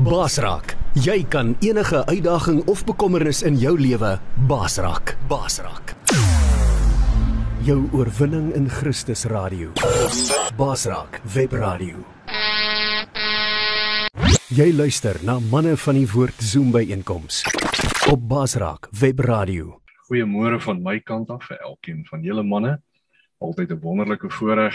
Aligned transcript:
Basraak, 0.00 0.72
jy 0.96 1.18
kan 1.28 1.50
enige 1.60 2.00
uitdaging 2.08 2.62
of 2.64 2.80
bekommernis 2.88 3.42
in 3.44 3.58
jou 3.60 3.74
lewe 3.76 4.14
basraak. 4.48 5.12
Basraak. 5.28 5.92
Jou 7.66 7.76
oorwinning 7.92 8.54
in 8.56 8.70
Christus 8.72 9.26
radio. 9.28 9.68
Basraak 10.56 11.20
webradio. 11.34 12.00
Jy 14.48 14.72
luister 14.72 15.20
na 15.28 15.36
manne 15.52 15.76
van 15.76 16.00
die 16.00 16.08
woord 16.08 16.40
Zoom 16.40 16.72
by 16.72 16.86
einkoms 16.88 17.44
op 18.08 18.24
Basraak 18.28 18.88
webradio. 18.96 19.76
Goeiemôre 20.08 20.56
van 20.64 20.82
my 20.82 20.98
kant 21.04 21.28
af 21.30 21.44
vir 21.50 21.60
elkeen 21.60 22.00
van 22.08 22.24
julle 22.24 22.42
manne. 22.42 22.78
Altyd 23.44 23.70
'n 23.70 23.80
wonderlike 23.80 24.30
voorreg. 24.30 24.74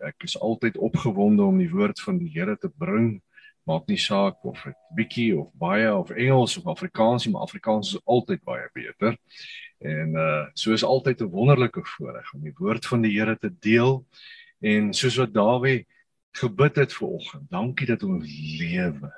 Ek 0.00 0.22
is 0.24 0.40
altyd 0.40 0.78
opgewonde 0.78 1.42
om 1.42 1.58
die 1.58 1.70
woord 1.70 2.00
van 2.00 2.18
die 2.18 2.30
Here 2.32 2.56
te 2.56 2.72
bring. 2.78 3.20
Maak 3.68 3.88
nie 3.90 3.98
saak 4.00 4.44
of 4.48 4.62
dit 4.64 4.76
bietjie 4.96 5.32
of 5.36 5.50
baie 5.60 5.88
of 5.92 6.10
Engels 6.10 6.56
of 6.56 6.66
Afrikaans 6.72 7.26
nie, 7.26 7.34
maar 7.34 7.44
Afrikaans 7.44 7.92
is 7.94 8.04
altyd 8.08 8.40
baie 8.48 8.64
beter. 8.72 9.18
En 9.84 10.16
uh 10.16 10.46
so 10.54 10.72
is 10.72 10.84
altyd 10.84 11.20
'n 11.20 11.30
wonderlike 11.34 11.84
voorreg 11.84 12.32
om 12.34 12.42
die 12.42 12.54
woord 12.56 12.86
van 12.86 13.02
die 13.04 13.12
Here 13.18 13.36
te 13.38 13.52
deel. 13.60 14.06
En 14.60 14.92
soos 14.94 15.16
wat 15.16 15.34
Dawid 15.34 15.86
gebid 16.40 16.76
het 16.76 16.92
vanoggend, 16.92 17.50
dankie 17.50 17.86
dat 17.86 18.02
ons 18.02 18.24
lewe. 18.58 19.12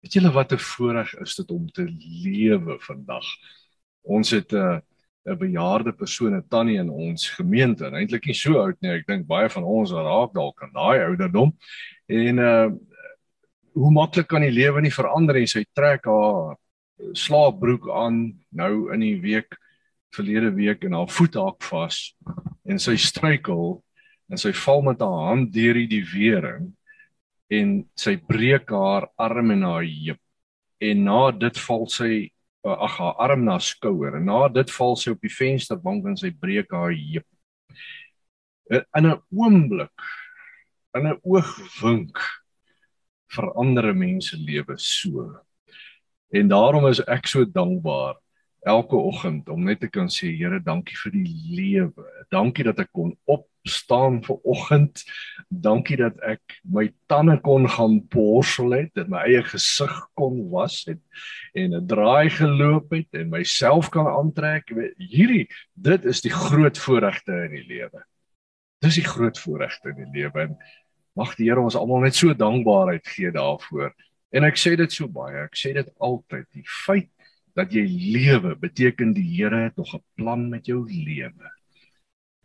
Weet 0.00 0.12
julle 0.12 0.32
wat 0.32 0.52
'n 0.52 0.58
voorreg 0.58 1.14
is 1.20 1.34
dit 1.36 1.50
om 1.50 1.66
te 1.70 1.84
lewe 2.24 2.78
vandag? 2.80 3.26
Ons 4.02 4.30
het 4.30 4.52
'n 4.52 4.56
uh, 4.56 4.80
'n 5.24 5.38
bejaarde 5.38 5.92
persoon, 5.92 6.34
'n 6.36 6.48
tannie 6.48 6.78
in 6.78 6.90
ons 6.90 7.28
gemeente, 7.28 7.84
eintlik 7.84 8.24
nie 8.26 8.34
so 8.34 8.58
oud 8.62 8.80
nie. 8.80 8.90
Ek 8.90 9.06
dink 9.06 9.26
baie 9.26 9.50
van 9.50 9.64
ons 9.64 9.92
raak 9.92 10.32
dalk 10.34 10.62
aan 10.62 10.72
daai 10.72 11.04
ouderdom. 11.04 11.56
En 12.06 12.38
uh 12.38 12.70
hoe 13.74 13.92
maklik 13.94 14.28
kan 14.28 14.44
die 14.44 14.54
lewe 14.54 14.82
nie 14.82 14.94
verander 14.94 15.38
en 15.40 15.50
sy 15.50 15.64
trek 15.76 16.08
haar 16.10 16.56
slaapbroek 17.16 17.88
aan 17.96 18.22
nou 18.56 18.90
in 18.94 19.04
die 19.04 19.18
week 19.22 19.56
verlede 20.14 20.50
week 20.56 20.84
en 20.84 20.96
haar 20.98 21.10
voet 21.10 21.38
haak 21.38 21.62
vas 21.70 22.00
en 22.68 22.82
sy 22.82 22.96
struikel 23.00 23.78
en 24.30 24.38
sy 24.38 24.52
val 24.64 24.82
met 24.86 25.02
haar 25.02 25.30
hand 25.30 25.52
deur 25.54 25.78
die 25.90 26.02
wering 26.12 26.72
en 27.50 27.80
sy 27.98 28.16
breek 28.16 28.70
haar 28.74 29.08
arm 29.18 29.54
en 29.54 29.64
haar 29.66 29.86
heup 29.86 30.20
en 30.80 31.04
na 31.04 31.22
dit 31.36 31.62
val 31.66 31.86
sy 31.92 32.12
uh, 32.66 32.76
ag 32.86 32.96
haar 33.00 33.18
arm 33.26 33.44
na 33.44 33.58
skouer 33.62 34.16
en 34.18 34.26
na 34.28 34.46
dit 34.52 34.72
val 34.76 34.96
sy 34.98 35.14
op 35.14 35.24
die 35.24 35.32
vensterbank 35.32 36.08
en 36.08 36.18
sy 36.20 36.32
breek 36.32 36.72
haar 36.76 36.94
heup. 36.94 37.26
In 38.70 39.06
'n 39.06 39.18
oomblik, 39.34 40.06
in 40.96 41.06
'n 41.06 41.20
oogwink 41.24 42.18
verander 43.30 43.92
mense 43.96 44.36
lewe 44.36 44.76
so. 44.76 45.28
En 46.30 46.48
daarom 46.48 46.86
is 46.90 47.02
ek 47.10 47.26
so 47.26 47.44
dankbaar 47.44 48.18
elke 48.68 48.96
oggend 48.96 49.48
om 49.48 49.64
net 49.64 49.80
te 49.80 49.88
kan 49.88 50.10
sê 50.12 50.30
Here, 50.36 50.60
dankie 50.60 50.96
vir 51.04 51.14
die 51.14 51.30
lewe. 51.56 52.04
Dankie 52.30 52.66
dat 52.68 52.82
ek 52.82 52.90
kon 52.92 53.14
op 53.24 53.46
staan 53.68 54.20
vir 54.24 54.38
oggend. 54.48 55.02
Dankie 55.48 55.98
dat 56.00 56.18
ek 56.24 56.60
my 56.64 56.86
tande 57.10 57.36
kon 57.44 57.68
gaan 57.68 57.98
borsel 58.12 58.72
het 58.76 59.00
en 59.00 59.10
my 59.12 59.24
eie 59.28 59.42
gesig 59.48 59.96
kon 60.18 60.42
was 60.52 60.82
het 60.88 61.00
en 61.54 61.74
'n 61.76 61.86
draai 61.86 62.30
geloop 62.30 62.92
het 62.92 63.08
en 63.12 63.30
myself 63.30 63.90
kan 63.90 64.06
aantrek. 64.06 64.70
Hierdie 64.98 65.48
dit 65.74 66.04
is 66.04 66.20
die 66.20 66.32
groot 66.32 66.78
voorregte 66.78 67.32
in 67.48 67.56
die 67.56 67.66
lewe. 67.66 68.04
Dis 68.80 68.96
die 68.96 69.04
groot 69.04 69.38
voorregte 69.38 69.90
in 69.90 70.04
die 70.04 70.20
lewe 70.20 70.40
en 70.40 70.56
mag 71.20 71.36
die 71.38 71.48
Here 71.50 71.62
ons 71.62 71.76
almal 71.78 72.04
net 72.06 72.16
so 72.18 72.34
dankbaarheid 72.34 73.06
gee 73.14 73.30
daarvoor. 73.34 73.92
En 74.32 74.46
ek 74.46 74.58
sê 74.60 74.76
dit 74.78 74.92
so 74.92 75.08
baie, 75.10 75.44
ek 75.44 75.58
sê 75.58 75.74
dit 75.76 75.88
altyd, 75.98 76.46
die 76.54 76.66
feit 76.86 77.10
dat 77.58 77.72
jy 77.74 77.84
lewe 77.84 78.54
beteken 78.60 79.14
die 79.16 79.26
Here 79.26 79.66
het 79.66 79.76
nog 79.76 79.94
'n 79.94 80.04
plan 80.16 80.48
met 80.50 80.66
jou 80.66 80.84
lewe. 80.86 81.50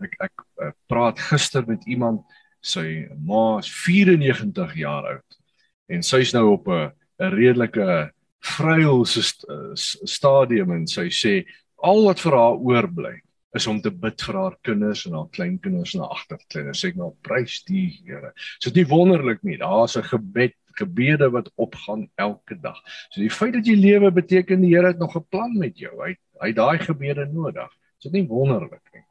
Ek 0.02 0.16
ek, 0.20 0.34
ek 0.60 0.76
praat 0.88 1.20
gister 1.20 1.64
met 1.68 1.86
iemand, 1.88 2.26
sy 2.66 3.08
ma 3.22 3.60
is 3.60 3.70
94 3.70 4.76
jaar 4.76 5.06
oud 5.06 5.40
en 5.88 6.02
sy's 6.02 6.34
nou 6.34 6.58
op 6.58 6.68
'n 6.68 6.92
'n 7.22 7.32
redelike 7.32 8.12
vryhul 8.42 9.06
stadium 9.06 10.72
en 10.72 10.88
sy 10.88 11.08
sê 11.10 11.46
al 11.78 12.04
wat 12.06 12.20
vir 12.20 12.34
haar 12.34 12.58
oorbly 12.58 13.22
is 13.56 13.68
om 13.68 13.80
te 13.82 13.92
bid 13.92 14.22
vir 14.28 14.38
haar 14.40 14.58
kinders 14.68 15.06
en 15.08 15.16
haar 15.16 15.30
kleinkinders 15.36 15.96
en 15.96 16.04
haar 16.04 16.18
agterkleinkinders. 16.18 16.84
Sê 16.84 16.92
nou 17.00 17.14
prys 17.26 17.62
die 17.70 17.88
Here. 18.06 18.34
Dit 18.60 18.72
is 18.72 18.76
nie 18.76 18.88
wonderlik 18.90 19.44
nie. 19.44 19.58
Daar's 19.58 19.96
'n 19.98 20.04
gebed, 20.04 20.56
gebede 20.76 21.30
wat 21.32 21.52
opgaan 21.56 22.10
elke 22.16 22.60
dag. 22.60 22.82
So 23.10 23.22
die 23.22 23.30
feit 23.30 23.54
dat 23.54 23.66
jy 23.66 23.76
lewe 23.76 24.12
beteken 24.12 24.62
die 24.62 24.76
Here 24.76 24.88
het 24.88 25.00
nog 25.00 25.16
'n 25.16 25.26
plan 25.30 25.58
met 25.58 25.78
jou. 25.78 25.94
Hy 26.04 26.16
hy 26.42 26.52
daai 26.52 26.78
gebede 26.80 27.26
nodig. 27.32 27.72
Dit 28.02 28.12
is 28.12 28.12
nie 28.12 28.28
wonderlik 28.28 28.84
nie. 28.94 29.04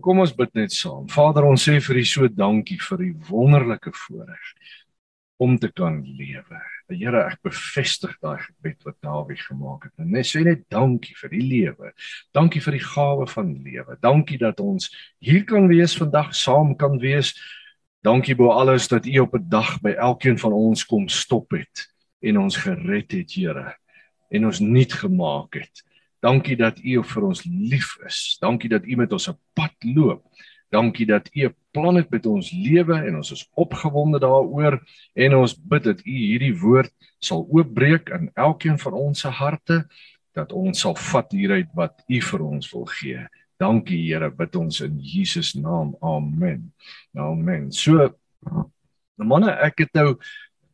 Kom 0.00 0.20
ons 0.20 0.34
bid 0.34 0.54
net 0.54 0.72
saam. 0.72 1.08
Vader, 1.08 1.44
ons 1.44 1.68
sê 1.68 1.80
vir 1.80 1.96
U 1.96 2.04
so 2.04 2.28
dankie 2.28 2.78
vir 2.78 3.00
U 3.00 3.14
wonderlike 3.30 3.92
voorreg 3.92 4.52
om 5.36 5.58
te 5.58 5.72
kan 5.72 6.02
lewe. 6.04 6.60
Here, 6.88 7.24
ek 7.26 7.40
bevestig 7.42 8.12
daai 8.22 8.38
gebed 8.38 8.84
wat 8.86 8.96
Dawid 9.02 9.40
gemaak 9.42 9.88
het. 9.88 9.92
En 9.98 10.12
net 10.14 10.28
sê 10.28 10.44
net 10.46 10.62
dankie 10.70 11.16
vir 11.18 11.32
die 11.32 11.42
lewe. 11.42 11.90
Dankie 12.36 12.62
vir 12.62 12.76
die 12.78 12.84
gawe 12.84 13.26
van 13.26 13.52
lewe. 13.64 13.96
Dankie 14.02 14.38
dat 14.38 14.60
ons 14.62 14.92
hier 15.18 15.42
kan 15.48 15.66
wees 15.66 15.96
vandag, 15.98 16.30
saam 16.34 16.76
kan 16.78 17.00
wees. 17.02 17.34
Dankie 18.06 18.36
bo 18.38 18.52
alles 18.54 18.86
dat 18.88 19.06
U 19.06 19.18
op 19.18 19.34
'n 19.34 19.48
dag 19.48 19.80
by 19.82 19.96
elkeen 19.98 20.38
van 20.38 20.52
ons 20.52 20.84
kom 20.86 21.08
stop 21.08 21.50
het 21.50 21.88
en 22.22 22.38
ons 22.38 22.56
gered 22.56 23.12
het, 23.12 23.32
Here, 23.34 23.76
en 24.30 24.46
ons 24.46 24.60
nuut 24.60 24.92
gemaak 24.92 25.54
het. 25.54 25.82
Dankie 26.22 26.56
dat 26.56 26.78
U 26.78 27.02
vir 27.02 27.22
ons 27.22 27.44
lief 27.44 27.98
is. 28.06 28.38
Dankie 28.40 28.68
dat 28.68 28.86
U 28.86 28.96
met 28.96 29.12
ons 29.12 29.28
'n 29.28 29.38
pad 29.54 29.74
loop. 29.80 30.22
Dankie 30.74 31.06
dat 31.06 31.28
U 31.34 31.46
'n 31.46 31.54
plan 31.70 31.94
het 31.94 32.10
met 32.10 32.26
ons 32.26 32.50
lewe 32.50 32.94
en 32.94 33.16
ons 33.16 33.30
is 33.30 33.48
opgewonde 33.54 34.18
daaroor 34.18 34.80
en 35.14 35.36
ons 35.36 35.54
bid 35.54 35.84
dat 35.84 36.00
U 36.00 36.10
hierdie 36.10 36.58
woord 36.58 36.92
sal 37.18 37.46
oopbreek 37.50 38.08
in 38.08 38.30
elkeen 38.34 38.78
van 38.78 38.92
ons 38.92 39.20
se 39.20 39.28
harte 39.28 39.86
dat 40.32 40.52
ons 40.52 40.80
sal 40.80 40.94
vat 40.94 41.32
hieruit 41.32 41.68
wat 41.74 42.02
U 42.08 42.20
vir 42.20 42.42
ons 42.42 42.72
wil 42.72 42.84
gee. 42.84 43.26
Dankie 43.56 44.02
Here, 44.12 44.30
bid 44.30 44.56
ons 44.56 44.80
in 44.80 44.98
Jesus 45.00 45.54
naam. 45.54 45.96
Amen. 46.00 46.72
Amen. 47.14 47.72
So 47.72 48.10
manne, 49.16 49.50
ek 49.50 49.78
het 49.86 49.94
nou 49.96 50.18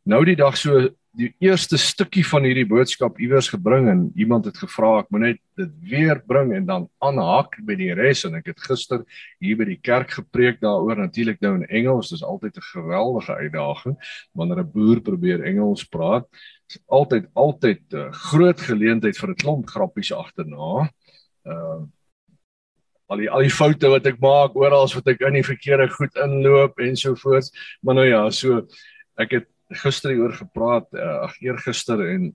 nou 0.03 0.25
die 0.25 0.35
dag 0.35 0.57
so 0.59 0.89
die 1.13 1.29
eerste 1.43 1.77
stukkie 1.77 2.23
van 2.25 2.45
hierdie 2.47 2.65
boodskap 2.65 3.19
iewers 3.21 3.51
gebring 3.53 3.85
en 3.91 4.01
iemand 4.17 4.47
het 4.49 4.57
gevra 4.57 4.95
ek 5.03 5.11
moet 5.13 5.21
net 5.21 5.39
dit 5.59 5.73
weer 5.91 6.17
bring 6.25 6.55
en 6.57 6.65
dan 6.65 6.87
aanhaak 7.05 7.59
by 7.67 7.75
die 7.77 7.91
res. 7.93 8.23
En 8.25 8.39
ek 8.39 8.49
het 8.49 8.63
gister 8.65 9.03
hier 9.43 9.59
by 9.59 9.67
die 9.69 9.77
kerk 9.77 10.15
gepreek 10.17 10.57
daaroor. 10.63 10.97
Natuurlik 10.97 11.41
nou 11.45 11.53
in 11.59 11.67
Engels 11.69 12.09
dis 12.09 12.25
altyd 12.25 12.57
'n 12.57 12.69
geweldige 12.73 13.33
uitdaging 13.33 13.97
wanneer 14.33 14.63
'n 14.63 14.71
boer 14.73 15.01
probeer 15.01 15.43
Engels 15.43 15.85
praat. 15.85 16.25
Is 16.69 16.81
altyd 16.87 17.29
altyd 17.33 17.81
'n 17.93 18.11
groot 18.11 18.59
geleentheid 18.59 19.17
vir 19.17 19.29
'n 19.29 19.41
klomp 19.41 19.69
grappies 19.69 20.11
agterna. 20.11 20.89
Uh 21.45 21.85
al 23.11 23.17
die 23.17 23.29
al 23.29 23.45
die 23.45 23.53
foute 23.53 23.89
wat 23.89 24.07
ek 24.07 24.19
maak 24.19 24.55
oral 24.55 24.87
wat 24.87 25.07
ek 25.07 25.21
in 25.21 25.33
die 25.33 25.45
verkeerde 25.45 25.89
goed 25.89 26.15
inloop 26.15 26.79
en 26.79 26.95
so 26.95 27.15
voort 27.15 27.51
maar 27.83 27.95
nou 27.95 28.07
ja 28.07 28.29
so 28.31 28.65
ek 29.19 29.31
het 29.31 29.52
gister 29.73 30.13
hieroor 30.13 30.33
gepraat, 30.37 30.87
uh, 30.93 31.27
ag 31.27 31.35
eergister 31.41 32.01
en 32.13 32.33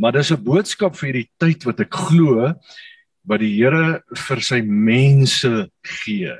maar 0.00 0.12
dis 0.12 0.30
'n 0.32 0.44
boodskap 0.44 0.96
vir 0.96 1.06
hierdie 1.12 1.30
tyd 1.38 1.64
wat 1.64 1.80
ek 1.80 1.92
glo 1.94 2.54
wat 3.28 3.40
die 3.40 3.52
Here 3.56 4.02
vir 4.16 4.40
sy 4.40 4.60
mense 4.62 5.68
gee. 5.84 6.32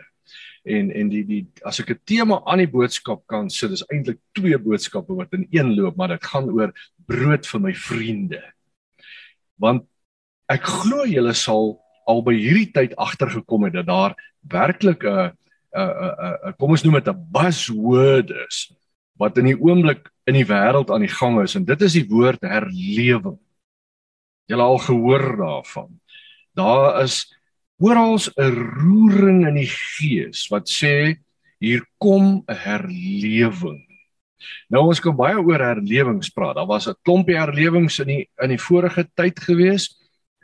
En 0.65 0.91
en 0.93 1.09
die 1.09 1.25
die 1.25 1.47
as 1.65 1.81
ek 1.81 1.91
'n 1.91 2.01
tema 2.05 2.43
aan 2.47 2.59
die 2.59 2.71
boodskap 2.71 3.27
kan 3.27 3.49
sê, 3.49 3.69
dis 3.69 3.85
eintlik 3.93 4.19
twee 4.35 4.59
boodskappe 4.59 5.15
wat 5.15 5.33
in 5.33 5.47
een 5.51 5.75
loop, 5.77 5.97
maar 5.97 6.09
dit 6.09 6.25
gaan 6.25 6.51
oor 6.51 6.73
brood 7.07 7.47
vir 7.47 7.61
my 7.61 7.75
vriende. 7.75 8.43
Want 9.59 9.84
ek 10.49 10.65
glo 10.65 11.05
julle 11.05 11.34
sal 11.34 11.81
al 12.07 12.23
by 12.23 12.34
hierdie 12.34 12.73
tyd 12.73 12.97
agtergekom 12.97 13.65
het 13.65 13.73
dat 13.73 13.87
daar 13.87 14.16
werklik 14.43 15.05
'n 15.05 15.33
'n 15.77 16.49
'n 16.49 16.55
kom 16.59 16.71
ons 16.71 16.84
noem 16.84 16.95
dit 16.95 17.09
'n 17.09 17.27
buzzword 17.33 18.31
is 18.49 18.73
wat 19.21 19.37
in 19.39 19.51
die 19.51 19.59
oomblik 19.59 20.09
in 20.28 20.39
die 20.39 20.47
wêreld 20.49 20.91
aan 20.91 21.05
die 21.05 21.13
gang 21.13 21.41
is 21.43 21.57
en 21.59 21.67
dit 21.69 21.83
is 21.84 21.99
die 21.99 22.07
woord 22.09 22.43
herlewing. 22.47 23.37
Julle 24.51 24.65
al 24.65 24.81
gehoor 24.83 25.27
daarvan. 25.39 25.91
Daar 26.57 27.03
is 27.05 27.22
oral 27.78 28.19
'n 28.19 28.51
roering 28.81 29.47
in 29.49 29.55
die 29.61 29.71
gees 29.71 30.49
wat 30.51 30.69
sê 30.69 31.21
hier 31.61 31.84
kom 31.99 32.45
'n 32.49 32.55
herlewing. 32.55 33.87
Nou 34.69 34.87
ons 34.89 35.01
kan 35.01 35.17
baie 35.17 35.37
oor 35.37 35.61
herlewings 35.61 36.31
praat. 36.31 36.57
Daar 36.57 36.66
was 36.66 36.89
'n 36.89 36.97
klompie 37.05 37.37
herlewings 37.37 38.01
in 38.01 38.07
die 38.07 38.28
in 38.43 38.49
die 38.49 38.59
vorige 38.59 39.09
tyd 39.15 39.41
gewees 39.41 39.97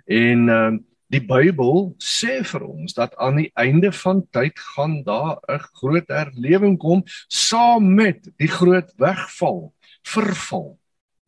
en 0.07 0.49
ehm 0.49 0.75
uh, 0.75 0.81
Die 1.15 1.21
Bybel 1.23 1.93
sê 2.03 2.41
vir 2.43 2.65
ons 2.67 2.97
dat 2.97 3.13
aan 3.23 3.39
die 3.39 3.51
einde 3.55 3.93
van 3.95 4.25
tyd 4.35 4.59
gaan 4.75 5.05
daar 5.07 5.39
'n 5.47 5.63
groot 5.79 6.09
herlewing 6.11 6.79
kom 6.79 7.05
saam 7.29 7.95
met 7.95 8.27
die 8.39 8.51
groot 8.51 8.91
wegval, 8.99 9.73
verval. 10.03 10.79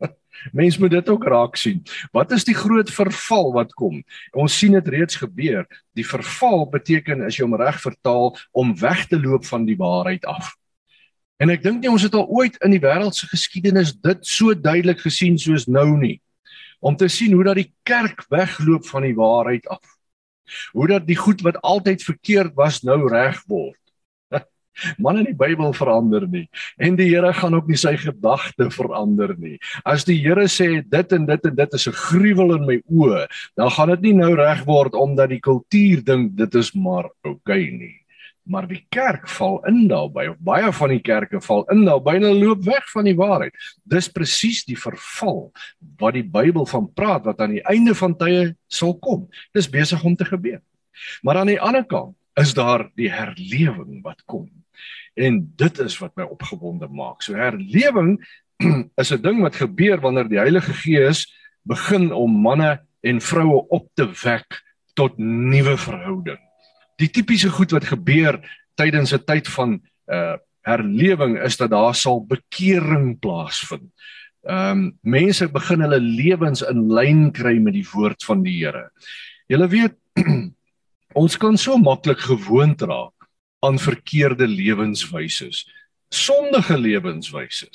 Mens 0.59 0.79
moet 0.79 0.91
dit 0.91 1.09
ook 1.09 1.25
raak 1.25 1.57
sien. 1.57 1.85
Wat 2.13 2.33
is 2.33 2.45
die 2.45 2.59
groot 2.59 2.91
verval 2.91 3.53
wat 3.53 3.73
kom? 3.75 4.03
Ons 4.33 4.59
sien 4.59 4.73
dit 4.73 4.89
reeds 4.89 5.17
gebeur. 5.17 5.67
Die 5.95 6.07
verval 6.07 6.67
beteken 6.67 7.23
as 7.23 7.37
jy 7.37 7.47
hom 7.47 7.55
reg 7.55 7.81
vertaal 7.81 8.37
om 8.51 8.75
weg 8.75 9.07
te 9.07 9.21
loop 9.21 9.47
van 9.47 9.65
die 9.65 9.77
waarheid 9.79 10.27
af. 10.27 10.57
En 11.39 11.51
ek 11.51 11.63
dink 11.63 11.81
nie 11.81 11.91
ons 11.91 12.03
het 12.03 12.15
al 12.15 12.27
ooit 12.27 12.57
in 12.67 12.75
die 12.75 12.83
wêreld 12.83 13.15
se 13.15 13.31
geskiedenis 13.31 13.95
dit 13.95 14.27
so 14.27 14.55
duidelik 14.55 14.99
gesien 14.99 15.39
soos 15.39 15.69
nou 15.71 15.95
nie. 15.97 16.19
Om 16.79 16.97
te 16.97 17.09
sien 17.09 17.33
hoe 17.33 17.45
dat 17.45 17.59
die 17.59 17.73
kerk 17.83 18.25
wegloop 18.31 18.87
van 18.87 19.07
die 19.07 19.15
waarheid 19.17 19.67
af. 19.69 19.83
Hoe 20.73 20.87
dat 20.89 21.07
die 21.07 21.17
goed 21.19 21.43
wat 21.45 21.61
altyd 21.61 22.03
verkeerd 22.03 22.55
was 22.57 22.83
nou 22.87 23.09
reg 23.11 23.43
word. 23.51 23.77
Man 25.03 25.19
in 25.19 25.29
die 25.29 25.37
Bybel 25.37 25.73
verander 25.77 26.27
nie 26.31 26.47
en 26.79 26.97
die 26.97 27.09
Here 27.11 27.33
gaan 27.35 27.57
ook 27.59 27.69
nie 27.69 27.79
sy 27.81 27.97
gedagte 27.99 28.71
verander 28.71 29.35
nie. 29.39 29.59
As 29.85 30.07
die 30.09 30.21
Here 30.23 30.47
sê 30.49 30.83
dit 30.85 31.15
en 31.17 31.27
dit 31.27 31.49
en 31.51 31.57
dit 31.57 31.75
is 31.75 31.89
'n 31.89 31.99
gruwel 32.09 32.55
in 32.57 32.67
my 32.67 32.79
oë, 32.87 33.27
dan 33.57 33.71
gaan 33.71 33.89
dit 33.97 34.09
nie 34.09 34.15
nou 34.23 34.35
reg 34.37 34.65
word 34.65 34.95
omdat 34.95 35.35
die 35.35 35.41
kultuur 35.41 36.05
dink 36.05 36.37
dit 36.37 36.55
is 36.55 36.73
maar 36.75 37.11
oukei 37.27 37.35
okay 37.35 37.71
nie. 37.71 37.97
Maar 38.49 38.65
die 38.69 38.81
kerk 38.89 39.29
val 39.29 39.59
in 39.69 39.83
daarbey 39.91 40.31
of 40.33 40.39
baie 40.41 40.71
van 40.73 40.93
die 40.95 41.03
kerke 41.05 41.41
val 41.45 41.67
in 41.73 41.85
daarbey 41.85 42.17
en 42.17 42.27
hulle 42.29 42.47
loop 42.47 42.62
weg 42.65 42.87
van 42.95 43.05
die 43.05 43.17
waarheid. 43.19 43.56
Dis 43.85 44.09
presies 44.12 44.62
die 44.65 44.79
verval 44.79 45.50
wat 46.00 46.17
die 46.17 46.25
Bybel 46.25 46.67
van 46.67 46.89
praat 46.97 47.27
wat 47.29 47.43
aan 47.45 47.59
die 47.59 47.65
einde 47.69 47.95
van 47.99 48.17
tye 48.17 48.55
sal 48.73 48.97
kom. 49.05 49.27
Dis 49.56 49.69
besig 49.71 50.05
om 50.05 50.17
te 50.17 50.25
gebeur. 50.29 50.62
Maar 51.23 51.43
aan 51.43 51.53
die 51.53 51.61
ander 51.61 51.85
kant 51.87 52.17
is 52.41 52.55
daar 52.55 52.89
die 52.97 53.11
herlewing 53.12 54.00
wat 54.03 54.23
kom. 54.27 54.49
En 55.19 55.41
dit 55.59 55.79
is 55.83 55.99
wat 55.99 56.15
my 56.17 56.25
opgewonde 56.31 56.89
maak. 56.89 57.23
So 57.23 57.35
herlewing 57.37 58.17
is 59.03 59.12
'n 59.12 59.23
ding 59.23 59.43
wat 59.43 59.61
gebeur 59.61 60.01
wanneer 60.01 60.29
die 60.29 60.41
Heilige 60.41 60.73
Gees 60.73 61.27
begin 61.62 62.12
om 62.12 62.41
manne 62.43 62.81
en 63.01 63.21
vroue 63.21 63.67
op 63.69 63.89
te 63.94 64.06
wek 64.25 64.62
tot 64.94 65.19
nuwe 65.19 65.77
verhouding. 65.77 66.48
Die 66.99 67.11
tipiese 67.15 67.50
goed 67.55 67.73
wat 67.75 67.89
gebeur 67.91 68.41
tydens 68.79 69.15
'n 69.15 69.25
tyd 69.25 69.49
van 69.49 69.81
uh 70.06 70.37
herlewing 70.69 71.39
is 71.41 71.56
dat 71.56 71.71
daar 71.71 71.95
sal 71.95 72.21
bekering 72.27 73.19
plaasvind. 73.21 73.89
Ehm 74.43 74.71
um, 74.71 74.99
mense 75.03 75.49
begin 75.49 75.81
hulle 75.81 76.00
lewens 76.00 76.62
in 76.62 76.89
lyn 76.93 77.33
kry 77.33 77.59
met 77.59 77.73
die 77.73 77.87
woord 77.93 78.25
van 78.25 78.43
die 78.43 78.59
Here. 78.59 78.91
Julle 79.49 79.69
weet 79.69 79.97
ons 81.23 81.37
kan 81.37 81.56
so 81.56 81.79
maklik 81.79 82.21
gewoond 82.21 82.83
raak 82.83 83.29
aan 83.65 83.79
verkeerde 83.79 84.47
lewenswyse, 84.47 85.51
sondige 86.11 86.79
lewenswyse. 86.79 87.69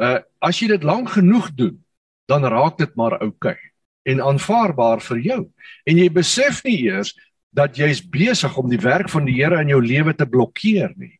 Uh 0.00 0.18
as 0.40 0.60
jy 0.60 0.68
dit 0.68 0.82
lank 0.82 1.10
genoeg 1.10 1.50
doen, 1.54 1.84
dan 2.28 2.44
raak 2.44 2.78
dit 2.78 2.94
maar 2.96 3.20
oukei 3.20 3.52
okay 3.52 3.68
en 4.08 4.22
aanvaarbaar 4.24 5.02
vir 5.04 5.20
jou. 5.24 5.40
En 5.88 5.98
jy 6.00 6.08
besef 6.12 6.62
nie 6.64 6.78
eers 6.86 7.12
dat 7.56 7.78
jy's 7.78 8.00
besig 8.04 8.56
om 8.60 8.68
die 8.70 8.80
werk 8.82 9.08
van 9.08 9.24
die 9.26 9.36
Here 9.38 9.60
in 9.62 9.70
jou 9.72 9.80
lewe 9.82 10.14
te 10.14 10.26
blokkeer 10.28 10.92
nie. 10.96 11.14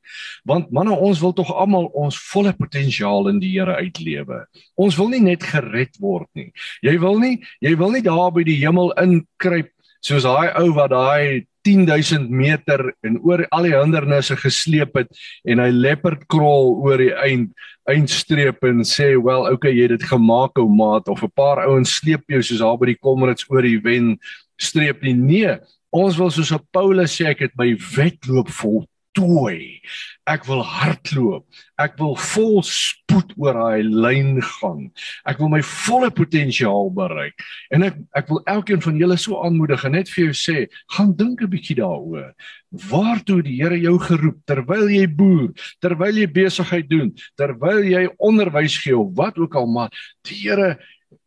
Want 0.49 0.71
manne, 0.75 0.93
ons 0.93 1.21
wil 1.23 1.33
tog 1.33 1.51
almal 1.55 1.89
ons 1.97 2.19
volle 2.31 2.53
potensiaal 2.57 3.31
in 3.33 3.41
die 3.43 3.55
Here 3.57 3.79
uitlewe. 3.81 4.45
Ons 4.77 4.99
wil 5.01 5.09
nie 5.15 5.25
net 5.25 5.47
gered 5.49 5.97
word 6.01 6.29
nie. 6.39 6.51
Jy 6.85 6.99
wil 7.01 7.19
nie 7.23 7.39
jy 7.65 7.75
wil 7.79 7.95
nie 7.95 8.05
daar 8.05 8.33
by 8.35 8.45
die 8.47 8.61
hemel 8.61 8.93
inkruip 9.01 9.73
soos 10.05 10.27
daai 10.27 10.53
ou 10.61 10.71
wat 10.77 10.93
daai 10.93 11.47
10000 11.67 12.31
meter 12.31 12.93
en 13.05 13.19
oor 13.27 13.43
al 13.53 13.67
die 13.67 13.75
hindernisse 13.75 14.37
gesleep 14.39 14.95
het 14.97 15.11
en 15.49 15.61
hy 15.61 15.69
leopard 15.75 16.23
crawl 16.31 16.77
oor 16.85 17.03
die 17.03 17.13
eind 17.19 17.51
eindstreep 17.89 18.63
en 18.69 18.85
sê 18.87 19.11
wel 19.17 19.49
okay 19.51 19.73
jy 19.75 19.89
het 19.89 19.97
dit 19.97 20.07
gemaak 20.11 20.61
ou 20.61 20.69
maat 20.71 21.09
of 21.09 21.25
'n 21.25 21.33
paar 21.35 21.65
ouens 21.67 21.99
sleep 22.01 22.25
jou 22.29 22.43
soos 22.43 22.63
daar 22.63 22.79
by 22.79 22.93
die 22.93 23.01
Comrades 23.01 23.49
oor 23.51 23.63
die 23.63 23.81
wen 23.81 24.19
streep 24.61 25.03
nie 25.03 25.15
nee 25.15 25.59
ons 25.91 26.19
wil 26.19 26.31
soos 26.31 26.53
Paulus 26.73 27.17
sê 27.17 27.31
ek 27.33 27.47
het 27.47 27.57
my 27.57 27.75
wedloop 27.97 28.49
vol 28.61 28.87
voltooi. 29.19 29.81
Ek 30.29 30.45
wil 30.47 30.63
hardloop. 30.63 31.45
Ek 31.81 31.97
wil 31.99 32.15
vol 32.17 32.61
spoed 32.63 33.33
oor 33.39 33.55
daai 33.57 33.83
lyn 33.83 34.41
gaan. 34.43 34.91
Ek 35.27 35.39
wil 35.41 35.49
my 35.49 35.63
volle 35.63 36.11
potensiaal 36.11 36.91
bereik. 36.95 37.35
En 37.73 37.83
ek 37.87 37.97
ek 38.17 38.29
wil 38.29 38.43
elkeen 38.47 38.83
van 38.85 38.99
julle 38.99 39.17
so 39.17 39.41
aanmoedig 39.43 39.85
en 39.85 39.97
net 39.97 40.11
vir 40.13 40.29
jou 40.29 40.35
sê, 40.37 40.67
gaan 40.95 41.15
dink 41.17 41.43
'n 41.43 41.51
bietjie 41.51 41.77
daaroor. 41.77 42.35
Waartoe 42.71 43.43
die 43.43 43.57
Here 43.59 43.79
jou 43.81 43.99
geroep 43.99 44.45
terwyl 44.47 44.89
jy 44.91 45.07
boer, 45.07 45.53
terwyl 45.81 46.17
jy 46.17 46.27
besigheid 46.27 46.89
doen, 46.89 47.15
terwyl 47.37 47.83
jy 47.83 48.09
onderwys 48.19 48.77
gee 48.79 48.97
of 48.97 49.17
wat 49.17 49.39
ook 49.39 49.55
al 49.55 49.67
maar 49.67 49.91
die 50.23 50.37
Here 50.37 50.79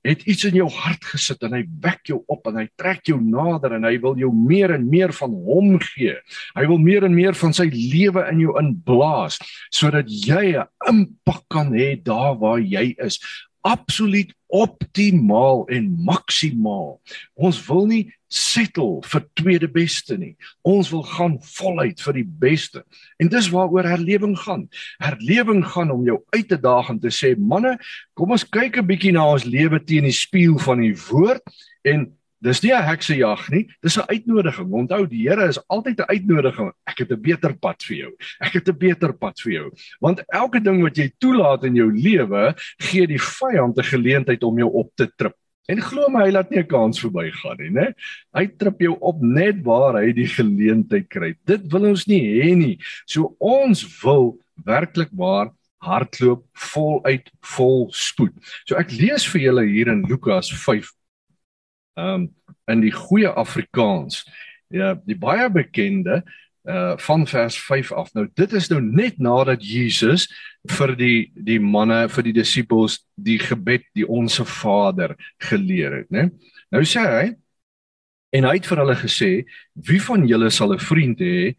het 0.06 0.24
iets 0.30 0.45
in 0.50 0.57
jou 0.57 0.68
hart 0.69 1.04
gesit 1.12 1.44
en 1.45 1.56
hy 1.57 1.62
wek 1.83 2.10
jou 2.10 2.19
op 2.31 2.48
en 2.50 2.57
hy 2.62 2.66
trek 2.80 3.06
jou 3.10 3.19
nader 3.22 3.75
en 3.78 3.86
hy 3.86 3.95
wil 4.01 4.18
jou 4.19 4.31
meer 4.33 4.74
en 4.75 4.88
meer 4.89 5.13
van 5.18 5.33
hom 5.45 5.75
gee. 5.81 6.16
Hy 6.57 6.66
wil 6.69 6.81
meer 6.81 7.06
en 7.07 7.16
meer 7.16 7.38
van 7.38 7.54
sy 7.54 7.68
lewe 7.69 8.25
in 8.31 8.44
jou 8.45 8.57
inblaas 8.62 9.39
sodat 9.74 10.10
jy 10.10 10.57
'n 10.57 10.68
impak 10.89 11.45
kan 11.50 11.74
hê 11.74 11.95
daar 12.01 12.38
waar 12.38 12.60
jy 12.60 12.95
is 12.98 13.19
absoluut 13.62 14.34
optimaal 14.52 15.63
en 15.72 15.88
maksimaal. 16.04 17.00
Ons 17.40 17.62
wil 17.68 17.86
nie 17.88 18.04
settle 18.31 19.02
vir 19.12 19.24
tweede 19.40 19.68
beste 19.72 20.18
nie. 20.19 20.34
Ons 20.68 20.92
wil 20.92 21.04
gaan 21.08 21.38
voluit 21.58 22.00
vir 22.04 22.19
die 22.19 22.28
beste. 22.44 22.84
En 23.19 23.31
dis 23.31 23.50
waaroor 23.52 23.88
herlewing 23.88 24.38
gaan. 24.40 24.68
Herlewing 25.04 25.63
gaan 25.74 25.92
om 25.92 26.06
jou 26.08 26.19
uit 26.36 26.48
te 26.48 26.60
daag 26.60 26.94
en 26.94 27.00
te 27.00 27.12
sê, 27.13 27.34
manne, 27.36 27.78
kom 28.16 28.31
ons 28.31 28.48
kyk 28.48 28.78
'n 28.78 28.88
bietjie 28.88 29.13
na 29.13 29.28
ons 29.28 29.46
lewe 29.46 29.80
teen 29.80 30.04
die 30.04 30.16
spieël 30.16 30.60
van 30.60 30.80
die 30.80 30.96
woord 30.96 31.44
en 31.84 32.12
Dis 32.41 32.63
nie 32.63 32.73
'n 32.73 32.81
heksejag 32.81 33.49
nie, 33.51 33.67
dis 33.83 33.97
'n 33.97 34.09
uitnodiging. 34.09 34.71
Onthou, 34.71 35.05
die 35.07 35.29
Here 35.29 35.47
is 35.47 35.59
altyd 35.69 35.99
'n 35.99 36.09
uitnodiging. 36.09 36.71
Ek 36.88 36.97
het 36.97 37.11
'n 37.11 37.21
beter 37.21 37.53
pad 37.53 37.83
vir 37.83 37.97
jou. 37.97 38.11
Ek 38.41 38.53
het 38.53 38.67
'n 38.67 38.77
beter 38.77 39.13
pad 39.13 39.39
vir 39.41 39.51
jou. 39.51 39.71
Want 40.01 40.23
elke 40.33 40.59
ding 40.59 40.81
wat 40.81 40.95
jy 40.97 41.11
toelaat 41.19 41.63
in 41.63 41.75
jou 41.75 41.91
lewe, 41.91 42.55
gee 42.79 43.07
die 43.07 43.21
vyand 43.21 43.77
'n 43.77 43.83
geleentheid 43.83 44.43
om 44.43 44.57
jou 44.57 44.69
op 44.73 44.89
te 44.95 45.07
trip. 45.15 45.35
En 45.69 45.79
glo 45.79 46.09
my, 46.09 46.25
hy 46.25 46.31
laat 46.31 46.49
nie 46.49 46.59
'n 46.59 46.67
kans 46.67 46.99
verbygaan 46.99 47.57
nie, 47.59 47.69
né? 47.69 47.93
Hy 48.33 48.47
trip 48.57 48.79
jou 48.79 48.97
op 48.99 49.21
net 49.21 49.63
waar 49.63 50.01
hy 50.01 50.11
die 50.11 50.27
geleentheid 50.27 51.09
kry. 51.09 51.35
Dit 51.45 51.71
wil 51.71 51.85
ons 51.85 52.07
nie 52.07 52.41
hê 52.41 52.55
nie. 52.57 52.77
So 53.05 53.35
ons 53.39 53.85
wil 54.03 54.39
werklik 54.65 55.09
waar 55.11 55.51
hardloop 55.81 56.43
voluit 56.53 57.29
vol 57.41 57.89
spoed. 57.91 58.33
So 58.65 58.75
ek 58.75 58.91
lees 58.91 59.25
vir 59.27 59.41
julle 59.41 59.65
hier 59.65 59.88
in 59.88 60.03
Lukas 60.10 60.51
um, 61.95 62.29
in 62.67 62.81
die 62.81 62.93
goeie 62.93 63.29
Afrikaans. 63.29 64.24
Ja, 64.71 64.95
die 65.05 65.17
baie 65.19 65.50
bekende 65.51 66.21
uh 66.63 66.93
van 66.98 67.27
vers 67.27 67.57
5 67.57 67.91
af. 67.91 68.13
Nou 68.13 68.27
dit 68.33 68.51
is 68.53 68.67
nou 68.69 68.81
net 68.81 69.17
nadat 69.17 69.63
Jesus 69.65 70.27
vir 70.69 70.93
die 70.95 71.31
die 71.33 71.60
manne, 71.60 72.05
vir 72.10 72.24
die 72.24 72.36
disippels 72.38 73.00
die 73.15 73.39
gebed, 73.41 73.88
die 73.98 74.05
onsse 74.05 74.45
Vader 74.45 75.15
geleer 75.41 75.95
het, 76.01 76.10
né? 76.13 76.29
Nou 76.69 76.83
sê 76.86 77.01
hy 77.01 77.31
en 78.38 78.45
hy 78.45 78.53
het 78.60 78.69
vir 78.69 78.79
hulle 78.83 78.95
gesê, 78.95 79.31
wie 79.74 80.00
van 80.00 80.27
julle 80.29 80.51
sal 80.53 80.74
'n 80.74 80.79
vriend 80.79 81.19
hê 81.19 81.55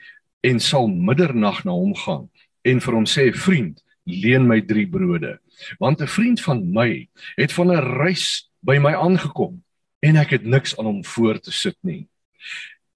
en 0.46 0.60
sal 0.60 0.86
middernag 0.86 1.64
na 1.64 1.72
hom 1.72 1.94
gaan 1.94 2.30
en 2.64 2.80
vir 2.80 2.94
hom 2.94 3.04
sê, 3.04 3.34
vriend, 3.34 3.82
leen 4.06 4.46
my 4.46 4.60
3 4.60 4.86
brode, 4.86 5.38
want 5.80 6.00
'n 6.00 6.06
vriend 6.06 6.40
van 6.40 6.62
my 6.72 7.08
het 7.36 7.52
van 7.52 7.74
'n 7.74 7.98
reis 7.98 8.48
by 8.62 8.78
my 8.78 8.94
aangekom 8.94 9.62
en 10.02 10.18
ek 10.20 10.36
het 10.38 10.44
niks 10.44 10.74
aan 10.78 10.88
hom 10.90 11.02
voor 11.06 11.38
te 11.40 11.54
sit 11.54 11.76
nie. 11.86 12.06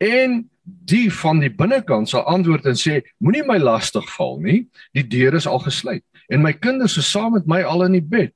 En 0.03 0.43
die 0.67 1.07
van 1.13 1.41
die 1.41 1.53
binnekant 1.53 2.11
sal 2.11 2.27
antwoord 2.29 2.67
en 2.67 2.79
sê: 2.79 3.01
Moenie 3.23 3.45
my 3.47 3.59
lastig 3.63 4.07
val 4.17 4.41
nie. 4.43 4.67
Die 4.97 5.07
deur 5.07 5.39
is 5.39 5.47
al 5.47 5.63
gesluit 5.65 6.05
en 6.29 6.43
my 6.43 6.53
kinders 6.53 6.97
is 6.99 7.11
saam 7.11 7.37
met 7.37 7.47
my 7.47 7.63
al 7.63 7.87
in 7.87 7.95
die 8.01 8.05
bed. 8.05 8.33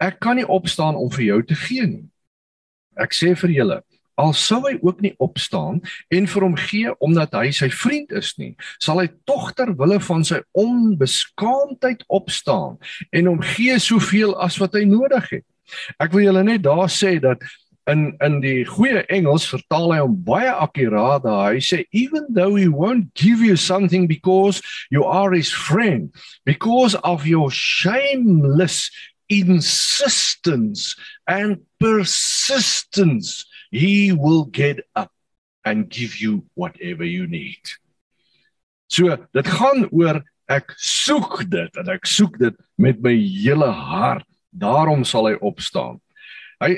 Ek 0.00 0.16
kan 0.22 0.38
nie 0.38 0.46
opstaan 0.46 0.96
om 0.96 1.10
vir 1.12 1.24
jou 1.26 1.42
te 1.44 1.58
gee 1.58 1.86
nie. 1.86 2.06
Ek 2.98 3.12
sê 3.14 3.34
vir 3.36 3.52
julle, 3.52 3.78
al 4.18 4.32
sou 4.34 4.58
hy 4.64 4.74
ook 4.80 5.02
nie 5.04 5.12
opstaan 5.22 5.80
en 6.14 6.26
vir 6.30 6.46
hom 6.46 6.56
gee 6.58 6.94
omdat 7.04 7.36
hy 7.38 7.50
sy 7.54 7.68
vriend 7.70 8.14
is 8.18 8.32
nie, 8.40 8.54
sal 8.82 9.02
hy 9.02 9.06
tog 9.28 9.52
ter 9.58 9.74
wille 9.78 10.00
van 10.08 10.24
sy 10.26 10.40
onbeskaamdheid 10.58 12.02
opstaan 12.08 12.78
en 13.12 13.30
hom 13.30 13.44
gee 13.54 13.78
soveel 13.82 14.34
as 14.42 14.58
wat 14.62 14.74
hy 14.78 14.86
nodig 14.88 15.30
het. 15.36 15.46
Ek 16.00 16.14
wil 16.14 16.24
julle 16.24 16.46
net 16.46 16.64
daar 16.64 16.88
sê 16.90 17.18
dat 17.22 17.44
in 17.88 18.16
in 18.20 18.40
die 18.44 18.64
goeie 18.68 19.02
Engels 19.12 19.46
vertaal 19.48 19.92
hy 19.94 19.98
hom 20.02 20.16
baie 20.26 20.50
akkuraat 20.52 21.24
daar. 21.24 21.54
Hy 21.56 21.62
sê 21.64 21.82
even 21.96 22.28
though 22.36 22.54
he 22.54 22.68
won't 22.68 23.12
give 23.14 23.40
you 23.44 23.56
something 23.56 24.06
because 24.06 24.60
you 24.90 25.04
are 25.04 25.32
his 25.32 25.50
friend, 25.50 26.12
because 26.44 26.94
of 27.02 27.26
your 27.26 27.50
shameless 27.50 28.90
insistence 29.28 30.96
and 31.26 31.60
persistence, 31.80 33.44
he 33.70 34.12
will 34.12 34.44
get 34.44 34.80
up 34.96 35.12
and 35.64 35.88
give 35.88 36.20
you 36.20 36.44
whatever 36.54 37.04
you 37.04 37.26
need. 37.26 37.60
So, 38.88 39.16
dit 39.36 39.48
gaan 39.48 39.88
oor 39.92 40.22
ek 40.48 40.72
soek 40.80 41.42
dit 41.52 41.76
en 41.76 41.90
ek 41.92 42.08
soek 42.08 42.38
dit 42.40 42.56
met 42.80 43.00
my 43.04 43.12
hele 43.16 43.68
hart. 43.68 44.24
Daarom 44.48 45.04
sal 45.04 45.28
hy 45.28 45.34
opstaan 45.44 46.00
Hy 46.58 46.72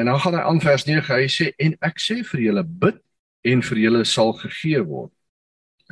en 0.00 0.10
dan 0.10 0.20
gaan 0.20 0.34
hy 0.34 0.40
aan 0.40 0.60
vers 0.60 0.84
9. 0.86 1.14
Hy 1.14 1.28
sê 1.32 1.50
en 1.62 1.76
ek 1.86 2.00
sê 2.02 2.22
vir 2.24 2.48
julle 2.48 2.64
bid 2.64 2.98
en 3.46 3.62
vir 3.62 3.82
julle 3.84 4.04
sal 4.08 4.34
gegee 4.40 4.82
word. 4.84 5.12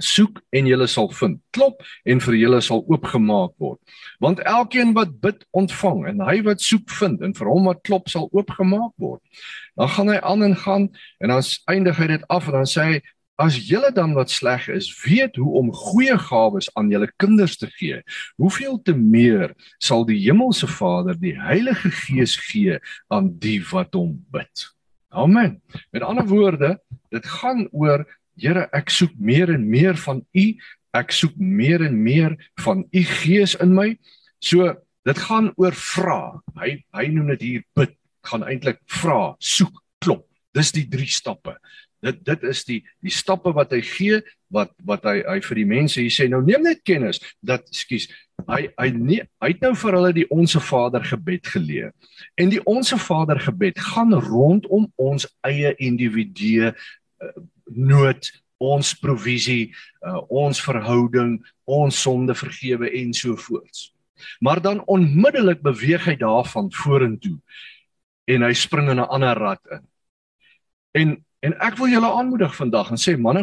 Soek 0.03 0.41
en 0.51 0.67
julle 0.67 0.87
sal 0.91 1.09
vind. 1.15 1.39
Klop 1.55 1.83
en 2.11 2.21
vir 2.25 2.37
julle 2.41 2.61
sal 2.67 2.83
oopgemaak 2.91 3.55
word. 3.63 3.79
Want 4.23 4.43
elkeen 4.43 4.95
wat 4.97 5.13
bid, 5.23 5.45
ontvang 5.55 6.09
en 6.11 6.25
hy 6.27 6.41
wat 6.49 6.63
soek, 6.65 6.89
vind 6.99 7.23
en 7.23 7.35
vir 7.37 7.51
hom 7.51 7.71
wat 7.71 7.85
klop 7.87 8.11
sal 8.11 8.27
oopgemaak 8.33 8.93
word. 9.03 9.23
Dan 9.79 9.93
gaan 9.95 10.11
hy 10.11 10.19
aan 10.19 10.49
en 10.49 10.57
gaan 10.65 10.89
en 11.23 11.35
dan 11.35 11.47
eindig 11.71 12.01
hy 12.03 12.11
dit 12.17 12.27
af 12.29 12.51
en 12.51 12.59
dan 12.59 12.71
sê 12.71 12.89
hy 12.91 12.99
As 13.35 13.57
julle 13.67 13.91
dan 13.91 14.13
wat 14.15 14.31
sleg 14.31 14.69
is, 14.71 14.87
weet 15.03 15.37
hoe 15.37 15.57
om 15.59 15.73
goeie 15.75 16.15
gawes 16.29 16.69
aan 16.79 16.93
julle 16.93 17.09
kinders 17.19 17.57
te 17.59 17.67
gee, 17.67 17.99
hoeveel 18.39 18.79
te 18.87 18.95
meer 18.95 19.57
sal 19.83 20.07
die 20.07 20.21
hemelse 20.23 20.69
Vader 20.71 21.19
die 21.19 21.35
Heilige 21.35 21.91
Gees 21.91 22.37
gee 22.39 22.79
aan 23.11 23.33
die 23.43 23.59
wat 23.73 23.99
hom 23.99 24.21
bid. 24.31 24.69
Amen. 25.11 25.59
Met 25.91 26.07
ander 26.07 26.27
woorde, 26.31 26.77
dit 27.11 27.27
gaan 27.41 27.67
oor 27.73 28.07
Here, 28.35 28.65
ek 28.75 28.91
soek 28.91 29.13
meer 29.15 29.53
en 29.55 29.63
meer 29.71 29.95
van 30.03 30.25
U. 30.35 30.45
Ek 30.95 31.13
soek 31.15 31.37
meer 31.39 31.85
en 31.87 31.95
meer 32.03 32.35
van 32.65 32.83
U 32.91 33.03
Gees 33.21 33.55
in 33.63 33.77
my. 33.77 33.93
So, 34.43 34.73
dit 35.07 35.21
gaan 35.29 35.53
oor 35.55 35.77
vra. 35.79 36.41
Hy 36.59 36.81
hy 36.99 37.05
noem 37.15 37.31
dit 37.37 37.45
hier 37.47 37.63
bid. 37.79 37.95
Gaan 38.27 38.43
eintlik 38.49 38.81
vra, 38.91 39.37
soek, 39.39 39.79
klop. 40.03 40.27
Dis 40.55 40.73
die 40.75 40.87
drie 40.91 41.11
stappe 41.11 41.55
dit 42.05 42.21
dit 42.27 42.45
is 42.51 42.65
die 42.69 42.81
die 43.05 43.13
stappe 43.13 43.53
wat 43.57 43.73
hy 43.75 43.81
gee 43.85 44.21
wat 44.55 44.73
wat 44.87 45.07
hy 45.09 45.21
hy 45.25 45.39
vir 45.45 45.61
die 45.61 45.69
mense 45.69 46.01
hier 46.03 46.13
sê 46.13 46.29
nou 46.31 46.43
neem 46.45 46.65
net 46.67 46.85
kennis 46.87 47.21
dat 47.41 47.67
skus 47.75 48.09
hy 48.51 48.67
hy 48.81 48.89
nie 48.95 49.21
hy 49.43 49.53
het 49.53 49.65
nou 49.65 49.73
vir 49.79 49.99
hulle 49.99 50.13
die 50.17 50.29
onsse 50.35 50.61
Vader 50.61 51.05
gebed 51.07 51.47
geleer. 51.55 51.93
En 52.41 52.51
die 52.53 52.63
onsse 52.69 52.99
Vader 53.01 53.41
gebed 53.41 53.79
gaan 53.81 54.15
rondom 54.15 54.89
ons 55.01 55.27
eie 55.47 55.75
individue 55.79 56.73
uh, 56.73 57.35
nood 57.71 58.31
ons 58.65 58.95
provisie 59.01 59.73
uh, 60.05 60.21
ons 60.29 60.61
verhouding 60.63 61.39
ons 61.65 62.03
sonde 62.07 62.35
vergewe 62.37 62.91
en 63.01 63.15
so 63.17 63.37
voorts. 63.37 63.91
Maar 64.41 64.61
dan 64.63 64.83
onmiddellik 64.91 65.63
beweeg 65.63 66.07
hy 66.09 66.17
daarvan 66.21 66.71
vorentoe 66.73 67.39
en 68.31 68.45
hy 68.47 68.53
spring 68.57 68.91
in 68.91 69.01
'n 69.01 69.11
ander 69.11 69.37
rad 69.37 69.61
in. 69.71 69.85
En 70.95 71.24
En 71.45 71.53
ek 71.61 71.77
wil 71.77 71.91
julle 71.93 72.09
aanmoedig 72.09 72.55
vandag 72.57 72.95
en 72.95 73.01
sê 73.01 73.19
manne, 73.21 73.43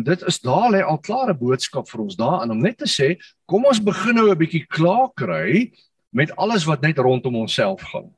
dit 0.00 0.22
is 0.30 0.38
daar 0.40 0.70
lê 0.72 0.80
al 0.80 1.00
klare 1.04 1.34
boodskap 1.36 1.90
vir 1.90 2.04
ons 2.06 2.16
daarin 2.16 2.54
om 2.54 2.62
net 2.64 2.78
te 2.80 2.88
sê, 2.88 3.16
kom 3.44 3.66
ons 3.68 3.82
begin 3.82 4.16
nou 4.16 4.30
'n 4.30 4.38
bietjie 4.40 4.64
klaar 4.66 5.10
kry 5.12 5.72
met 6.12 6.32
alles 6.36 6.64
wat 6.64 6.80
net 6.80 6.98
rondom 6.98 7.36
onsself 7.36 7.82
gaan. 7.92 8.08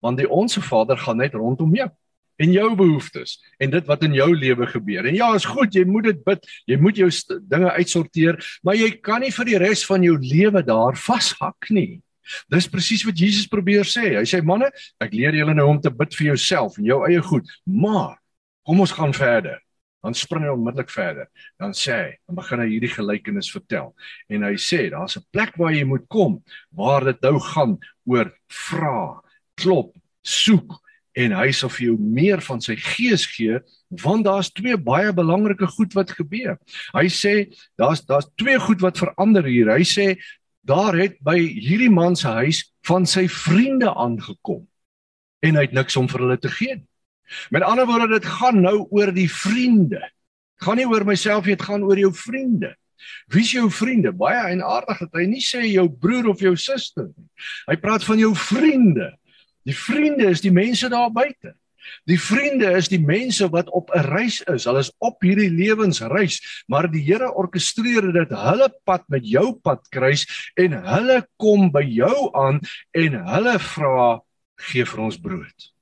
Want 0.00 0.18
die 0.18 0.28
onsse 0.28 0.62
Vader 0.62 0.96
gaan 0.96 1.16
net 1.16 1.34
rondom 1.34 1.74
jou 1.74 1.90
en 2.36 2.52
jou 2.52 2.74
behoeftes 2.74 3.38
en 3.58 3.70
dit 3.70 3.84
wat 3.86 4.02
in 4.02 4.14
jou 4.14 4.30
lewe 4.36 4.66
gebeur. 4.66 5.06
En 5.06 5.14
ja, 5.14 5.34
is 5.34 5.44
goed, 5.44 5.74
jy 5.74 5.84
moet 5.84 6.04
dit 6.04 6.24
bid, 6.24 6.46
jy 6.66 6.76
moet 6.76 6.96
jou 6.96 7.10
dinge 7.40 7.70
uitsorteer, 7.70 8.40
maar 8.62 8.74
jy 8.74 8.90
kan 9.00 9.20
nie 9.20 9.30
vir 9.30 9.44
die 9.44 9.58
res 9.58 9.84
van 9.86 10.02
jou 10.02 10.16
lewe 10.18 10.62
daar 10.62 10.96
vashak 10.96 11.70
nie. 11.70 12.02
Dis 12.52 12.68
presies 12.70 13.04
wat 13.06 13.18
Jesus 13.18 13.48
probeer 13.50 13.88
sê. 13.88 14.16
Hy 14.18 14.24
sê 14.28 14.42
manne, 14.42 14.70
ek 15.00 15.14
leer 15.16 15.36
julle 15.38 15.54
nou 15.54 15.68
om 15.72 15.80
te 15.80 15.92
bid 15.92 16.14
vir 16.18 16.32
jouself 16.32 16.78
en 16.78 16.88
jou 16.88 17.00
eie 17.08 17.22
goed, 17.24 17.48
maar 17.64 18.18
kom 18.66 18.80
ons 18.84 18.94
gaan 18.96 19.14
verder. 19.16 19.60
Dan 20.04 20.16
spring 20.16 20.44
hy 20.44 20.52
onmiddellik 20.52 20.90
verder. 20.92 21.30
Dan 21.60 21.72
sê 21.72 21.94
hy, 21.96 22.08
dan 22.28 22.36
begin 22.36 22.60
hy 22.60 22.68
hierdie 22.74 22.92
gelykenis 22.92 23.48
vertel. 23.52 23.94
En 24.28 24.44
hy 24.44 24.54
sê 24.60 24.90
daar's 24.92 25.16
'n 25.16 25.24
plek 25.32 25.56
waar 25.56 25.72
jy 25.72 25.84
moet 25.84 26.04
kom 26.08 26.42
waar 26.72 27.04
dit 27.04 27.20
nou 27.22 27.38
gaan 27.40 27.78
oor 28.04 28.32
vra, 28.48 29.20
klop, 29.56 29.94
soek 30.24 30.80
en 31.14 31.34
hy 31.36 31.50
sal 31.54 31.70
vir 31.70 31.86
jou 31.88 31.96
meer 31.98 32.42
van 32.42 32.60
sy 32.60 32.74
gees 32.80 33.26
gee 33.30 33.60
want 34.02 34.26
daar's 34.26 34.50
twee 34.50 34.76
baie 34.76 35.12
belangrike 35.14 35.66
goed 35.76 35.94
wat 35.94 36.10
gebeur. 36.10 36.56
Hy 36.94 37.06
sê 37.06 37.34
daar's 37.78 38.02
daar's 38.08 38.26
twee 38.40 38.58
goed 38.58 38.82
wat 38.82 38.98
verander 38.98 39.46
hier. 39.46 39.70
Hy 39.70 39.86
sê 39.86 40.06
daar 40.64 40.96
het 40.96 41.18
by 41.24 41.36
hierdie 41.38 41.92
man 41.92 42.16
se 42.16 42.28
huis 42.40 42.62
van 42.88 43.06
sy 43.08 43.26
vriende 43.28 43.90
aangekom 43.92 44.64
en 45.44 45.58
hy 45.58 45.66
het 45.66 45.76
niks 45.76 45.96
om 46.00 46.08
vir 46.08 46.24
hulle 46.24 46.38
te 46.40 46.50
gee. 46.52 46.78
Met 47.52 47.64
ander 47.66 47.86
woorde 47.88 48.16
dit 48.16 48.28
gaan 48.38 48.62
nou 48.64 48.86
oor 48.94 49.12
die 49.12 49.28
vriende. 49.28 50.00
Dit 50.00 50.66
gaan 50.66 50.80
nie 50.80 50.88
oor 50.88 51.04
myself 51.04 51.44
nie, 51.44 51.56
dit 51.56 51.66
gaan 51.66 51.84
oor 51.84 52.00
jou 52.00 52.12
vriende. 52.16 52.72
Wie 53.32 53.42
is 53.44 53.52
jou 53.52 53.66
vriende? 53.72 54.14
Baie 54.16 54.40
eienaardig 54.48 55.02
dat 55.04 55.18
hy 55.20 55.26
nie 55.28 55.42
sê 55.44 55.64
jou 55.66 55.84
broer 55.88 56.30
of 56.32 56.40
jou 56.40 56.54
suster 56.56 57.10
nie. 57.10 57.28
Hy 57.68 57.76
praat 57.82 58.06
van 58.06 58.20
jou 58.20 58.32
vriende. 58.38 59.10
Die 59.68 59.76
vriende 59.76 60.30
is 60.32 60.40
die 60.44 60.52
mense 60.52 60.88
daar 60.92 61.12
buite. 61.12 61.54
Die 62.10 62.18
vriende 62.20 62.72
is 62.78 62.88
die 62.92 63.00
mense 63.00 63.48
wat 63.52 63.70
op 63.70 63.90
'n 63.94 64.06
reis 64.10 64.40
is. 64.42 64.64
Hulle 64.64 64.78
is 64.84 64.92
op 64.98 65.22
hierdie 65.22 65.50
lewensreis, 65.50 66.64
maar 66.68 66.90
die 66.90 67.02
Here 67.04 67.32
orkestreer 67.32 68.12
dit 68.12 68.30
hulle 68.30 68.70
pad 68.84 69.02
met 69.08 69.26
jou 69.26 69.54
pad 69.62 69.80
kruis 69.90 70.26
en 70.56 70.72
hulle 70.72 71.26
kom 71.36 71.70
by 71.70 71.82
jou 71.82 72.30
aan 72.34 72.60
en 72.92 73.12
hulle 73.26 73.58
vra 73.58 74.20
gee 74.56 74.84
vir 74.84 75.00
ons 75.00 75.18
brood. 75.18 75.74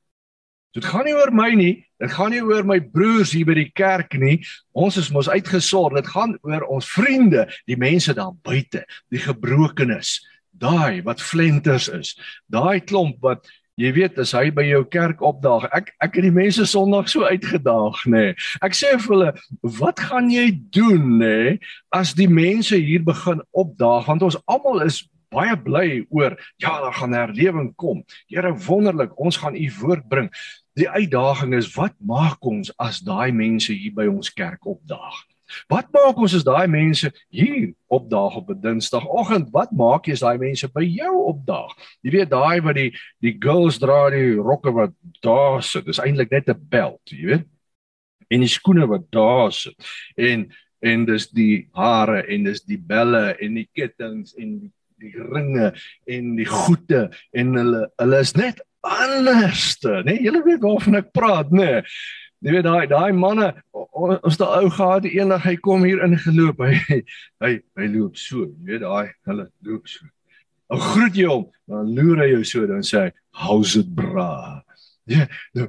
Dit 0.72 0.86
gaan 0.88 1.04
nie 1.04 1.12
oor 1.12 1.32
my 1.36 1.50
nie, 1.52 1.72
dit 2.00 2.12
gaan 2.12 2.32
nie 2.32 2.40
oor 2.40 2.64
my 2.64 2.78
broers 2.80 3.34
hier 3.36 3.44
by 3.44 3.56
die 3.58 3.70
kerk 3.76 4.14
nie. 4.16 4.38
Ons 4.72 4.96
is 4.96 5.10
mos 5.12 5.28
uitgesorg. 5.28 5.98
Dit 6.00 6.08
gaan 6.14 6.38
oor 6.48 6.64
ons 6.72 6.88
vriende, 6.88 7.44
die 7.68 7.76
mense 7.76 8.14
daar 8.16 8.32
buite, 8.32 8.86
die 9.12 9.20
gebrokenes, 9.20 10.22
daai 10.56 11.02
wat 11.04 11.20
flenters 11.20 11.90
is. 11.92 12.14
Daai 12.48 12.80
klomp 12.80 13.20
wat 13.20 13.44
Jy 13.80 13.88
weet 13.96 14.18
as 14.20 14.34
hy 14.36 14.50
by 14.52 14.66
jou 14.66 14.82
kerk 14.92 15.22
opdaag, 15.24 15.64
ek 15.72 15.94
ek 16.04 16.18
het 16.18 16.26
die 16.26 16.34
mense 16.34 16.66
Sondag 16.68 17.08
so 17.08 17.24
uitgedaag, 17.24 18.02
nê. 18.04 18.24
Nee. 18.32 18.34
Ek 18.60 18.76
sê 18.76 18.92
vir 19.00 19.14
hulle, 19.14 19.30
wat 19.78 20.02
gaan 20.10 20.28
jy 20.32 20.50
doen, 20.76 21.06
nê, 21.22 21.30
nee, 21.32 21.54
as 21.96 22.12
die 22.18 22.28
mense 22.28 22.76
hier 22.76 23.00
begin 23.06 23.40
opdaag 23.56 24.10
want 24.10 24.26
ons 24.28 24.36
almal 24.44 24.84
is 24.84 25.00
baie 25.32 25.56
bly 25.56 26.02
oor 26.12 26.36
ja, 26.60 26.74
daar 26.84 26.92
gaan 26.98 27.16
herlewing 27.16 27.72
kom. 27.80 28.02
Here 28.28 28.52
wonderlik, 28.66 29.16
ons 29.16 29.40
gaan 29.40 29.56
u 29.56 29.66
woord 29.80 30.04
bring. 30.08 30.28
Die 30.76 30.88
uitdaging 30.88 31.56
is 31.56 31.72
wat 31.76 31.96
maak 32.04 32.44
ons 32.44 32.72
as 32.80 33.00
daai 33.04 33.32
mense 33.32 33.72
hier 33.72 33.96
by 33.96 34.08
ons 34.12 34.32
kerk 34.36 34.68
opdaag? 34.68 35.16
Wat 35.68 35.88
maak 35.94 36.16
ons 36.16 36.34
as 36.34 36.44
daai 36.46 36.66
mense 36.70 37.10
hier 37.30 37.72
opdaag 37.92 38.36
op 38.36 38.50
'n 38.50 38.60
Dinsdagoggend? 38.60 39.50
Wat 39.52 39.72
maak 39.72 40.06
jy 40.06 40.12
as 40.12 40.24
daai 40.24 40.38
mense 40.38 40.68
by 40.68 40.84
jou 40.84 41.14
opdaag? 41.32 41.72
Jy 42.02 42.10
weet 42.10 42.30
daai 42.30 42.60
wat 42.62 42.74
die 42.74 42.92
die 43.20 43.36
girls 43.38 43.78
dra 43.78 44.10
die 44.10 44.34
rokke 44.34 44.72
wat 44.72 44.92
daar 45.22 45.62
sit. 45.62 45.86
Dis 45.86 46.00
eintlik 46.00 46.30
net 46.30 46.48
'n 46.48 46.68
belt, 46.68 47.02
jy 47.10 47.26
weet. 47.26 47.46
En 48.30 48.40
die 48.40 48.48
skoene 48.48 48.86
wat 48.86 49.10
daar 49.10 49.52
sit. 49.52 49.76
En 50.16 50.50
en 50.82 51.04
dis 51.04 51.30
die 51.30 51.68
hare 51.72 52.26
en 52.26 52.44
dis 52.44 52.62
die 52.62 52.78
belle 52.78 53.36
en 53.38 53.54
die 53.54 53.68
kettinge 53.72 54.26
en 54.36 54.58
die 54.60 54.72
die 55.02 55.18
ringe 55.18 55.72
en 56.06 56.36
die 56.36 56.46
goede 56.46 57.10
en 57.32 57.54
hulle 57.58 57.86
hulle 57.98 58.20
is 58.22 58.34
net 58.38 58.62
anderste, 58.82 60.02
né? 60.02 60.10
Nee, 60.10 60.22
julle 60.26 60.42
weet 60.46 60.62
waarvan 60.62 60.98
ek 60.98 61.12
praat, 61.14 61.50
né? 61.54 61.68
Nee. 61.78 61.82
Jy 62.42 62.56
weet 62.56 62.66
daai 62.66 62.86
daai 62.90 63.12
manne 63.14 63.52
ons 63.72 64.38
daai 64.40 64.64
ou 64.64 64.70
gehad 64.74 65.06
eendag 65.06 65.44
hy 65.46 65.54
kom 65.62 65.84
hier 65.86 66.02
ingeloop 66.02 66.64
hy 66.64 67.02
hy 67.44 67.52
hy 67.78 67.86
loop 67.92 68.18
so 68.18 68.48
jy 68.48 68.72
weet 68.72 68.82
daai 68.82 69.12
hulle 69.28 69.46
loop 69.68 69.86
so. 69.90 70.08
Ou 70.72 70.80
groet 70.82 71.18
jy 71.18 71.28
hom 71.30 71.46
dan 71.70 71.92
loer 71.94 72.24
hy 72.24 72.32
jou 72.32 72.42
so 72.50 72.66
dan 72.66 72.82
sê 72.86 73.04
hy 73.04 73.14
how's 73.44 73.76
it 73.78 73.94
bra. 73.94 74.62
Ja 75.06 75.28
nou 75.54 75.68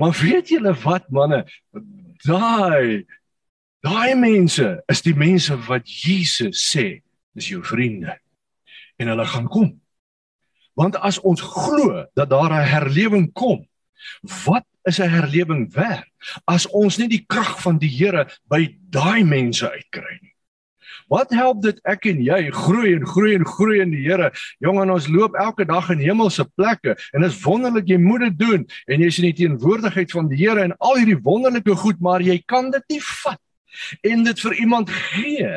maar 0.00 0.16
weet 0.22 0.50
julle 0.54 0.72
wat 0.86 1.10
manne 1.12 1.44
daai 2.24 3.04
daai 3.84 4.16
mense 4.16 4.70
is 4.88 5.04
die 5.04 5.16
mense 5.16 5.56
wat 5.68 5.84
Jesus 5.84 6.64
sê 6.72 6.88
is 7.36 7.52
jou 7.52 7.60
vriende 7.60 8.16
en 8.96 9.10
hulle 9.12 9.26
gaan 9.28 9.50
kom. 9.52 9.72
Want 10.78 10.96
as 10.96 11.20
ons 11.20 11.44
glo 11.44 12.06
dat 12.16 12.32
daar 12.32 12.56
'n 12.56 12.72
herlewing 12.72 13.32
kom 13.36 13.66
wat 14.46 14.64
is 14.84 15.00
'n 15.00 15.08
herlewing 15.08 15.72
werd 15.74 16.04
as 16.46 16.66
ons 16.66 16.98
nie 16.98 17.08
die 17.08 17.24
krag 17.26 17.60
van 17.62 17.78
die 17.78 17.88
Here 17.88 18.26
by 18.48 18.76
daai 18.90 19.24
mense 19.24 19.70
uitkry 19.70 20.18
nie. 20.20 20.34
Wat 21.08 21.30
help 21.36 21.62
dit 21.62 21.80
ek 21.84 22.06
en 22.08 22.20
jy 22.24 22.50
groei 22.50 22.94
en 22.94 23.06
groei 23.06 23.34
en 23.36 23.44
groei 23.44 23.80
in 23.80 23.92
die 23.92 24.04
Here? 24.06 24.30
Jong 24.64 24.80
en 24.82 24.94
ons 24.94 25.08
loop 25.08 25.36
elke 25.36 25.66
dag 25.68 25.90
in 25.90 26.00
hemelse 26.00 26.44
plekke 26.56 26.96
en 27.12 27.24
dit 27.24 27.30
is 27.30 27.40
wonderlik 27.44 27.88
jy 27.88 27.98
moet 28.00 28.28
dit 28.28 28.38
doen 28.38 28.66
en 28.88 29.00
jy's 29.04 29.20
in 29.20 29.28
die 29.28 29.38
teenwoordigheid 29.44 30.10
van 30.10 30.28
die 30.28 30.40
Here 30.40 30.64
en 30.64 30.76
al 30.78 31.00
hierdie 31.02 31.20
wonderlike 31.20 31.76
goed, 31.76 32.00
maar 32.00 32.24
jy 32.24 32.40
kan 32.46 32.70
dit 32.70 32.96
nie 32.96 33.02
vat 33.04 33.40
en 34.06 34.22
dit 34.22 34.40
vir 34.40 34.54
iemand 34.62 34.90
gee 34.90 35.50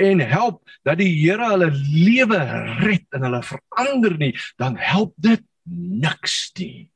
en 0.00 0.22
help 0.24 0.62
dat 0.88 0.98
die 0.98 1.12
Here 1.20 1.52
hulle 1.52 1.70
lewe 1.76 2.40
red 2.80 3.06
en 3.16 3.28
hulle 3.28 3.42
verander 3.46 4.16
nie, 4.18 4.32
dan 4.58 4.78
help 4.80 5.14
dit 5.20 5.44
niks 5.70 6.50
nie. 6.58 6.90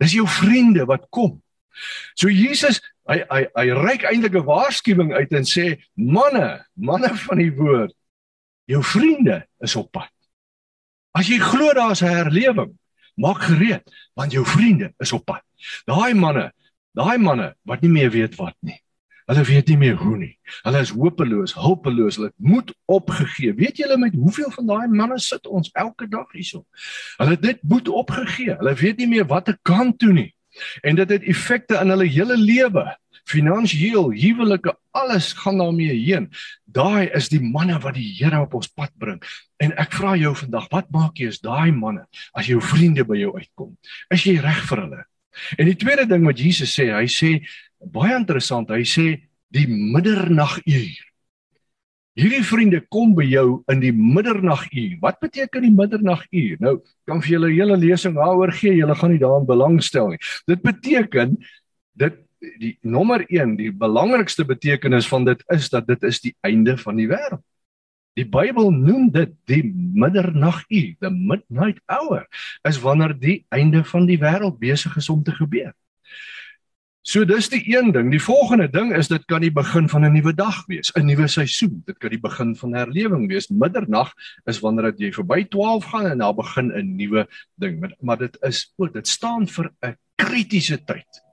Dis 0.00 0.16
jou 0.16 0.26
vriende 0.28 0.86
wat 0.88 1.06
kom. 1.12 1.38
So 2.18 2.28
Jesus, 2.32 2.80
hy 3.08 3.20
hy 3.30 3.42
hy 3.54 3.66
reik 3.76 4.04
eintlik 4.08 4.34
'n 4.34 4.48
waarskuwing 4.48 5.12
uit 5.12 5.32
en 5.32 5.44
sê: 5.44 5.78
"Manne, 5.94 6.64
manne 6.74 7.14
van 7.26 7.38
die 7.38 7.52
woord, 7.52 7.94
jou 8.66 8.82
vriende 8.82 9.46
is 9.60 9.76
op 9.76 9.92
pad. 9.92 10.10
As 11.12 11.28
jy 11.28 11.38
glo 11.38 11.72
daar's 11.74 12.02
'n 12.02 12.08
herlewing, 12.08 12.74
Maak 13.20 13.42
gereed 13.44 13.84
want 14.16 14.32
jou 14.32 14.44
vriende 14.46 14.92
is 14.98 15.12
op 15.12 15.24
pad. 15.24 15.42
Daai 15.88 16.14
manne, 16.14 16.50
daai 16.96 17.18
manne 17.18 17.54
wat 17.68 17.82
nie 17.84 17.92
meer 17.92 18.10
weet 18.10 18.36
wat 18.40 18.56
nie. 18.64 18.78
Hulle 19.30 19.44
weet 19.46 19.68
nie 19.70 19.78
meer 19.78 19.98
hoe 20.00 20.16
nie. 20.18 20.32
Hulle 20.64 20.80
is 20.82 20.90
hopeloos, 20.90 21.52
hulpeloos. 21.54 22.16
Hulle 22.18 22.32
moet 22.42 22.72
opgegee. 22.90 23.54
Weet 23.54 23.78
julle 23.78 23.98
met 24.00 24.16
hoeveel 24.18 24.50
van 24.56 24.66
daai 24.66 24.88
manne 24.90 25.20
sit 25.22 25.46
ons 25.46 25.70
elke 25.78 26.08
dag 26.10 26.26
hierso? 26.34 26.64
Hulle 27.20 27.36
het 27.36 27.44
dit 27.44 27.62
moet 27.62 27.88
opgegee. 27.88 28.56
Hulle 28.58 28.74
weet 28.80 28.98
nie 28.98 29.06
meer 29.12 29.28
watter 29.30 29.54
kant 29.62 30.00
toe 30.02 30.10
nie. 30.16 30.32
En 30.82 30.98
dit 30.98 31.14
het 31.14 31.28
effekte 31.30 31.78
in 31.78 31.94
hulle 31.94 32.08
hele 32.10 32.36
lewe. 32.36 32.88
Finansiëel, 33.30 34.10
huwelike, 34.18 34.74
alles 34.98 35.30
gaan 35.38 35.62
daarmee 35.62 35.94
heen. 35.94 36.26
Daai 36.64 37.06
is 37.14 37.30
die 37.30 37.40
manne 37.40 37.78
wat 37.78 37.94
die 37.94 38.08
Here 38.18 38.40
op 38.42 38.56
ons 38.58 38.72
pad 38.74 38.90
bring. 38.98 39.20
En 39.62 39.76
ek 39.78 39.94
vra 39.94 40.16
jou 40.18 40.34
vandag, 40.42 40.66
wat 40.74 40.90
maak 40.90 41.22
jy 41.22 41.30
as 41.30 41.38
daai 41.44 41.70
manne 41.70 42.08
as 42.34 42.50
jou 42.50 42.58
vriende 42.58 43.06
by 43.06 43.20
jou 43.20 43.36
uitkom? 43.38 43.76
Is 44.10 44.26
jy 44.26 44.40
reg 44.42 44.64
vir 44.72 44.86
hulle? 44.86 45.02
En 45.54 45.68
die 45.70 45.78
tweede 45.78 46.08
ding 46.10 46.24
wat 46.26 46.40
Jesus 46.42 46.72
sê, 46.74 46.88
hy 46.90 47.06
sê 47.06 47.36
baie 47.80 48.16
interessant. 48.16 48.70
Hy 48.70 48.84
sê 48.84 49.06
die 49.50 49.66
middernaguur. 49.68 51.06
Hierdie 52.18 52.42
vriende 52.44 52.80
kom 52.92 53.14
by 53.16 53.24
jou 53.24 53.60
in 53.70 53.80
die 53.80 53.92
middernaguur. 53.94 54.98
Wat 55.02 55.20
beteken 55.22 55.64
die 55.64 55.72
middernaguur? 55.72 56.58
Nou, 56.60 56.74
kan 57.08 57.22
vir 57.22 57.36
julle 57.36 57.52
hele 57.54 57.78
lesing 57.80 58.16
daaroor 58.18 58.52
gee. 58.52 58.74
Julle 58.76 58.96
gaan 58.98 59.14
nie 59.14 59.22
daaraan 59.22 59.46
belangstel 59.48 60.12
nie. 60.12 60.20
Dit 60.50 60.64
beteken 60.66 61.38
dit 62.00 62.18
die 62.60 62.74
nommer 62.82 63.22
1, 63.28 63.54
die 63.58 63.70
belangrikste 63.72 64.46
betekenis 64.48 65.08
van 65.08 65.26
dit 65.28 65.42
is 65.52 65.68
dat 65.72 65.86
dit 65.88 66.02
is 66.08 66.20
die 66.24 66.34
einde 66.46 66.76
van 66.80 66.98
die 67.00 67.08
wêreld. 67.10 67.44
Die 68.18 68.26
Bybel 68.26 68.72
noem 68.74 69.10
dit 69.14 69.32
die 69.48 69.62
middernaguur, 69.64 70.96
the 71.00 71.10
midnight 71.14 71.78
hour, 71.86 72.26
is 72.66 72.80
wanneer 72.82 73.14
die 73.16 73.44
einde 73.54 73.84
van 73.86 74.08
die 74.08 74.18
wêreld 74.18 74.58
besig 74.60 74.96
is 74.98 75.08
om 75.12 75.22
te 75.22 75.32
gebeur. 75.36 75.70
So 77.02 77.24
dis 77.24 77.48
die 77.48 77.62
een 77.64 77.92
ding. 77.92 78.10
Die 78.12 78.20
volgende 78.20 78.68
ding 78.68 78.92
is 78.96 79.08
dit 79.08 79.22
kan 79.24 79.40
die 79.40 79.52
begin 79.52 79.88
van 79.88 80.04
'n 80.04 80.12
nuwe 80.12 80.34
dag 80.34 80.66
wees, 80.66 80.92
'n 80.92 81.06
nuwe 81.06 81.28
seisoen. 81.28 81.82
Dit 81.86 81.98
kan 81.98 82.10
die 82.10 82.20
begin 82.20 82.54
van 82.56 82.74
herlewing 82.74 83.28
wees. 83.28 83.48
Middernag 83.48 84.12
is 84.44 84.60
wanneer 84.60 84.92
jy 84.96 85.12
verby 85.12 85.44
12 85.48 85.84
gaan 85.84 86.06
en 86.06 86.18
daar 86.18 86.34
begin 86.34 86.72
'n 86.72 86.96
nuwe 86.96 87.26
ding. 87.54 87.80
Maar, 87.80 87.94
maar 88.00 88.18
dit 88.18 88.36
is 88.42 88.72
ook 88.76 88.92
dit 88.92 89.08
staan 89.08 89.48
vir 89.48 89.72
'n 89.82 89.96
kritiese 90.16 90.84
tyd. 90.84 91.24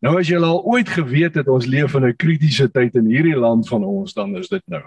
Nou 0.00 0.18
as 0.18 0.28
jy 0.28 0.36
al 0.36 0.64
ooit 0.64 0.88
geweet 0.88 1.34
het 1.34 1.48
ons 1.48 1.66
leef 1.66 1.94
in 1.94 2.04
'n 2.04 2.16
kritiese 2.16 2.70
tyd 2.70 2.94
in 2.94 3.06
hierdie 3.06 3.38
land 3.38 3.68
van 3.68 3.84
ons, 3.84 4.12
dan 4.12 4.36
is 4.36 4.48
dit 4.48 4.62
nou. 4.66 4.82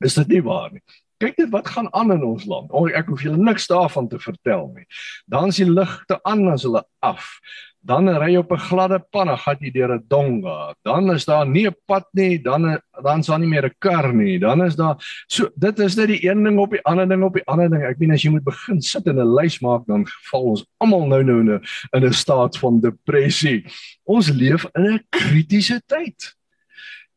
Is 0.00 0.14
dit 0.14 0.28
nie 0.28 0.42
waar 0.42 0.72
nie? 0.72 0.82
Kyk 1.18 1.38
net 1.38 1.50
wat 1.50 1.68
gaan 1.68 1.88
aan 1.94 2.12
in 2.12 2.24
ons 2.24 2.44
land. 2.44 2.72
O, 2.72 2.86
ek 2.86 3.06
hoef 3.06 3.22
julle 3.22 3.36
niks 3.36 3.66
daarvan 3.66 4.08
te 4.08 4.18
vertel 4.18 4.72
nie. 4.74 4.86
Dan 5.26 5.48
is 5.48 5.56
die 5.56 5.70
ligte 5.70 6.18
aan 6.22 6.48
as 6.48 6.62
hulle 6.62 6.84
af 7.00 7.38
dan 7.84 8.08
ry 8.08 8.30
jy 8.32 8.40
op 8.40 8.52
'n 8.52 8.64
gladde 8.68 8.98
pad, 9.12 9.26
dan 9.26 9.38
gaan 9.38 9.56
jy 9.60 9.70
deur 9.70 9.92
'n 9.94 10.04
donga. 10.08 10.74
Dan 10.82 11.12
is 11.12 11.24
daar 11.24 11.46
nie 11.46 11.66
'n 11.66 11.76
pad 11.86 12.06
nie, 12.12 12.38
dan 12.42 12.80
dan 13.02 13.18
is 13.18 13.26
daar 13.26 13.38
nie 13.38 13.48
meer 13.48 13.66
'n 13.66 13.74
kar 13.78 14.14
nie. 14.14 14.38
Dan 14.38 14.64
is 14.64 14.76
daar 14.76 14.96
so 15.26 15.48
dit 15.54 15.78
is 15.78 15.96
net 15.96 16.08
die 16.08 16.28
een 16.28 16.44
ding 16.44 16.58
op 16.58 16.70
die 16.70 16.82
ander 16.84 17.08
ding 17.08 17.22
op 17.22 17.34
die 17.34 17.46
ander 17.46 17.68
ding. 17.68 17.82
Ek 17.82 17.98
meen 17.98 18.12
as 18.12 18.22
jy 18.22 18.30
moet 18.30 18.44
begin 18.44 18.80
sit 18.80 19.06
en 19.06 19.18
'n 19.18 19.34
lys 19.34 19.60
maak, 19.60 19.86
dan 19.86 20.06
val 20.30 20.42
ons 20.42 20.64
almal 20.78 21.06
nou 21.06 21.22
nou 21.22 21.40
in 21.40 21.50
'n 21.50 21.62
in 21.92 22.04
'n 22.04 22.12
staat 22.12 22.58
van 22.58 22.80
depressie. 22.80 23.64
Ons 24.04 24.30
leef 24.30 24.66
in 24.74 24.84
'n 24.94 25.06
kritiese 25.10 25.82
tyd. 25.86 26.36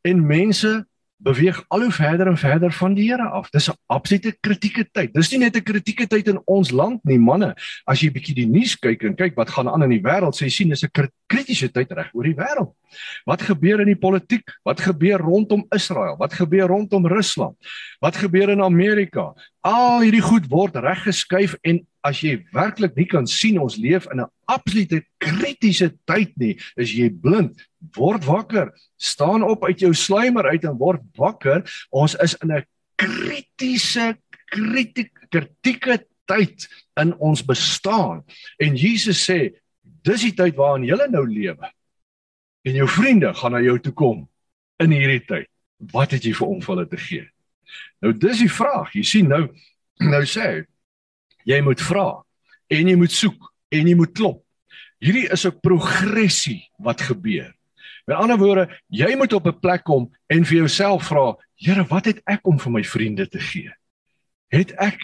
En 0.04 0.26
mense 0.26 0.86
beweeg 1.18 1.64
al 1.68 1.82
hoe 1.82 1.92
verder 1.92 2.28
en 2.28 2.38
verder 2.38 2.72
van 2.72 2.94
die 2.94 3.08
Here 3.10 3.30
af. 3.30 3.50
Dis 3.50 3.70
'n 3.70 3.78
absolute 3.88 4.38
kritieke 4.40 4.86
tyd. 4.92 5.14
Dis 5.14 5.32
nie 5.32 5.40
net 5.40 5.56
'n 5.56 5.64
kritieke 5.64 6.08
tyd 6.08 6.28
in 6.28 6.42
ons 6.46 6.72
land 6.72 7.04
nie, 7.06 7.18
manne. 7.18 7.56
As 7.86 8.02
jy 8.02 8.12
bietjie 8.12 8.36
die 8.36 8.48
nuus 8.48 8.76
kyk 8.76 9.04
en 9.04 9.16
kyk 9.16 9.36
wat 9.36 9.50
gaan 9.50 9.68
aan 9.68 9.84
in 9.84 9.90
die 9.90 10.02
wêreld, 10.02 10.36
sê 10.36 10.46
jy 10.46 10.50
sien 10.50 10.70
dis 10.70 10.84
'n 10.84 11.10
kritiese 11.28 11.72
tyd 11.72 11.92
reg 11.92 12.10
oor 12.14 12.24
die 12.24 12.36
wêreld. 12.36 12.74
Wat 13.26 13.42
gebeur 13.42 13.80
in 13.80 13.88
die 13.88 13.96
politiek? 14.00 14.44
Wat 14.64 14.80
gebeur 14.80 15.20
rondom 15.20 15.66
Israel? 15.76 16.16
Wat 16.18 16.34
gebeur 16.34 16.68
rondom 16.68 17.08
Rusland? 17.08 17.56
Wat 18.00 18.16
gebeur 18.16 18.50
in 18.50 18.62
Amerika? 18.62 19.34
Al 19.62 20.02
hierdie 20.02 20.22
goed 20.22 20.48
word 20.48 20.76
reggeskuif 20.76 21.56
en 21.64 21.86
as 22.08 22.22
jy 22.24 22.38
werklik 22.56 22.96
nie 22.98 23.08
kan 23.10 23.28
sien 23.28 23.60
ons 23.60 23.78
leef 23.82 24.08
in 24.12 24.22
'n 24.22 24.32
absolute 24.48 25.04
kritiese 25.20 25.92
tyd 26.08 26.32
nie, 26.38 26.56
is 26.78 26.94
jy 26.94 27.10
blind. 27.10 27.60
Word 27.96 28.26
wakker, 28.26 28.72
staan 28.98 29.44
op 29.44 29.64
uit 29.64 29.80
jou 29.80 29.94
sluimer 29.94 30.46
uit 30.46 30.64
en 30.64 30.78
word 30.78 31.02
wakker. 31.18 31.64
Ons 31.92 32.16
is 32.16 32.36
in 32.42 32.52
'n 32.52 32.66
kritiese 32.96 34.18
kritieke 35.30 36.06
tyd 36.28 36.68
in 37.00 37.14
ons 37.20 37.42
bestaan. 37.42 38.24
En 38.60 38.76
Jesus 38.76 39.30
sê, 39.30 39.54
dis 40.04 40.22
die 40.22 40.34
tyd 40.36 40.56
waarin 40.56 40.88
jy 40.88 41.08
nou 41.10 41.26
lewe. 41.28 41.72
En 42.64 42.74
jou 42.74 42.88
vriende 42.88 43.34
gaan 43.34 43.52
na 43.52 43.62
jou 43.62 43.80
toe 43.80 43.94
kom 43.94 44.28
in 44.80 44.92
hierdie 44.92 45.26
tyd. 45.26 45.48
Wat 45.94 46.12
het 46.12 46.24
jy 46.24 46.34
vir 46.34 46.48
hom 46.48 46.62
vir 46.62 46.76
hulle 46.76 46.88
te 46.88 46.98
gee? 46.98 47.28
Nou 48.02 48.14
dis 48.14 48.40
die 48.40 48.52
vraag. 48.52 48.94
Jy 48.96 49.04
sien 49.04 49.30
nou 49.30 49.48
nou 50.14 50.24
sê 50.26 50.66
jy 51.48 51.62
moet 51.64 51.82
vra 51.82 52.08
en 52.68 52.90
jy 52.92 52.96
moet 53.00 53.14
soek 53.14 53.52
en 53.72 53.88
jy 53.88 53.96
moet 53.96 54.14
klop. 54.14 54.44
Hierdie 55.00 55.30
is 55.32 55.46
'n 55.46 55.60
progressie 55.62 56.70
wat 56.80 57.02
gebeur. 57.02 57.54
Met 58.08 58.18
ander 58.18 58.38
woorde, 58.38 58.70
jy 58.90 59.16
moet 59.16 59.34
op 59.34 59.48
'n 59.48 59.60
plek 59.60 59.84
kom 59.84 60.12
en 60.28 60.46
vir 60.46 60.58
jouself 60.58 61.08
vra, 61.08 61.36
Here, 61.58 61.84
wat 61.90 62.06
het 62.06 62.20
ek 62.30 62.46
om 62.46 62.60
vir 62.62 62.72
my 62.72 62.84
vriende 62.86 63.26
te 63.28 63.40
gee? 63.42 63.72
Het 64.54 64.76
ek 64.78 65.02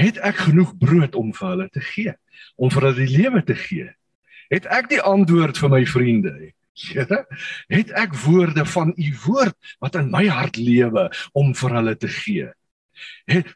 het 0.00 0.16
ek 0.18 0.40
genoeg 0.48 0.72
brood 0.80 1.14
om 1.14 1.30
vir 1.36 1.48
hulle 1.48 1.68
te 1.70 1.82
gee? 1.92 2.14
Om 2.58 2.72
vir 2.74 2.86
hulle 2.88 3.06
die 3.06 3.12
lewe 3.12 3.42
te 3.46 3.54
gee? 3.54 3.86
Het 4.50 4.66
ek 4.66 4.88
die 4.90 5.00
antwoord 5.00 5.60
vir 5.62 5.70
my 5.70 5.84
vriende? 5.86 6.32
Here, 6.72 7.20
het 7.70 7.92
ek 8.00 8.16
woorde 8.24 8.64
van 8.66 8.94
u 8.96 9.08
woord 9.26 9.74
wat 9.84 9.98
in 10.00 10.10
my 10.10 10.24
hart 10.26 10.58
lewe 10.58 11.06
om 11.38 11.54
vir 11.54 11.76
hulle 11.78 11.94
te 11.94 12.10
gee? 12.10 12.48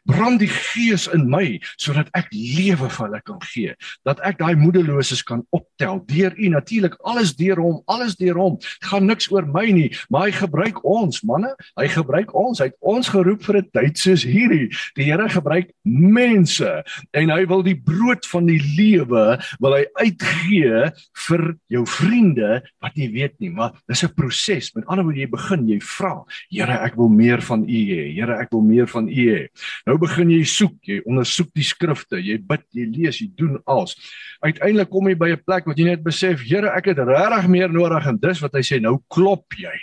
Brand 0.09 0.39
die 0.39 0.51
gees 0.51 1.07
in 1.13 1.27
my 1.29 1.59
sodat 1.77 2.09
ek 2.17 2.29
lewe 2.31 2.89
vir 2.89 3.05
hulle 3.05 3.21
kan 3.25 3.39
gee. 3.51 3.75
Dat 4.07 4.21
ek 4.25 4.39
daai 4.41 4.55
moedeloses 4.59 5.23
kan 5.27 5.43
optel 5.55 6.01
deur 6.09 6.35
U 6.37 6.49
natuurlik 6.53 6.97
alles 7.03 7.35
deur 7.37 7.59
hom, 7.61 7.81
alles 7.87 8.15
deur 8.19 8.39
hom. 8.39 8.57
Dit 8.61 8.89
gaan 8.91 9.07
niks 9.09 9.29
oor 9.31 9.45
my 9.45 9.65
nie, 9.71 9.89
maar 10.09 10.27
hy 10.27 10.35
gebruik 10.37 10.83
ons, 10.87 11.21
manne. 11.27 11.53
Hy 11.79 11.87
gebruik 11.93 12.33
ons. 12.37 12.61
Hy 12.61 12.69
het 12.71 12.77
ons 12.81 13.09
geroep 13.13 13.43
vir 13.47 13.57
'n 13.61 13.69
tyd 13.73 13.97
soos 13.97 14.23
hierdie. 14.23 14.69
Die 14.95 15.07
Here 15.07 15.29
gebruik 15.29 15.71
mense 15.85 16.83
en 17.13 17.29
hy 17.29 17.45
wil 17.47 17.63
die 17.63 17.77
brood 17.79 18.25
van 18.25 18.45
die 18.45 18.59
lewe 18.59 19.39
wil 19.59 19.73
hy 19.73 19.85
uitgee 19.95 20.91
vir 21.27 21.55
jou 21.71 21.85
vriende 21.85 22.61
wat 22.83 22.95
nie 22.97 23.09
weet 23.13 23.39
nie, 23.39 23.49
maar 23.49 23.73
dis 23.87 24.03
'n 24.03 24.13
proses. 24.13 24.75
Met 24.75 24.85
ander 24.87 25.03
woorde 25.03 25.19
jy 25.19 25.29
begin, 25.29 25.67
jy 25.67 25.79
vra, 25.79 26.25
Here, 26.49 26.79
ek 26.83 26.95
wil 26.95 27.09
meer 27.09 27.41
van 27.41 27.63
U 27.63 27.79
hê. 27.91 28.13
Here, 28.15 28.37
ek 28.39 28.51
wil 28.51 28.61
meer 28.61 28.87
van 28.87 29.07
U 29.07 29.26
hê. 29.29 29.47
Nou 29.87 29.97
begin 30.01 30.31
jy 30.31 30.43
soek, 30.43 30.77
jy 30.87 31.01
ondersoek 31.05 31.51
die 31.55 31.65
skrifte, 31.67 32.21
jy 32.21 32.37
bid, 32.37 32.63
jy 32.73 32.85
lees, 32.93 33.21
jy 33.21 33.29
doen 33.37 33.57
alles. 33.65 33.95
Uiteindelik 34.41 34.89
kom 34.89 35.07
jy 35.07 35.15
by 35.15 35.29
'n 35.31 35.43
plek 35.45 35.67
wat 35.67 35.77
jy 35.77 35.85
net 35.85 36.03
besef, 36.03 36.41
Here, 36.41 36.69
ek 36.69 36.85
het 36.85 36.97
regtig 36.97 37.47
meer 37.47 37.69
nodig 37.69 38.07
en 38.07 38.17
dis 38.17 38.41
wat 38.41 38.53
hy 38.53 38.61
sê, 38.61 38.81
nou 38.81 38.97
klop 39.09 39.45
jy. 39.57 39.75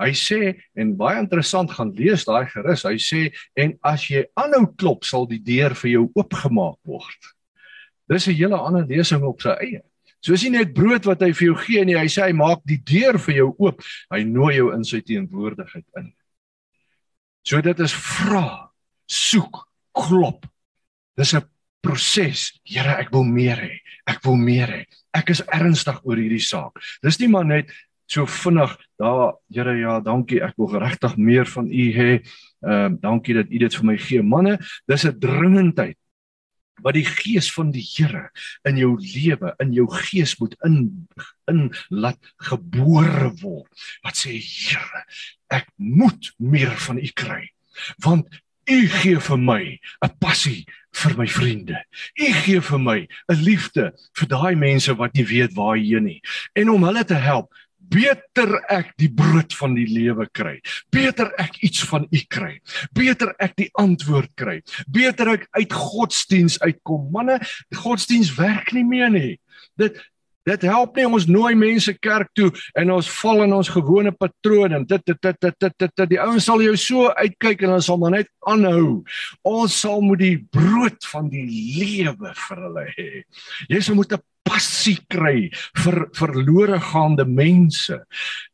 Hy 0.00 0.12
sê 0.12 0.56
en 0.76 0.96
baie 0.96 1.18
interessant 1.20 1.70
gaan 1.70 1.92
lees 1.96 2.24
daai 2.24 2.46
gerus. 2.46 2.84
Hy 2.84 2.96
sê 3.00 3.32
en 3.56 3.78
as 3.82 4.08
jy 4.10 4.24
aanhou 4.36 4.66
klop, 4.76 5.04
sal 5.04 5.26
die 5.26 5.42
deur 5.42 5.74
vir 5.74 5.90
jou 5.90 6.10
oopgemaak 6.14 6.78
word. 6.84 7.32
Dis 8.08 8.28
'n 8.28 8.34
hele 8.34 8.56
ander 8.56 8.86
lesing 8.86 9.22
op 9.22 9.40
sy 9.40 9.54
eie. 9.60 9.82
So 10.20 10.32
is 10.32 10.42
nie 10.42 10.58
net 10.58 10.74
brood 10.74 11.04
wat 11.06 11.20
hy 11.20 11.32
vir 11.32 11.46
jou 11.46 11.56
gee 11.56 11.84
nie, 11.84 11.96
hy 11.96 12.06
sê 12.06 12.26
hy 12.26 12.32
maak 12.32 12.62
die 12.66 12.80
deur 12.82 13.18
vir 13.18 13.34
jou 13.34 13.54
oop. 13.58 13.82
Hy 14.10 14.22
nooi 14.24 14.56
jou 14.56 14.72
in 14.74 14.84
sy 14.84 15.00
teenwoordigheid 15.00 15.84
in. 15.96 16.12
So 17.46 17.60
dit 17.60 17.80
is 17.80 17.92
vra, 17.92 18.65
soek, 19.06 19.66
klop. 19.92 20.46
Dis 21.16 21.34
'n 21.34 21.42
proses. 21.80 22.52
Here, 22.64 22.98
ek 23.00 23.10
wil 23.10 23.24
meer 23.24 23.56
hê. 23.56 23.80
Ek 24.06 24.22
wil 24.24 24.36
meer 24.36 24.68
hê. 24.68 24.84
Ek 25.14 25.30
is 25.30 25.42
ernstig 25.46 26.00
oor 26.04 26.16
hierdie 26.16 26.42
saak. 26.42 26.80
Dis 27.02 27.18
nie 27.20 27.28
maar 27.28 27.44
net 27.44 27.70
so 28.06 28.26
vinnig, 28.26 28.76
daar, 28.98 29.34
Here, 29.50 29.76
ja, 29.78 30.00
dankie. 30.00 30.40
Ek 30.42 30.54
wil 30.56 30.78
regtig 30.78 31.16
meer 31.16 31.46
van 31.46 31.66
U 31.66 31.86
hê. 31.92 32.10
Ehm 32.66 32.94
uh, 32.94 32.98
dankie 33.00 33.34
dat 33.34 33.50
U 33.50 33.58
dit 33.58 33.74
vir 33.74 33.86
my 33.86 33.96
gee. 33.96 34.22
Manne, 34.22 34.58
dis 34.88 35.04
'n 35.04 35.18
dringendheid 35.20 35.98
wat 36.84 36.96
die 36.96 37.06
gees 37.06 37.48
van 37.54 37.70
die 37.72 37.84
Here 37.84 38.28
in 38.68 38.76
jou 38.80 38.96
lewe, 39.00 39.54
in 39.62 39.72
jou 39.72 39.86
gees 39.88 40.36
moet 40.40 40.56
in 40.66 41.08
in 41.50 41.70
laat 41.90 42.18
gebore 42.48 43.30
word. 43.42 43.70
Wat 44.04 44.16
sê 44.16 44.36
Here, 44.36 45.04
ek 45.48 45.70
moet 45.76 46.32
meer 46.38 46.74
van 46.86 46.98
u 46.98 47.10
kry. 47.14 47.42
Want 48.04 48.28
u 48.68 48.88
gee 48.88 49.20
vir 49.20 49.38
my 49.38 49.78
'n 50.04 50.10
passie 50.20 50.66
vir 50.92 51.16
my 51.16 51.26
vriende. 51.26 51.78
U 52.18 52.32
gee 52.44 52.60
vir 52.60 52.78
my 52.78 52.98
'n 53.30 53.42
liefde 53.42 53.92
vir 54.14 54.28
daai 54.28 54.54
mense 54.56 54.94
wat 54.94 55.14
nie 55.14 55.24
weet 55.24 55.54
waar 55.54 55.76
heen 55.76 56.04
nie. 56.04 56.20
En 56.54 56.70
om 56.70 56.82
hulle 56.82 57.04
te 57.04 57.14
help, 57.14 57.52
beter 57.78 58.56
ek 58.68 58.92
die 58.98 59.10
brood 59.12 59.54
van 59.54 59.74
die 59.74 59.86
lewe 59.86 60.26
kry. 60.32 60.60
Beter 60.90 61.32
ek 61.38 61.62
iets 61.62 61.84
van 61.84 62.06
U 62.10 62.20
kry. 62.28 62.60
Beter 62.92 63.34
ek 63.38 63.56
die 63.56 63.70
antwoord 63.78 64.32
kry. 64.34 64.62
Beter 64.88 65.28
ek 65.36 65.46
uit 65.50 65.72
godsdiens 65.72 66.58
uitkom. 66.60 67.10
Manne, 67.12 67.38
godsdiens 67.74 68.34
werk 68.38 68.72
nie 68.72 68.84
meer 68.84 69.10
nie. 69.10 69.40
Dit 69.78 70.00
Dit 70.46 70.62
help 70.62 70.96
nie 70.96 71.06
ons 71.08 71.26
nooi 71.26 71.54
mense 71.58 71.92
kerk 71.98 72.30
toe 72.38 72.52
en 72.78 72.92
ons 72.94 73.08
val 73.18 73.42
in 73.46 73.54
ons 73.56 73.72
gewone 73.74 74.12
patrone. 74.14 74.84
Dit 74.86 75.02
dit 75.06 75.18
dit 75.26 75.40
dit 75.42 75.58
dit 75.64 75.90
dit 76.02 76.12
die 76.14 76.20
ouens 76.22 76.46
sal 76.46 76.62
jou 76.62 76.76
so 76.78 77.10
uitkyk 77.18 77.66
en 77.66 77.74
dan 77.74 77.82
sal 77.82 77.98
maar 77.98 78.14
net 78.14 78.30
aanhou. 78.46 79.02
Ons 79.46 79.80
sal 79.82 80.00
moet 80.04 80.22
die 80.22 80.38
brood 80.54 81.10
van 81.10 81.28
die 81.32 81.44
lewe 81.50 82.32
vir 82.46 82.64
hulle 82.68 82.88
hê. 82.94 83.10
Jy 83.72 83.82
sal 83.82 83.98
moet 83.98 84.12
'n 84.12 84.22
passie 84.46 84.98
kry 85.10 85.50
vir 85.82 85.96
verlore 86.14 86.78
gaande 86.92 87.26
mense. 87.26 87.98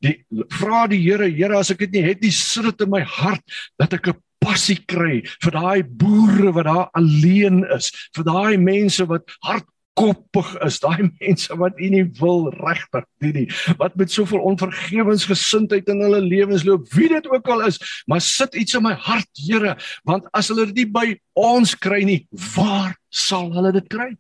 Die 0.00 0.16
vra 0.50 0.86
die 0.88 1.02
Here, 1.02 1.28
Here, 1.28 1.58
as 1.58 1.70
ek 1.70 1.84
dit 1.84 1.98
nie 1.98 2.06
het 2.08 2.22
nie, 2.22 2.32
sit 2.32 2.64
dit 2.64 2.86
in 2.86 2.90
my 2.90 3.02
hart 3.04 3.44
dat 3.78 3.92
ek 3.92 4.08
'n 4.08 4.20
passie 4.42 4.80
kry 4.88 5.22
vir 5.42 5.52
daai 5.54 5.82
boere 5.82 6.52
wat 6.56 6.66
daar 6.66 6.88
alleen 6.98 7.62
is, 7.76 7.92
vir 8.16 8.24
daai 8.24 8.56
mense 8.58 9.04
wat 9.06 9.28
hard 9.46 9.66
koppig 9.98 10.48
is, 10.64 10.78
daai 10.82 11.08
mense 11.20 11.56
wat 11.60 11.78
U 11.80 11.90
nie 11.92 12.04
wil 12.20 12.48
regtig 12.56 13.06
doen 13.22 13.36
nie, 13.42 13.46
wat 13.80 13.96
met 14.00 14.12
soveel 14.12 14.42
onvergewensgesindheid 14.52 15.90
in 15.92 16.02
hulle 16.06 16.22
lewens 16.24 16.64
loop, 16.68 16.88
wie 16.96 17.10
dit 17.12 17.28
ook 17.28 17.52
al 17.52 17.66
is, 17.68 17.80
maar 18.10 18.22
sit 18.24 18.56
iets 18.58 18.78
in 18.78 18.86
my 18.86 18.94
hart, 18.94 19.30
Here, 19.42 19.76
want 20.08 20.28
as 20.36 20.50
hulle 20.52 20.68
dit 20.70 20.88
by 20.92 21.12
ons 21.38 21.74
kry 21.78 22.02
nie, 22.08 22.22
waar 22.54 22.96
sal 23.12 23.50
hulle 23.54 23.72
dit 23.74 23.88
kry? 23.92 24.12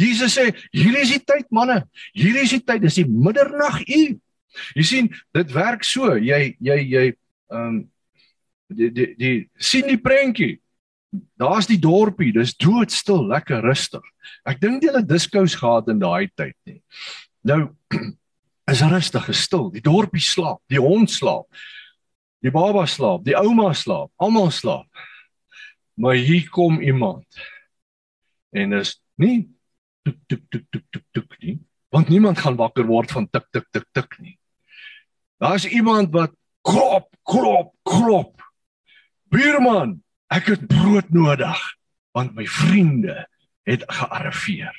Jesus 0.00 0.34
sê, 0.34 0.48
hierdie 0.74 1.04
is 1.04 1.12
die 1.14 1.22
tyd 1.22 1.50
manne. 1.54 1.84
Hierdie 2.16 2.42
is 2.42 2.54
die 2.56 2.64
tyd, 2.66 2.82
dis 2.82 2.98
die 2.98 3.06
middernag 3.06 3.82
uur. 3.84 4.16
Jy 4.74 4.86
sien, 4.86 5.10
dit 5.34 5.52
werk 5.54 5.86
so. 5.86 6.14
Jy 6.18 6.54
jy 6.62 6.78
jy 6.82 7.04
ehm 7.10 7.60
um, 7.60 7.76
die 8.74 8.90
die 8.94 9.08
die 9.18 9.34
sien 9.60 9.86
die 9.90 10.00
prentjie. 10.00 10.56
Daar's 11.40 11.68
die 11.70 11.78
dorpie, 11.78 12.32
dis 12.34 12.54
doodstil, 12.56 13.22
lekker 13.30 13.62
rustig. 13.64 14.04
Ek 14.48 14.60
dink 14.62 14.84
jy 14.84 14.92
het 14.96 15.08
diskous 15.08 15.56
gehad 15.60 15.88
in 15.92 16.02
daai 16.02 16.28
tyd 16.34 16.56
nie. 16.68 16.80
Nou 17.46 17.60
is 18.72 18.82
rustig, 18.82 19.28
is 19.30 19.42
stil. 19.46 19.70
Die 19.74 19.84
dorpie 19.84 20.22
slaap, 20.22 20.62
die 20.72 20.82
hond 20.82 21.12
slaap. 21.12 21.48
Die 22.44 22.52
baba 22.52 22.84
slaap, 22.90 23.24
die 23.24 23.36
ouma 23.38 23.72
slaap, 23.72 24.10
almal 24.20 24.50
slaap. 24.52 24.88
Maar 25.96 26.18
hier 26.20 26.48
kom 26.52 26.80
iemand. 26.82 27.24
En 28.52 28.72
is 28.76 28.98
nie 29.20 29.54
tuk 30.04 30.20
tuk 30.28 30.42
tuk 30.50 30.64
tuk 30.70 30.84
tuk 30.92 31.04
tuk 31.16 31.36
nie 31.40 31.58
want 31.94 32.10
niemand 32.12 32.40
gaan 32.42 32.58
wakker 32.60 32.86
word 32.86 33.12
van 33.14 33.26
tik 33.32 33.46
tik 33.54 33.66
tik 33.72 33.86
tik 33.96 34.16
nie 34.20 34.36
daar's 35.40 35.64
iemand 35.64 36.12
wat 36.12 36.34
klop 36.66 37.08
klop 37.24 37.72
klop 37.88 38.44
buurman 39.32 40.00
ek 40.32 40.54
het 40.54 40.66
brood 40.70 41.10
nodig 41.10 41.60
want 42.14 42.34
my 42.34 42.46
vriende 42.46 43.26
het 43.68 43.84
gearriveer 43.88 44.74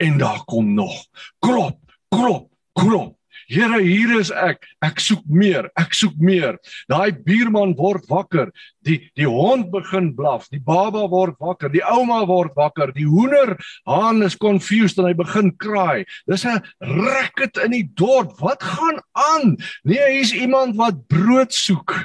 en 0.00 0.18
daar 0.18 0.44
kom 0.44 0.74
nog 0.74 1.06
klop 1.38 1.78
klop 2.08 2.48
klop 2.72 3.20
Here, 3.50 3.80
hier 3.82 4.12
is 4.14 4.28
ek. 4.30 4.62
Ek 4.84 5.00
soek 5.02 5.24
meer. 5.26 5.66
Ek 5.78 5.94
soek 5.96 6.14
meer. 6.22 6.54
Daai 6.90 7.10
buurman 7.10 7.72
word 7.78 8.04
wakker. 8.10 8.52
Die 8.86 9.00
die 9.18 9.26
hond 9.26 9.72
begin 9.72 10.12
blaf. 10.14 10.46
Die 10.54 10.62
baba 10.62 11.02
word 11.10 11.34
wakker. 11.42 11.72
Die 11.72 11.82
ouma 11.82 12.20
word 12.30 12.54
wakker. 12.58 12.92
Die 12.94 13.08
hoender 13.10 13.56
haan 13.90 14.22
is 14.22 14.38
confused 14.38 15.02
en 15.02 15.08
hy 15.10 15.16
begin 15.18 15.50
kraai. 15.58 16.06
Dis 16.30 16.46
'n 16.46 16.62
racket 16.78 17.58
in 17.64 17.74
die 17.74 17.88
dorp. 17.98 18.38
Wat 18.38 18.62
gaan 18.62 19.02
aan? 19.18 19.58
Nee, 19.82 20.06
hier's 20.14 20.32
iemand 20.32 20.76
wat 20.78 21.06
brood 21.10 21.50
soek. 21.50 21.96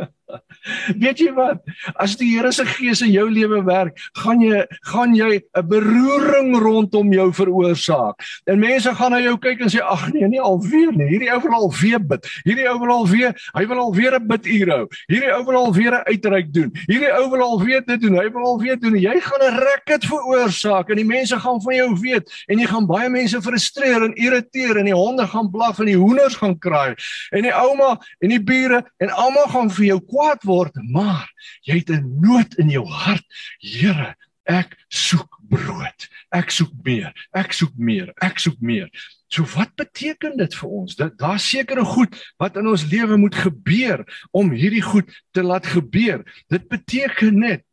Weet 1.02 1.20
jy 1.22 1.30
wat? 1.36 1.62
As 1.94 2.16
die 2.18 2.28
Here 2.34 2.50
se 2.52 2.66
gees 2.66 3.02
in 3.04 3.12
jou 3.14 3.26
lewe 3.30 3.62
werk, 3.66 3.98
gaan 4.18 4.42
jy 4.42 4.64
gaan 4.90 5.14
jy 5.14 5.40
'n 5.40 5.68
beroering 5.68 6.56
rondom 6.58 7.12
jou 7.12 7.28
veroorsaak. 7.32 8.22
En 8.46 8.58
mense 8.58 8.94
gaan 8.94 9.10
na 9.10 9.20
jou 9.20 9.36
kyk 9.38 9.62
en 9.62 9.70
sê 9.72 9.80
ag 9.82 10.12
nee, 10.12 10.28
nie 10.28 10.40
alweer 10.42 10.92
nie. 10.92 11.08
Hierdie 11.14 11.32
ou 11.32 11.40
wil 11.40 11.56
alweer 11.60 12.02
bid. 12.02 12.26
Hierdie 12.44 12.68
ou 12.70 12.78
wil 12.82 12.92
alweer, 12.96 13.34
hy 13.54 13.66
wil 13.66 13.78
alweer 13.78 14.18
'n 14.18 14.26
biduur 14.26 14.68
hou. 14.70 14.84
Hierdie 15.08 15.32
ou 15.32 15.44
wil 15.44 15.56
alweer 15.56 15.94
'n 15.94 16.04
uitreik 16.10 16.52
doen. 16.52 16.70
Hierdie 16.86 17.12
ou 17.12 17.30
wil 17.30 17.42
alweer 17.42 17.84
dit 17.86 18.00
doen. 18.00 18.18
Hy 18.18 18.28
wil 18.30 18.44
alweer 18.44 18.78
doen. 18.80 18.96
Jy 18.98 19.20
gaan 19.20 19.42
'n 19.42 19.58
racket 19.58 20.04
veroorsaak 20.04 20.90
en 20.90 20.96
die 20.96 21.04
mense 21.04 21.38
gaan 21.38 21.60
van 21.62 21.74
jou 21.74 21.90
weet 22.00 22.30
en 22.48 22.58
jy 22.58 22.66
gaan 22.66 22.86
baie 22.86 23.08
mense 23.08 23.40
frustreer 23.42 24.02
en 24.02 24.14
irriteer 24.14 24.76
en 24.76 24.84
die 24.84 24.94
honde 24.94 25.26
gaan 25.26 25.50
blaf 25.50 25.78
en 25.78 25.86
die 25.86 25.96
hoenders 25.96 26.36
gaan 26.36 26.58
kraai 26.58 26.94
en 27.30 27.46
die 27.46 27.54
ouma 27.54 27.96
en 28.20 28.32
die 28.32 28.42
bure 28.42 28.82
en 29.02 29.10
almal 29.10 29.48
gaan 29.52 29.70
vir 29.70 29.86
jou 29.86 30.00
kwaad 30.16 30.46
word, 30.48 30.78
maar 30.90 31.28
jy 31.68 31.80
het 31.82 31.90
'n 31.92 32.20
nood 32.20 32.56
in 32.58 32.70
jou 32.72 32.86
hart. 32.86 33.24
Here, 33.60 34.16
ek 34.46 34.76
soek 34.88 35.40
brood. 35.50 36.08
Ek 36.32 36.50
soek 36.50 36.72
meer. 36.82 37.12
Ek 37.34 37.52
soek 37.52 37.76
meer. 37.76 38.12
Ek 38.22 38.38
soek 38.38 38.60
meer. 38.60 38.88
So 39.28 39.44
wat 39.56 39.74
beteken 39.76 40.36
dit 40.36 40.54
vir 40.54 40.68
ons? 40.68 40.96
Dat 40.96 41.18
daar 41.18 41.38
sekere 41.38 41.84
goed 41.84 42.14
wat 42.38 42.56
in 42.56 42.66
ons 42.66 42.86
lewe 42.86 43.16
moet 43.16 43.34
gebeur 43.34 44.04
om 44.30 44.50
hierdie 44.50 44.82
goed 44.82 45.10
te 45.32 45.42
laat 45.42 45.66
gebeur. 45.66 46.22
Dit 46.48 46.68
beteken 46.68 47.38
net 47.38 47.64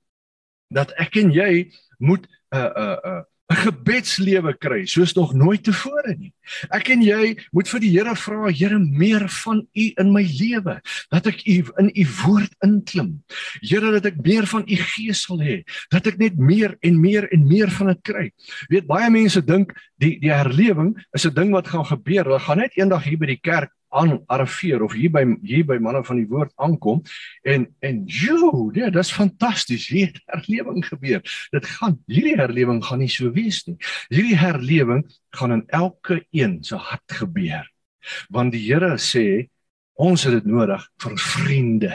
dat 0.73 0.91
ek 0.97 1.15
en 1.21 1.31
jy 1.31 1.71
moet 1.99 2.25
'n 2.25 2.57
uh, 2.57 2.59
'n 2.59 2.81
uh, 2.81 2.97
'n 2.97 3.17
uh, 3.17 3.21
'n 3.53 3.61
gebedslewe 3.61 4.53
kry 4.57 4.85
soos 4.89 5.13
nog 5.13 5.33
nooit 5.33 5.63
tevore 5.63 6.15
nie. 6.17 6.33
Ek 6.73 6.89
en 6.89 7.03
jy 7.05 7.35
moet 7.53 7.69
vir 7.69 7.79
die 7.83 7.91
Here 7.93 8.15
vra, 8.17 8.49
Here, 8.49 8.79
meer 8.79 9.27
van 9.29 9.61
U 9.61 9.85
in 10.01 10.11
my 10.11 10.23
lewe, 10.25 10.79
dat 11.13 11.27
ek 11.29 11.43
U 11.45 11.57
in 11.81 11.91
U 11.93 12.05
woord 12.23 12.53
inklim. 12.65 13.11
Here, 13.61 13.91
dat 13.93 14.09
ek 14.09 14.21
meer 14.25 14.47
van 14.49 14.65
U 14.65 14.75
Gees 14.75 15.23
sal 15.27 15.43
hê, 15.45 15.61
dat 15.93 16.07
ek 16.07 16.17
net 16.17 16.39
meer 16.39 16.75
en 16.81 16.99
meer 16.99 17.29
en 17.31 17.47
meer 17.47 17.71
van 17.77 17.93
dit 17.93 18.01
kry. 18.01 18.25
Weet 18.73 18.89
baie 18.89 19.09
mense 19.13 19.43
dink 19.45 19.75
die 20.01 20.17
die 20.23 20.33
herlewing 20.33 20.95
is 21.13 21.25
'n 21.25 21.33
ding 21.33 21.51
wat 21.51 21.67
gaan 21.67 21.85
gebeur. 21.85 22.25
Hulle 22.25 22.39
gaan 22.39 22.57
net 22.57 22.75
eendag 22.77 23.03
hier 23.03 23.17
by 23.17 23.27
die 23.27 23.41
kerk 23.41 23.71
aan 23.93 24.17
arriveer 24.33 24.83
of 24.83 24.93
hier 24.97 25.11
by 25.13 25.23
hier 25.45 25.65
by 25.69 25.77
manne 25.81 26.03
van 26.05 26.19
die 26.21 26.27
woord 26.29 26.53
aankom 26.61 27.01
en 27.47 27.67
en 27.85 28.01
jo, 28.09 28.69
ja, 28.75 28.89
dis 28.93 29.13
fantasties. 29.13 29.87
Hier 29.93 30.13
herlewing 30.25 30.83
gebeur. 30.85 31.21
Dit 31.53 31.67
gaan 31.77 31.99
hierdie 32.11 32.37
herlewing 32.39 32.81
gaan 32.85 33.03
nie 33.03 33.11
so 33.11 33.31
wees 33.35 33.63
nie. 33.67 33.77
Hierdie 34.13 34.37
herlewing 34.39 35.05
gaan 35.37 35.59
in 35.59 35.65
elke 35.67 36.23
een 36.31 36.61
se 36.63 36.79
hart 36.79 37.19
gebeur. 37.21 37.67
Want 38.33 38.55
die 38.55 38.63
Here 38.63 38.97
sê 38.99 39.49
ons 39.99 40.25
het 40.25 40.39
dit 40.39 40.49
nodig 40.49 40.81
vir 41.03 41.17
vriende. 41.21 41.93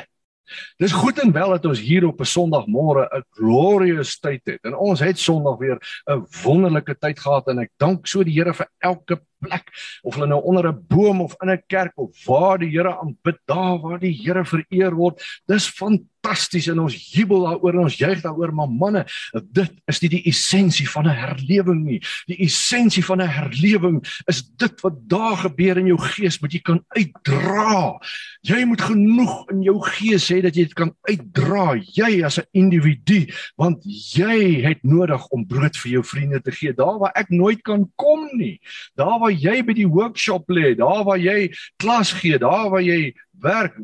Dis 0.80 0.94
goed 0.96 1.18
en 1.20 1.32
wel 1.32 1.50
dat 1.56 1.66
ons 1.68 1.80
hier 1.80 2.06
op 2.06 2.20
'n 2.20 2.32
Sondagmôre 2.34 3.04
'n 3.12 3.24
glorious 3.36 4.18
tyd 4.18 4.40
het. 4.44 4.60
En 4.64 4.74
ons 4.74 5.00
het 5.00 5.18
Sondag 5.18 5.58
weer 5.58 5.78
'n 6.06 6.26
wonderlike 6.42 6.96
tyd 6.98 7.18
gehad 7.20 7.48
en 7.48 7.58
ek 7.58 7.70
dank 7.76 8.06
so 8.06 8.22
die 8.22 8.32
Here 8.32 8.54
vir 8.54 8.68
elke 8.78 9.20
plek 9.40 9.70
of 10.02 10.14
hulle 10.14 10.26
nou 10.26 10.40
onder 10.42 10.68
'n 10.68 10.84
boom 10.88 11.20
of 11.20 11.36
in 11.42 11.50
'n 11.50 11.62
kerk 11.66 11.92
of 11.96 12.24
waar 12.26 12.58
die 12.58 12.70
Here 12.70 12.96
aanbid, 12.98 13.38
daar 13.46 13.78
waar 13.78 13.98
die 13.98 14.12
Here 14.12 14.44
vereer 14.44 14.94
word. 14.94 15.22
Dis 15.46 15.68
fantasties 15.68 16.17
en 16.28 16.80
ons 16.82 16.94
jubel 17.12 17.44
daaroor 17.46 17.76
en 17.76 17.86
ons 17.86 17.96
juig 17.96 18.20
daaroor, 18.22 18.52
maar 18.54 18.68
manne, 18.68 19.04
dit 19.54 19.72
is 19.88 20.00
nie 20.02 20.10
die 20.12 20.22
essensie 20.28 20.88
van 20.88 21.06
'n 21.06 21.16
herlewing 21.16 21.84
nie. 21.84 22.00
Die 22.26 22.38
essensie 22.44 23.04
van 23.04 23.22
'n 23.22 23.28
herlewing 23.28 24.02
is 24.26 24.42
dit 24.42 24.80
wat 24.82 24.96
daar 25.08 25.36
gebeur 25.36 25.78
in 25.78 25.86
jou 25.86 25.98
gees, 25.98 26.40
moet 26.40 26.52
jy 26.52 26.60
kan 26.60 26.84
uitdra. 26.88 27.98
Jy 28.42 28.64
moet 28.64 28.80
genoeg 28.80 29.50
in 29.50 29.62
jou 29.62 29.80
gees 29.80 30.28
hê 30.28 30.42
dat 30.42 30.54
jy 30.54 30.64
dit 30.64 30.74
kan 30.74 30.94
uitdra, 31.08 31.80
jy 31.94 32.24
as 32.24 32.38
'n 32.38 32.46
individu, 32.52 33.26
want 33.56 33.82
jy 33.84 34.62
het 34.62 34.82
nodig 34.82 35.26
om 35.28 35.46
brood 35.46 35.76
vir 35.76 35.90
jou 35.92 36.04
vriende 36.04 36.40
te 36.40 36.50
gee, 36.50 36.72
daar 36.72 36.98
waar 36.98 37.12
ek 37.14 37.30
nooit 37.30 37.62
kan 37.62 37.90
kom 37.96 38.28
nie. 38.32 38.60
Daar 38.96 39.18
waar 39.18 39.32
jy 39.32 39.62
by 39.62 39.72
die 39.72 39.88
workshop 39.88 40.48
lê, 40.48 40.74
daar 40.76 41.04
waar 41.04 41.18
jy 41.18 41.52
klas 41.78 42.12
gee, 42.12 42.38
daar 42.38 42.70
waar 42.70 42.82
jy 42.82 43.14
werk 43.40 43.76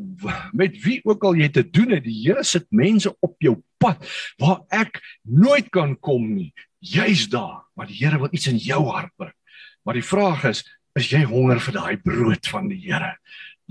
met 0.53 0.77
wie 0.83 0.99
ook 1.03 1.23
al 1.23 1.37
jy 1.39 1.49
te 1.49 1.63
doen 1.63 1.95
het, 1.95 2.03
die 2.03 2.17
Here 2.25 2.43
sit 2.43 2.67
mense 2.69 3.11
op 3.19 3.35
jou 3.43 3.57
pad 3.81 4.03
waar 4.41 4.63
ek 4.73 5.01
nooit 5.23 5.69
kan 5.73 5.95
kom 5.99 6.27
nie. 6.33 6.51
Jy's 6.79 7.27
daar, 7.31 7.65
maar 7.73 7.89
die 7.89 7.97
Here 7.99 8.19
wil 8.21 8.31
iets 8.31 8.47
in 8.51 8.59
jou 8.61 8.83
hart 8.91 9.13
bring. 9.17 9.35
Maar 9.85 9.99
die 9.99 10.05
vraag 10.05 10.43
is, 10.49 10.63
is 10.97 11.09
jy 11.11 11.25
honger 11.27 11.59
vir 11.61 11.77
daai 11.77 11.97
brood 12.01 12.47
van 12.49 12.69
die 12.71 12.79
Here? 12.87 13.15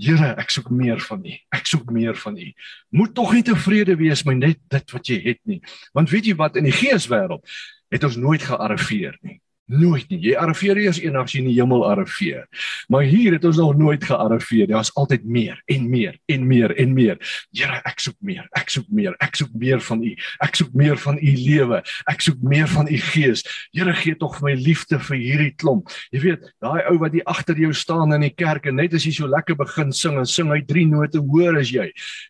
Here, 0.01 0.33
ek 0.39 0.51
soek 0.51 0.67
meer 0.75 0.99
van 0.99 1.23
U. 1.23 1.33
Ek 1.55 1.69
soek 1.69 1.91
meer 1.95 2.17
van 2.19 2.35
U. 2.39 2.49
Moet 2.99 3.15
tog 3.15 3.31
nie 3.35 3.45
tevrede 3.47 3.95
wees 3.99 4.25
met 4.27 4.41
net 4.41 4.59
dit 4.71 4.95
wat 4.95 5.11
jy 5.11 5.21
het 5.23 5.41
nie. 5.47 5.61
Want 5.95 6.11
weet 6.11 6.27
jy 6.27 6.35
wat 6.39 6.59
in 6.59 6.67
die 6.67 6.75
geeswêreld 6.75 7.43
het 7.93 8.03
ons 8.03 8.17
nooit 8.19 8.43
gearriveer 8.43 9.15
nie. 9.23 9.39
Nooit 9.65 10.11
nie. 10.13 10.19
Jy 10.27 10.35
arriveer 10.37 10.77
eers 10.77 10.99
eendag 11.01 11.25
as 11.25 11.33
jy 11.33 11.39
in 11.41 11.47
die 11.49 11.55
hemel 11.57 11.81
arriveer. 11.89 12.43
Maar 12.93 13.07
hier 13.09 13.33
het 13.33 13.45
ons 13.49 13.57
nog 13.57 13.73
nooit 13.79 14.03
gearriveer. 14.05 14.67
Daar's 14.69 14.91
altyd 14.93 15.23
meer 15.25 15.57
en 15.73 15.87
meer 15.89 16.19
en 16.29 16.43
meer 16.45 16.73
en 16.77 16.91
meer. 16.93 17.17
Here, 17.49 17.79
ek 17.89 18.03
soek 18.03 18.17
meer. 18.21 18.43
Ek 18.53 18.69
soek 18.69 18.85
meer. 18.93 19.15
Ek 19.25 19.39
soek 19.39 19.55
meer 19.57 19.81
van 19.81 20.03
U. 20.05 20.11
Ek 20.45 20.59
soek 20.59 20.75
meer 20.77 21.01
van 21.01 21.17
U 21.17 21.31
lewe. 21.39 21.79
Ek 22.11 22.21
soek 22.21 22.43
meer 22.45 22.69
van 22.69 22.91
U 22.93 22.99
Gees. 23.07 23.41
Here, 23.73 23.95
gee 23.97 24.13
tog 24.21 24.37
my 24.45 24.53
liefde 24.53 24.99
vir 25.07 25.17
hierdie 25.23 25.55
klomp. 25.57 25.89
Jy 26.13 26.21
weet, 26.27 26.45
daai 26.61 26.85
ou 26.91 26.99
wat 27.01 27.17
hier 27.17 27.25
agter 27.33 27.57
jou 27.57 27.73
staan 27.73 28.13
in 28.13 28.27
die 28.27 28.33
kerk 28.37 28.69
en 28.69 28.77
net 28.77 28.93
as 28.93 29.09
jy 29.09 29.15
so 29.17 29.31
lekker 29.31 29.57
begin 29.57 29.89
sing 29.95 30.21
en 30.21 30.29
sing 30.29 30.53
hy 30.53 30.61
drie 30.61 30.85
note 30.85 31.17
hoor 31.25 31.57
as 31.57 31.73
jy. 31.73 31.87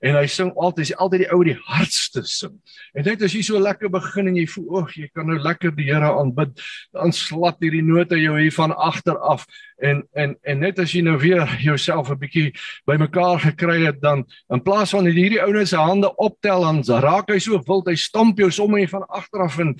En 0.07 0.15
hy 0.15 0.23
sing 0.31 0.53
altyd, 0.55 0.93
hy 0.93 0.99
altyd 1.03 1.25
die 1.25 1.29
ou 1.35 1.41
die 1.43 1.57
hardste 1.67 2.23
sing. 2.23 2.55
En 2.95 3.03
net 3.09 3.27
as 3.27 3.35
jy 3.35 3.43
so 3.43 3.59
lekker 3.59 3.91
begin 3.91 4.31
en 4.31 4.39
jy 4.39 4.47
voel, 4.55 4.85
"Ag, 4.85 4.95
jy 4.95 5.11
kan 5.11 5.27
nou 5.27 5.37
lekker 5.37 5.75
die 5.75 5.91
Here 5.91 6.15
aanbid." 6.15 6.55
Dan 6.93 7.11
slat 7.25 7.59
hierdie 7.63 7.83
note 7.83 8.17
jou 8.19 8.37
hier 8.39 8.53
van 8.55 8.75
agter 8.75 9.17
af. 9.19 9.45
En 9.81 10.03
en 10.13 10.35
en 10.43 10.63
net 10.63 10.79
as 10.79 10.93
jy 10.95 11.01
nou 11.05 11.17
weer 11.21 11.45
jouself 11.67 12.09
'n 12.09 12.19
bietjie 12.21 12.53
bymekaar 12.85 13.39
gekry 13.39 13.85
het 13.85 14.01
dan 14.01 14.25
in 14.53 14.61
plaas 14.61 14.93
van 14.95 15.05
hierdie 15.05 15.41
ouens 15.41 15.69
se 15.69 15.77
hande 15.77 16.15
optel 16.15 16.61
dan 16.61 16.83
raak 17.01 17.29
hy 17.29 17.39
so 17.39 17.59
wild 17.67 17.87
hy 17.87 17.95
stamp 17.95 18.39
jou 18.39 18.51
sommer 18.51 18.79
hier 18.79 18.89
van 18.89 19.07
agter 19.07 19.41
af 19.41 19.59
en 19.59 19.75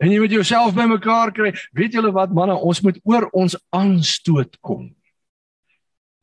en 0.00 0.10
jy 0.10 0.20
moet 0.20 0.32
jouself 0.32 0.74
bymekaar 0.74 1.32
kry. 1.32 1.52
Weet 1.76 1.92
julle 1.92 2.12
wat 2.12 2.32
manne 2.32 2.56
ons 2.56 2.80
moet 2.80 2.98
oor 3.04 3.28
ons 3.36 3.56
aanstoot 3.76 4.56
kom. 4.60 4.88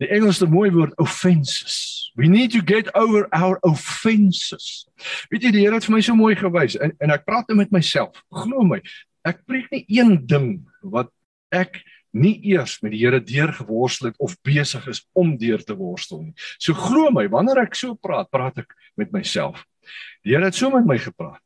Die 0.02 0.10
Engelse 0.14 0.46
mooi 0.46 0.70
woord 0.74 0.98
offenses. 1.02 2.12
We 2.18 2.28
need 2.28 2.52
to 2.52 2.62
get 2.62 2.90
over 2.96 3.28
our 3.32 3.58
offenses. 3.62 4.88
Weet 5.30 5.46
jy 5.46 5.52
die 5.54 5.64
Here 5.66 5.78
het 5.78 5.86
vir 5.86 5.96
my 5.98 6.02
so 6.06 6.18
mooi 6.18 6.36
gewys 6.38 6.78
en 6.82 6.94
en 7.02 7.14
ek 7.14 7.26
praat 7.30 7.50
met 7.58 7.74
myself. 7.74 8.18
Glo 8.34 8.66
my 8.66 8.82
Ek 9.28 9.44
preek 9.48 9.72
nie 9.74 9.84
een 9.92 10.18
ding 10.28 10.50
wat 10.82 11.12
ek 11.54 11.82
nie 12.18 12.36
eers 12.54 12.78
met 12.82 12.94
die 12.94 13.02
Here 13.04 13.20
deurgeworstel 13.24 14.12
het 14.12 14.22
of 14.24 14.38
besig 14.46 14.86
is 14.90 15.04
om 15.18 15.36
deur 15.40 15.64
te 15.64 15.76
worstel 15.78 16.24
nie. 16.24 16.36
So 16.58 16.74
glo 16.78 17.12
my, 17.14 17.28
wanneer 17.32 17.66
ek 17.66 17.76
so 17.78 17.98
praat, 18.00 18.32
praat 18.34 18.64
ek 18.64 18.74
met 18.98 19.12
myself. 19.16 19.66
Die 20.24 20.34
Here 20.34 20.48
het 20.48 20.58
so 20.58 20.72
met 20.74 20.88
my 20.88 20.98
gepraat. 21.02 21.42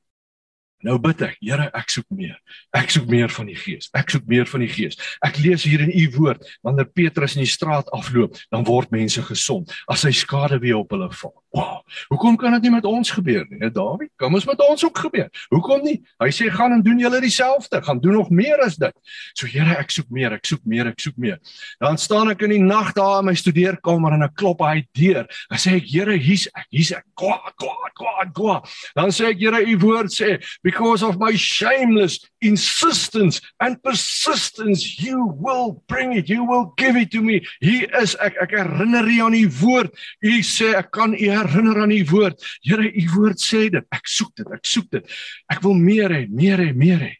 Nou 0.85 0.97
bid 1.01 1.21
ek, 1.25 1.37
Here, 1.41 1.67
ek 1.77 1.91
soek 1.93 2.07
meer. 2.17 2.37
Ek 2.73 2.89
soek 2.93 3.05
meer 3.09 3.29
van 3.29 3.49
die 3.51 3.57
Gees. 3.57 3.89
Ek 3.97 4.09
soek 4.13 4.25
meer 4.29 4.47
van 4.49 4.63
die 4.65 4.71
Gees. 4.71 4.97
Ek 5.21 5.37
lees 5.41 5.65
hier 5.67 5.83
in 5.85 5.93
u 5.93 6.07
woord, 6.17 6.47
wanneer 6.65 6.89
Petrus 6.89 7.37
in 7.37 7.43
die 7.43 7.51
straat 7.51 7.89
afloop, 7.93 8.37
dan 8.53 8.65
word 8.65 8.93
mense 8.93 9.21
gesond 9.27 9.73
as 9.91 10.07
hy 10.07 10.13
skade 10.15 10.57
weer 10.63 10.79
op 10.81 10.93
hulle 10.95 11.11
val. 11.21 11.35
Wow. 11.51 11.81
Hoekom 12.07 12.37
kan 12.39 12.53
dit 12.55 12.61
nie 12.67 12.71
met 12.71 12.85
ons 12.87 13.09
gebeur 13.11 13.43
nie? 13.49 13.59
Dawie, 13.75 14.07
kom 14.19 14.37
ons 14.37 14.45
met 14.47 14.61
ons 14.63 14.85
ook 14.87 15.01
gebeur. 15.03 15.27
Hoekom 15.51 15.81
nie? 15.83 15.97
Hy 16.23 16.29
sê 16.31 16.47
gaan 16.53 16.77
en 16.77 16.83
doen 16.85 17.01
julle 17.03 17.19
dieselfde, 17.19 17.81
gaan 17.83 17.99
doen 17.99 18.15
nog 18.21 18.29
meer 18.31 18.61
as 18.63 18.77
dit. 18.79 18.95
So 19.35 19.49
Here, 19.51 19.75
ek 19.75 19.91
soek 19.91 20.07
meer, 20.15 20.31
ek 20.37 20.47
soek 20.47 20.63
meer, 20.63 20.87
ek 20.93 21.03
soek 21.03 21.19
meer. 21.19 21.41
Dan 21.83 21.99
staan 21.99 22.31
ek 22.31 22.45
in 22.47 22.55
die 22.55 22.61
nag 22.63 22.93
daar 22.95 23.19
in 23.19 23.27
my 23.27 23.35
studeerkamer 23.35 24.15
en 24.15 24.23
ek 24.29 24.37
klop 24.39 24.63
hy 24.63 24.85
deur. 24.95 25.27
Dan 25.51 25.59
sê 25.59 25.75
ek, 25.81 25.91
Here, 25.91 26.15
hier's 26.15 26.47
ek, 26.55 26.69
hier's 26.71 26.93
ek. 26.95 27.03
Kwa, 27.19 27.35
kwa, 27.59 27.91
kwa, 27.99 28.15
kwa. 28.31 28.57
Dan 28.95 29.11
sê 29.11 29.33
ek, 29.33 29.43
Here, 29.43 29.59
u 29.59 29.75
woord 29.83 30.15
sê, 30.15 30.37
because 30.63 31.03
of 31.03 31.19
my 31.19 31.33
shameless 31.35 32.21
insistence 32.41 33.41
and 33.59 33.81
persistence 33.83 34.99
you 34.99 35.33
will 35.39 35.83
bring 35.87 36.13
it 36.13 36.29
you 36.29 36.43
will 36.43 36.73
give 36.77 36.97
it 36.97 37.11
to 37.11 37.21
me. 37.21 37.41
Hier 37.61 37.89
is 38.01 38.15
ek 38.19 38.37
ek 38.41 38.55
herinner 38.57 39.05
u 39.05 39.17
aan 39.25 39.37
u 39.37 39.45
woord. 39.61 39.93
U 40.21 40.33
sê 40.45 40.73
ek 40.77 40.91
kan 40.91 41.13
u 41.13 41.29
herinner 41.29 41.81
aan 41.83 41.93
u 41.93 42.01
woord. 42.11 42.41
Here 42.65 42.89
u 42.89 43.05
woord 43.15 43.39
sê 43.41 43.69
dit. 43.69 43.85
Ek 43.93 44.09
soek 44.09 44.33
dit 44.41 44.57
ek 44.57 44.65
soek 44.65 44.89
dit. 44.97 45.15
Ek 45.51 45.61
wil 45.65 45.77
meer 45.77 46.09
hê 46.09 46.25
meer 46.29 46.59
hê 46.61 46.73
meer 46.73 47.05
hê. 47.05 47.13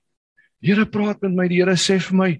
Here 0.62 0.86
praat 0.86 1.22
met 1.22 1.38
my. 1.38 1.48
Die 1.50 1.62
Here 1.62 1.78
sê 1.78 2.00
vir 2.02 2.18
my 2.18 2.32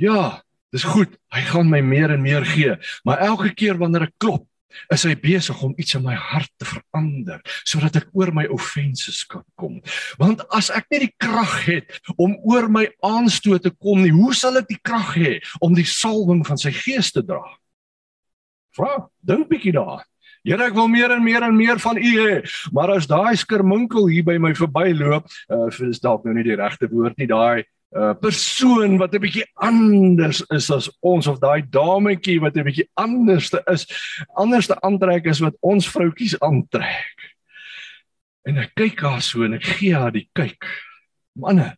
ja 0.00 0.40
dis 0.70 0.86
goed. 0.86 1.16
Hy 1.34 1.42
gaan 1.50 1.70
my 1.70 1.80
meer 1.82 2.14
en 2.14 2.22
meer 2.22 2.44
gee. 2.46 2.76
Maar 3.04 3.24
elke 3.26 3.50
keer 3.56 3.78
wanneer 3.80 4.06
ek 4.08 4.14
klop 4.22 4.46
is 4.94 5.04
hy 5.08 5.14
besig 5.20 5.62
om 5.64 5.74
iets 5.80 5.96
in 5.98 6.04
my 6.04 6.16
hart 6.18 6.50
te 6.60 6.68
verander 6.68 7.40
sodat 7.64 8.00
ek 8.02 8.10
oor 8.16 8.32
my 8.34 8.46
offenses 8.52 9.22
kan 9.28 9.44
kom. 9.60 9.80
Want 10.20 10.44
as 10.56 10.70
ek 10.74 10.90
nie 10.92 11.04
die 11.06 11.14
krag 11.20 11.56
het 11.66 12.00
om 12.16 12.36
oor 12.48 12.68
my 12.72 12.86
aanstoot 13.06 13.64
te 13.66 13.72
kom 13.74 14.02
nie, 14.04 14.14
hoe 14.14 14.34
sal 14.36 14.60
ek 14.60 14.70
die 14.70 14.80
krag 14.82 15.14
hê 15.18 15.32
om 15.64 15.74
die 15.76 15.86
salwing 15.88 16.44
van 16.46 16.60
sy 16.60 16.72
gees 16.74 17.12
te 17.14 17.24
dra? 17.26 17.42
Vra, 18.76 19.08
dink 19.26 19.50
bietjie 19.50 19.74
daar. 19.74 20.06
Here 20.46 20.70
ek 20.70 20.76
wil 20.76 20.88
meer 20.88 21.12
en 21.12 21.24
meer 21.24 21.44
en 21.44 21.56
meer 21.56 21.80
van 21.82 21.98
u 22.00 22.12
hê. 22.16 22.38
Maar 22.72 22.94
as 22.94 23.08
daai 23.10 23.36
skerminkel 23.36 24.06
hier 24.08 24.24
by 24.24 24.38
my 24.40 24.54
verbyloop, 24.56 25.26
uh, 25.52 25.66
is 25.84 26.00
dalk 26.00 26.24
nou 26.24 26.32
nie 26.36 26.46
die 26.46 26.56
regte 26.56 26.88
woord 26.88 27.18
nie, 27.20 27.28
daai 27.28 27.66
uh, 27.96 28.14
persoon 28.20 28.98
wat 28.98 29.14
'n 29.14 29.20
bietjie 29.20 29.46
anders 29.54 30.42
is 30.50 30.70
as 30.70 30.90
ons 31.00 31.26
of 31.26 31.38
daai 31.38 31.62
dametjie 31.62 32.40
wat 32.40 32.56
'n 32.56 32.64
bietjie 32.64 32.88
anderste 32.94 33.62
is, 33.66 33.86
anderste 34.34 34.80
aantrek 34.80 35.26
is 35.26 35.40
wat 35.40 35.56
ons 35.60 35.88
vroutjies 35.88 36.38
aantrek. 36.40 37.16
En 38.46 38.58
ek 38.58 38.74
kyk 38.74 39.00
haar 39.00 39.22
so 39.22 39.44
en 39.44 39.54
ek 39.54 39.64
gee 39.64 39.94
haar 39.94 40.12
die 40.12 40.28
kyk. 40.32 40.64
Manne, 41.34 41.76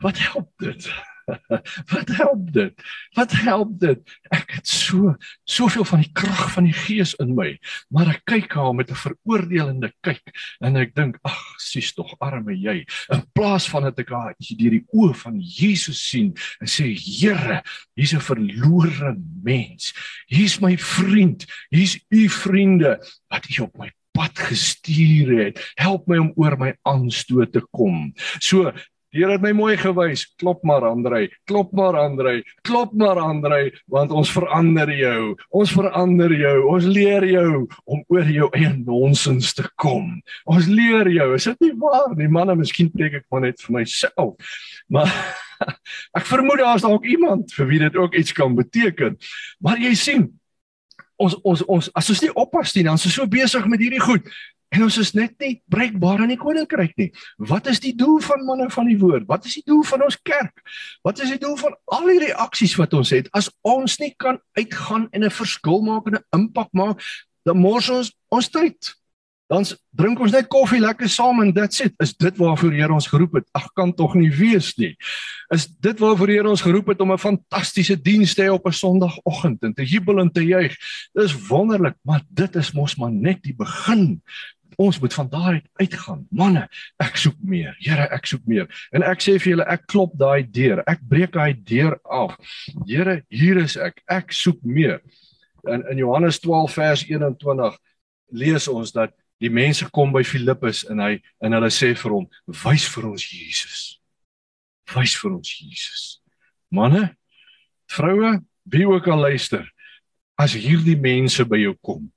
wat 0.00 0.18
help 0.18 0.50
dit? 0.58 0.88
wat 1.92 2.08
help 2.16 2.52
dit? 2.52 2.82
Wat 3.16 3.32
help 3.32 3.78
dit? 3.80 4.00
Ek 4.34 4.56
het 4.58 4.68
so 4.68 5.14
soveel 5.44 5.84
van 5.84 6.02
die 6.04 6.12
krag 6.12 6.50
van 6.54 6.68
die 6.68 6.76
Gees 6.76 7.14
in 7.22 7.34
my, 7.38 7.54
maar 7.94 8.10
ek 8.14 8.24
kyk 8.28 8.56
haar 8.58 8.74
met 8.74 8.90
'n 8.90 8.98
veroordelende 8.98 9.92
kyk 10.00 10.22
en 10.60 10.76
ek 10.76 10.94
dink, 10.94 11.18
ag, 11.22 11.40
sies 11.62 11.92
tog 11.94 12.14
arme 12.20 12.54
jy. 12.56 12.82
In 13.12 13.24
plaas 13.32 13.68
van 13.68 13.88
dat 13.88 13.98
ek 13.98 14.10
haar 14.10 14.34
deur 14.38 14.76
die 14.76 14.86
oë 14.92 15.14
van 15.14 15.40
Jesus 15.40 16.02
sien 16.08 16.32
en 16.60 16.68
sê, 16.68 16.92
Here, 16.92 17.62
hier's 17.96 18.14
'n 18.14 18.20
verlore 18.20 19.16
mens. 19.42 19.92
Hier's 20.26 20.60
my 20.60 20.76
vriend. 20.76 21.46
Hier's 21.70 21.98
u 22.10 22.28
vriende 22.28 22.98
wat 23.28 23.48
u 23.48 23.62
op 23.62 23.76
my 23.78 23.90
pad 24.12 24.38
gestuur 24.38 25.44
het. 25.44 25.60
Help 25.74 26.06
my 26.06 26.18
om 26.18 26.32
oor 26.36 26.56
my 26.60 26.72
aanstoot 26.88 27.52
te 27.52 27.62
kom. 27.70 28.12
So, 28.38 28.72
Die 29.12 29.20
Here 29.20 29.34
het 29.36 29.42
my 29.44 29.52
mooi 29.52 29.74
gewys. 29.76 30.24
Klop 30.40 30.62
maar 30.64 30.86
Andrei. 30.88 31.26
Klop 31.48 31.72
maar 31.76 31.98
Andrei. 32.00 32.38
Klop 32.64 32.94
maar 32.96 33.20
Andrei 33.20 33.70
want 33.92 34.10
ons 34.10 34.32
verander 34.32 34.88
jou. 34.96 35.34
Ons 35.52 35.74
verander 35.76 36.32
jou. 36.32 36.54
Ons 36.72 36.88
leer 36.88 37.26
jou 37.28 37.66
om 37.84 38.00
oor 38.08 38.30
jou 38.32 38.48
eie 38.56 38.72
nonsens 38.78 39.52
te 39.58 39.66
kom. 39.76 40.14
Ons 40.48 40.70
leer 40.72 41.10
jou. 41.12 41.28
Is 41.36 41.50
dit 41.50 41.68
nie 41.68 41.74
waar 41.82 42.16
nie? 42.16 42.30
Manne, 42.32 42.56
miskien 42.56 42.88
preek 42.92 43.20
ek 43.20 43.26
maar 43.28 43.44
net 43.44 43.60
vir 43.60 43.76
myself. 43.82 44.54
Maar 44.88 45.12
ek 46.18 46.24
vermoed 46.30 46.64
daar's 46.64 46.86
dalk 46.86 47.04
iemand 47.04 47.52
vir 47.52 47.68
wie 47.68 47.82
dit 47.84 48.00
ook 48.00 48.16
iets 48.16 48.32
kan 48.32 48.56
beteken. 48.56 49.20
Maar 49.60 49.82
jy 49.84 49.92
sien 49.98 50.30
ons 51.20 51.36
ons 51.44 51.60
ons 51.68 51.90
as 51.94 52.08
ons 52.10 52.24
nie 52.24 52.32
oppas 52.32 52.72
nie 52.74 52.86
dan 52.86 52.98
is 52.98 53.06
ons 53.06 53.20
so 53.20 53.28
besig 53.30 53.68
met 53.70 53.82
hierdie 53.82 54.02
goed 54.02 54.24
En 54.72 54.86
ons 54.86 54.96
is 55.02 55.12
net 55.12 55.34
nie 55.42 55.58
breekbaar 55.72 56.22
in 56.24 56.32
die 56.32 56.40
koninkryk 56.40 56.94
nie. 56.96 57.10
Wat 57.36 57.68
is 57.68 57.80
die 57.84 57.92
doel 57.96 58.22
van 58.24 58.46
manne 58.48 58.70
van 58.72 58.88
die 58.88 58.96
woord? 59.00 59.26
Wat 59.28 59.44
is 59.48 59.58
die 59.58 59.66
doel 59.68 59.82
van 59.84 60.06
ons 60.06 60.16
kerk? 60.24 60.64
Wat 61.04 61.20
is 61.20 61.34
die 61.34 61.40
doel 61.42 61.58
van 61.60 61.76
al 61.92 62.08
die 62.08 62.22
reaksies 62.24 62.78
wat 62.80 62.96
ons 62.96 63.12
het 63.12 63.28
as 63.36 63.50
ons 63.68 63.98
nie 64.00 64.14
kan 64.16 64.40
uitgaan 64.56 65.10
en 65.12 65.24
'n 65.24 65.30
verskil 65.30 65.84
maak 65.84 66.08
en 66.08 66.16
'n 66.16 66.24
impak 66.40 66.72
maak? 66.72 67.04
Dan 67.44 67.58
mors 67.58 67.88
ons 67.90 68.12
ons 68.30 68.48
tyd. 68.48 68.94
Dan 69.52 69.66
drink 69.90 70.20
ons 70.20 70.32
net 70.32 70.48
koffie 70.48 70.80
lekker 70.80 71.08
saam 71.08 71.42
en 71.42 71.50
dit 71.52 71.74
sê, 71.74 71.90
is 72.00 72.14
dit 72.16 72.36
waarvoor 72.40 72.70
die 72.70 72.80
Here 72.80 72.94
ons 72.94 73.06
geroep 73.06 73.34
het? 73.34 73.44
Ag 73.52 73.66
kan 73.76 73.92
tog 73.92 74.14
nie 74.14 74.30
wees 74.30 74.72
nie. 74.78 74.96
Is 75.52 75.66
dit 75.66 75.98
waarvoor 75.98 76.26
die 76.26 76.36
Here 76.38 76.48
ons 76.48 76.64
geroep 76.64 76.88
het 76.88 77.00
om 77.00 77.12
'n 77.12 77.18
fantastiese 77.18 77.96
diens 77.96 78.34
te 78.34 78.42
hê 78.42 78.48
op 78.48 78.66
'n 78.66 78.72
Sondagoggend 78.72 79.62
en 79.62 79.74
te 79.74 79.84
jubel 79.84 80.20
en 80.20 80.32
te 80.32 80.40
juig? 80.40 80.76
Dis 81.12 81.36
wonderlik, 81.48 81.96
maar 82.02 82.22
dit 82.30 82.56
is 82.56 82.72
mos 82.72 82.96
maar 82.96 83.12
net 83.12 83.42
die 83.42 83.54
begin 83.54 84.22
ons 84.82 84.98
moet 85.00 85.14
van 85.14 85.28
daaruit 85.30 85.68
uitgaan. 85.80 86.26
Manne, 86.30 86.66
ek 87.02 87.16
soek 87.20 87.38
meer. 87.40 87.74
Here, 87.82 88.08
ek 88.14 88.26
soek 88.30 88.44
meer. 88.50 88.68
En 88.92 89.04
ek 89.06 89.22
sê 89.24 89.36
vir 89.38 89.54
julle, 89.54 89.66
ek 89.70 89.86
klop 89.90 90.14
daai 90.18 90.42
deur. 90.42 90.82
Ek 90.90 91.02
breek 91.08 91.34
daai 91.36 91.54
deur 91.54 91.98
af. 92.04 92.36
Here, 92.88 93.20
hier 93.32 93.62
is 93.62 93.78
ek. 93.80 94.02
Ek 94.10 94.34
soek 94.36 94.60
meer. 94.66 95.00
In 95.68 95.84
in 95.92 96.02
Johannes 96.02 96.40
12 96.42 96.78
vers 96.78 97.06
21 97.08 97.78
lees 98.32 98.68
ons 98.68 98.92
dat 98.94 99.14
die 99.42 99.50
mense 99.50 99.86
kom 99.90 100.12
by 100.14 100.22
Filippus 100.26 100.84
en 100.90 101.02
hy 101.02 101.16
en 101.42 101.56
hulle 101.56 101.70
sê 101.70 101.92
vir 101.98 102.14
hom, 102.14 102.28
"Wys 102.46 102.86
vir 102.88 103.10
ons 103.10 103.30
Jesus." 103.30 103.98
Wys 104.94 105.14
vir 105.16 105.32
ons 105.32 105.50
Jesus. 105.60 106.20
Manne, 106.70 107.16
vroue, 107.90 108.40
wie 108.64 108.86
ook 108.88 109.06
al 109.08 109.20
luister, 109.20 109.64
as 110.38 110.54
hierdie 110.58 110.96
mense 110.96 111.44
by 111.44 111.60
jou 111.60 111.74
kom, 111.84 112.12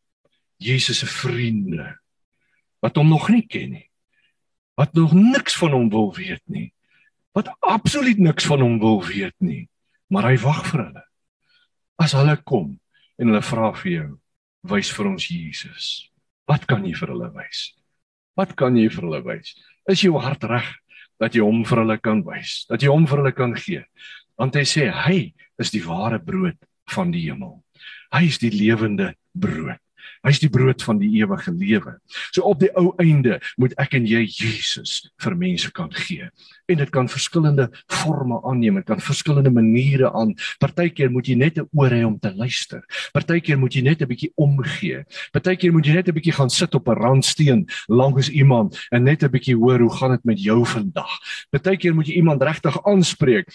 Jesus 0.58 1.00
se 1.04 1.10
vriende, 1.10 1.98
wat 2.86 3.00
hom 3.02 3.10
nog 3.10 3.30
nie 3.34 3.46
ken 3.50 3.72
nie. 3.74 3.88
Wat 4.78 4.94
nog 4.94 5.16
niks 5.18 5.56
van 5.58 5.74
hom 5.74 5.90
wil 5.90 6.12
weet 6.14 6.44
nie. 6.52 6.70
Wat 7.34 7.50
absoluut 7.66 8.20
niks 8.22 8.46
van 8.46 8.62
hom 8.62 8.78
wil 8.80 9.02
weet 9.06 9.36
nie. 9.42 9.66
Maar 10.14 10.30
hy 10.30 10.38
wag 10.44 10.62
vir 10.70 10.84
hulle. 10.84 11.06
As 12.02 12.14
hulle 12.14 12.36
kom 12.44 12.76
en 13.18 13.32
hulle 13.32 13.42
vra 13.42 13.72
vir 13.80 13.92
jou, 13.92 14.10
wys 14.70 14.92
vir 14.94 15.10
ons 15.10 15.30
Jesus. 15.32 15.88
Wat 16.46 16.68
kan 16.70 16.84
jy 16.86 16.94
vir 16.98 17.14
hulle 17.16 17.32
wys? 17.34 17.72
Wat 18.38 18.54
kan 18.60 18.76
jy 18.78 18.90
vir 18.92 19.08
hulle 19.08 19.22
wys? 19.26 19.56
Is 19.90 20.04
jou 20.04 20.20
hart 20.22 20.44
reg 20.50 20.68
dat 21.22 21.34
jy 21.34 21.42
hom 21.46 21.64
vir 21.66 21.82
hulle 21.82 21.98
kan 22.04 22.22
wys? 22.28 22.66
Dat 22.70 22.84
jy 22.84 22.92
hom 22.92 23.08
vir 23.10 23.24
hulle 23.24 23.34
kan 23.34 23.56
gee? 23.58 23.86
Want 24.38 24.60
hy 24.60 24.66
sê 24.68 24.90
hy 24.92 25.32
is 25.62 25.72
die 25.74 25.82
ware 25.88 26.20
brood 26.20 26.60
van 26.92 27.16
die 27.16 27.24
hemel. 27.30 27.62
Hy 28.14 28.28
is 28.28 28.38
die 28.44 28.52
lewende 28.54 29.14
brood. 29.34 29.80
Hy's 30.26 30.40
die 30.40 30.50
brood 30.50 30.84
van 30.84 31.00
die 31.00 31.10
ewige 31.20 31.52
lewe. 31.52 31.98
So 32.32 32.42
op 32.42 32.60
die 32.60 32.72
ou 32.78 32.94
einde 33.02 33.40
moet 33.58 33.74
ek 33.82 33.96
en 34.00 34.06
jy 34.06 34.24
Jesus 34.26 35.12
vir 35.22 35.36
mense 35.36 35.72
kan 35.72 35.92
gee. 35.94 36.30
En 36.68 36.78
dit 36.82 36.90
kan 36.90 37.10
verskillende 37.10 37.70
forme 37.92 38.40
aanneem, 38.44 38.80
dit 38.82 38.88
kan 38.88 39.02
verskillende 39.02 39.52
maniere 39.54 40.12
aan. 40.14 40.34
Partykeer 40.60 41.12
moet 41.12 41.28
jy 41.28 41.36
net 41.36 41.60
'n 41.60 41.70
oor 41.74 41.90
hê 41.90 42.04
om 42.06 42.20
te 42.20 42.34
luister. 42.34 42.82
Partykeer 43.14 43.58
moet 43.58 43.74
jy 43.74 43.82
net 43.82 44.02
'n 44.02 44.08
bietjie 44.08 44.32
omgee. 44.36 45.04
Partykeer 45.32 45.72
moet 45.72 45.86
jy 45.86 45.94
net 45.94 46.10
'n 46.10 46.14
bietjie 46.14 46.34
gaan 46.34 46.50
sit 46.50 46.76
op 46.76 46.88
'n 46.88 46.98
randsteen 46.98 47.68
langs 47.88 48.30
iemand 48.30 48.78
en 48.92 49.04
net 49.04 49.24
'n 49.24 49.30
bietjie 49.30 49.56
hoor 49.56 49.80
hoe 49.80 49.94
gaan 49.94 50.12
dit 50.12 50.24
met 50.26 50.40
jou 50.42 50.66
vandag. 50.66 51.12
Partykeer 51.52 51.96
moet 51.96 52.08
jy 52.08 52.16
iemand 52.16 52.42
regtig 52.42 52.84
aanspreek. 52.84 53.48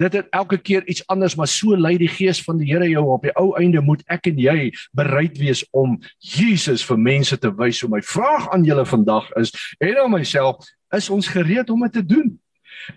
Dit 0.00 0.16
het 0.16 0.28
elke 0.32 0.56
keer 0.58 0.86
iets 0.88 1.06
anders, 1.06 1.34
maar 1.36 1.48
so 1.48 1.76
lei 1.76 1.96
die 2.00 2.08
gees 2.08 2.40
van 2.44 2.56
die 2.58 2.70
Here 2.70 2.88
jou 2.88 3.04
op 3.12 3.26
die 3.26 3.34
ou 3.36 3.52
einde 3.60 3.82
moet 3.84 4.00
ek 4.08 4.30
en 4.30 4.38
jy 4.40 4.70
bereid 4.96 5.36
wees 5.38 5.60
om 5.76 5.98
Jesus 6.24 6.84
vir 6.88 6.98
mense 6.98 7.36
te 7.38 7.50
wys. 7.58 7.82
So 7.82 7.92
my 7.92 8.00
vraag 8.00 8.48
aan 8.54 8.64
julle 8.64 8.86
vandag 8.88 9.28
is 9.40 9.52
en 9.78 9.98
aan 10.00 10.14
myself, 10.14 10.64
is 10.96 11.10
ons 11.12 11.28
gereed 11.28 11.68
om 11.70 11.84
dit 11.84 12.00
te 12.00 12.04
doen? 12.06 12.38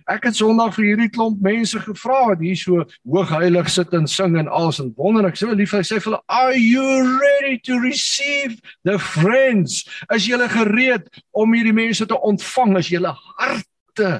Ek 0.08 0.24
het 0.30 0.38
Sondag 0.38 0.78
vir 0.78 0.86
hierdie 0.94 1.10
klomp 1.12 1.42
mense 1.44 1.80
gevra 1.84 2.22
wat 2.30 2.42
hier 2.44 2.56
so 2.56 2.86
hoogheilig 3.04 3.68
sit 3.74 3.92
en 3.98 4.08
sing 4.08 4.38
en 4.39 4.48
alles 4.48 4.80
en 4.80 4.94
wonder 4.96 5.28
ek 5.28 5.39
so 5.39 5.52
lief 5.52 5.74
hy 5.76 5.82
sê 5.84 6.00
vir 6.00 6.12
hulle 6.12 6.22
are 6.32 6.56
you 6.56 7.04
ready 7.20 7.58
to 7.68 7.82
receive 7.84 8.56
the 8.88 8.96
friends 9.02 9.84
as 10.08 10.30
jy 10.30 10.39
gereed 10.56 11.10
om 11.36 11.52
hierdie 11.58 11.76
mense 11.76 12.08
te 12.08 12.20
ontvang 12.32 12.78
as 12.80 12.94
jy 12.94 13.04
harte 13.04 14.12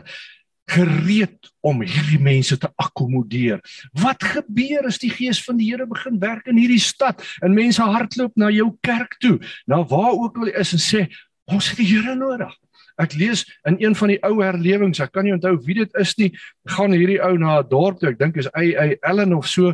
gereed 0.72 1.52
om 1.62 1.82
hierdie 1.84 2.22
mense 2.22 2.58
te 2.58 2.70
akkommodeer. 2.80 3.60
Wat 4.00 4.24
gebeur 4.24 4.88
as 4.88 5.00
die 5.02 5.12
gees 5.12 5.42
van 5.44 5.60
die 5.60 5.70
Here 5.72 5.88
begin 5.90 6.20
werk 6.22 6.48
in 6.48 6.60
hierdie 6.60 6.82
stad 6.82 7.24
en 7.44 7.56
mense 7.56 7.84
hardloop 7.84 8.36
na 8.40 8.50
jou 8.54 8.72
kerk 8.86 9.18
toe, 9.20 9.38
na 9.68 9.84
waar 9.84 10.14
ook 10.16 10.40
al 10.40 10.54
is 10.54 10.74
en 10.76 10.84
sê 10.84 11.06
ons 11.52 11.70
het 11.70 11.80
die 11.82 11.90
Here 11.92 12.16
nodig. 12.16 12.54
Ek 13.02 13.16
lees 13.18 13.44
in 13.68 13.80
een 13.82 13.96
van 13.98 14.14
die 14.14 14.20
ou 14.24 14.36
herlewings, 14.44 15.02
ek 15.02 15.12
kan 15.16 15.26
nie 15.26 15.34
onthou 15.34 15.56
wie 15.66 15.80
dit 15.82 15.96
is 16.00 16.14
nie, 16.20 16.30
gaan 16.70 16.94
hierdie 16.94 17.22
ou 17.26 17.34
na 17.38 17.60
'n 17.60 17.70
dorp 17.70 18.00
toe, 18.00 18.10
ek 18.10 18.20
dink 18.20 18.38
is 18.38 18.50
hy 18.56 18.98
Ellen 19.02 19.34
of 19.34 19.48
so 19.48 19.74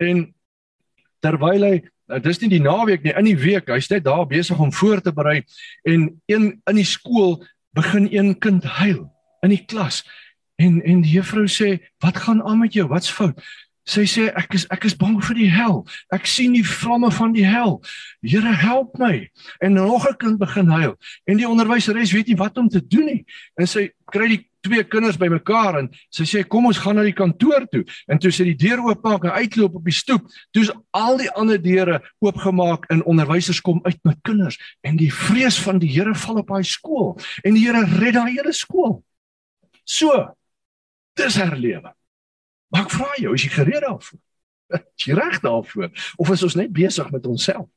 en 0.00 0.34
terwyl 1.22 1.64
hy 1.64 1.76
nou 2.08 2.18
dis 2.20 2.40
nie 2.40 2.48
die 2.48 2.64
naweek 2.64 3.04
nie, 3.04 3.12
in 3.12 3.24
die 3.24 3.36
week, 3.36 3.68
hy's 3.68 3.90
net 3.90 4.04
daar 4.04 4.26
besig 4.26 4.58
om 4.58 4.72
voor 4.72 5.00
te 5.00 5.12
berei 5.12 5.42
en 5.84 6.20
een 6.26 6.60
in 6.66 6.76
die 6.76 6.84
skool 6.84 7.44
begin 7.76 8.08
een 8.10 8.38
kind 8.38 8.64
huil 8.64 9.06
in 9.42 9.54
die 9.54 9.64
klas. 9.64 10.02
En 10.58 10.82
en 10.82 11.02
die 11.06 11.14
juffrou 11.18 11.46
sê 11.46 11.78
wat 12.02 12.16
gaan 12.16 12.42
aan 12.42 12.58
met 12.58 12.72
jou? 12.74 12.88
Wat's 12.90 13.10
fout? 13.10 13.38
Sy 13.88 14.04
sê 14.04 14.26
ek 14.36 14.52
is 14.58 14.66
ek 14.74 14.84
is 14.84 14.96
bang 14.98 15.16
vir 15.24 15.38
die 15.38 15.48
hel. 15.48 15.80
Ek 16.12 16.28
sien 16.28 16.52
die 16.52 16.66
vlamme 16.66 17.08
van 17.14 17.32
die 17.32 17.46
hel. 17.48 17.78
Here 18.26 18.52
help 18.52 18.98
my. 19.00 19.30
En 19.64 19.78
nog 19.78 20.04
'n 20.08 20.18
kind 20.18 20.38
begin 20.38 20.68
huil. 20.68 20.94
En 21.24 21.36
die 21.36 21.48
onderwyseres 21.48 22.12
weet 22.12 22.26
nie 22.28 22.36
wat 22.36 22.58
om 22.58 22.68
te 22.68 22.86
doen 22.86 23.06
nie. 23.06 23.24
En 23.56 23.66
sy 23.66 23.88
kry 24.12 24.28
die 24.28 24.44
twee 24.60 24.84
kinders 24.84 25.16
bymekaar 25.16 25.78
en 25.78 25.88
sy 26.10 26.24
sê 26.24 26.44
kom 26.46 26.66
ons 26.66 26.78
gaan 26.78 26.96
na 26.96 27.02
die 27.02 27.16
kantoor 27.16 27.66
toe. 27.70 27.84
En 28.08 28.18
toe 28.18 28.30
sy 28.30 28.44
die 28.44 28.56
deur 28.56 28.82
oopmaak 28.84 29.24
en 29.24 29.30
uitloop 29.30 29.74
op 29.76 29.84
die 29.84 29.94
stoep 29.94 30.28
toe's 30.52 30.70
al 30.90 31.16
die 31.16 31.30
ander 31.30 31.62
deure 31.62 32.02
oopgemaak 32.20 32.84
en 32.90 33.04
onderwysers 33.04 33.60
kom 33.60 33.80
uit 33.84 33.98
met 34.04 34.18
kinders. 34.22 34.58
En 34.82 34.96
die 34.96 35.12
vrees 35.12 35.58
van 35.58 35.78
die 35.78 35.88
Here 35.88 36.14
val 36.14 36.36
op 36.36 36.48
daai 36.48 36.64
skool. 36.64 37.16
En 37.42 37.54
die 37.54 37.64
Here 37.64 37.86
red 37.98 38.14
daai 38.14 38.32
hele 38.36 38.52
skool 38.52 39.02
So, 39.88 40.12
dis 41.16 41.38
herlewe. 41.40 41.94
Maar 42.68 42.84
ek 42.84 42.92
vra 42.92 43.14
jou, 43.16 43.32
is 43.34 43.46
jy 43.46 43.52
gereed 43.54 43.84
daarvoor? 43.86 44.20
Is 44.76 45.08
jy 45.08 45.14
reg 45.16 45.38
daarvoor 45.40 45.88
of 46.20 46.30
is 46.34 46.44
ons 46.44 46.58
net 46.58 46.74
besig 46.76 47.08
met 47.14 47.26
onsself? 47.26 47.68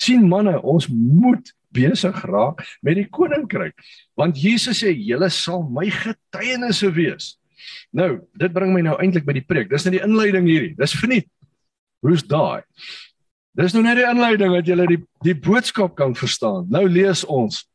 sien 0.00 0.24
manne, 0.28 0.56
ons 0.62 0.88
moet 0.90 1.52
besig 1.74 2.18
raak 2.30 2.62
met 2.86 2.98
die 2.98 3.08
koninkryk. 3.10 3.74
Want 4.18 4.38
Jesus 4.38 4.82
sê, 4.82 4.92
"Julle 4.94 5.30
sal 5.30 5.62
my 5.62 5.90
getuienisse 5.90 6.92
wees." 6.94 7.38
Nou, 7.92 8.20
dit 8.36 8.52
bring 8.52 8.72
my 8.74 8.80
nou 8.80 8.96
eintlik 8.98 9.24
by 9.24 9.32
die 9.32 9.46
preek. 9.46 9.70
Dis 9.70 9.84
net 9.84 9.92
die 9.92 10.02
inleiding 10.02 10.46
hierdie. 10.46 10.76
Dis 10.76 10.94
verniet. 10.94 11.28
Hoe's 12.02 12.22
daai? 12.22 12.62
Dis 13.56 13.72
nou 13.72 13.82
net 13.82 13.96
die 13.96 14.10
inleiding 14.10 14.52
dat 14.52 14.66
jy 14.66 14.86
die 14.86 15.02
die 15.22 15.34
boodskap 15.34 15.96
kan 15.96 16.14
verstaan. 16.14 16.66
Nou 16.68 16.88
lees 16.88 17.24
ons 17.24 17.66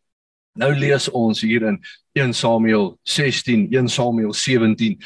Nou 0.58 0.72
lees 0.76 1.08
ons 1.16 1.42
hier 1.42 1.64
in 1.68 1.78
1 2.18 2.34
Samuel 2.34 2.98
16, 3.04 3.68
1 3.72 3.90
Samuel 3.90 4.34
17 4.34 4.98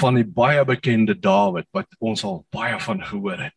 van 0.00 0.14
die 0.18 0.24
baie 0.24 0.64
bekende 0.64 1.14
Dawid 1.14 1.68
wat 1.76 1.86
ons 1.98 2.24
al 2.24 2.44
baie 2.54 2.78
van 2.80 3.02
gehoor 3.04 3.42
het. 3.48 3.54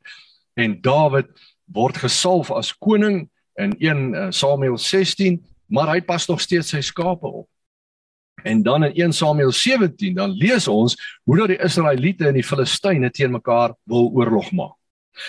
En 0.60 0.82
Dawid 0.82 1.30
word 1.73 1.97
gesalf 1.97 2.52
as 2.52 2.73
koning 2.78 3.30
in 3.60 3.75
1 3.80 4.15
eh, 4.15 4.28
Samuel 4.32 4.78
16, 4.78 5.39
maar 5.67 5.93
hy 5.93 6.02
pas 6.02 6.28
nog 6.28 6.41
steeds 6.41 6.73
sy 6.73 6.82
skape 6.86 7.28
op. 7.28 7.47
En 8.43 8.63
dan 8.63 8.84
in 8.84 8.93
1 9.10 9.13
Samuel 9.13 9.52
17 9.52 10.15
dan 10.15 10.32
lees 10.32 10.67
ons 10.67 10.95
hoe 11.23 11.38
dat 11.38 11.54
die 11.54 11.63
Israeliete 11.63 12.28
en 12.28 12.38
die 12.39 12.45
Filistyne 12.45 13.12
teen 13.12 13.32
mekaar 13.36 13.75
wil 13.84 14.12
oorlog 14.15 14.52
maak. 14.52 14.78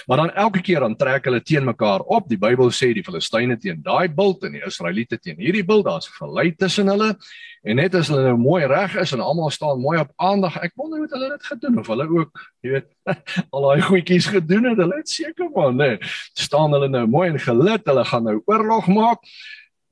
Maar 0.06 0.16
dan 0.16 0.32
elke 0.34 0.60
keer 0.60 0.80
dan 0.80 0.96
trek 0.96 1.24
hulle 1.24 1.42
teen 1.42 1.64
mekaar 1.64 2.00
op. 2.00 2.28
Die 2.28 2.38
Bybel 2.38 2.70
sê 2.70 2.92
die 2.94 3.04
Filistyne 3.04 3.58
teen 3.58 3.82
daai 3.82 4.08
bult 4.08 4.44
en 4.44 4.52
die 4.52 4.64
Israeliete 4.66 5.18
teen 5.18 5.38
hierdie 5.38 5.64
bult. 5.64 5.84
Daar's 5.84 6.08
'n 6.08 6.18
verlei 6.18 6.52
tussen 6.56 6.88
hulle. 6.88 7.16
En 7.62 7.76
net 7.76 7.94
as 7.94 8.08
hulle 8.08 8.22
nou 8.24 8.36
mooi 8.40 8.64
reg 8.66 8.96
is 8.96 9.12
en 9.12 9.20
almal 9.20 9.50
staan 9.50 9.80
mooi 9.80 9.98
op 10.00 10.12
aandag, 10.16 10.56
ek 10.64 10.72
wonder 10.80 10.98
hoe 10.98 11.08
hulle 11.10 11.28
dit 11.28 11.42
gedoen 11.44 11.78
of 11.78 11.86
hulle 11.92 12.06
ook, 12.08 12.44
jy 12.64 12.70
weet, 12.70 12.86
al 13.52 13.66
daai 13.66 13.82
goedjies 13.84 14.26
gedoen 14.32 14.70
het. 14.70 14.78
Hulle 14.80 14.96
het 14.96 15.08
seker 15.08 15.50
maar, 15.54 15.74
nee. 15.74 15.98
Staan 16.32 16.72
hulle 16.72 16.88
nou 16.88 17.06
mooi 17.06 17.28
en 17.28 17.40
gelid. 17.40 17.84
Hulle 17.84 18.04
gaan 18.04 18.24
nou 18.24 18.38
oorlog 18.46 18.88
maak. 18.88 19.20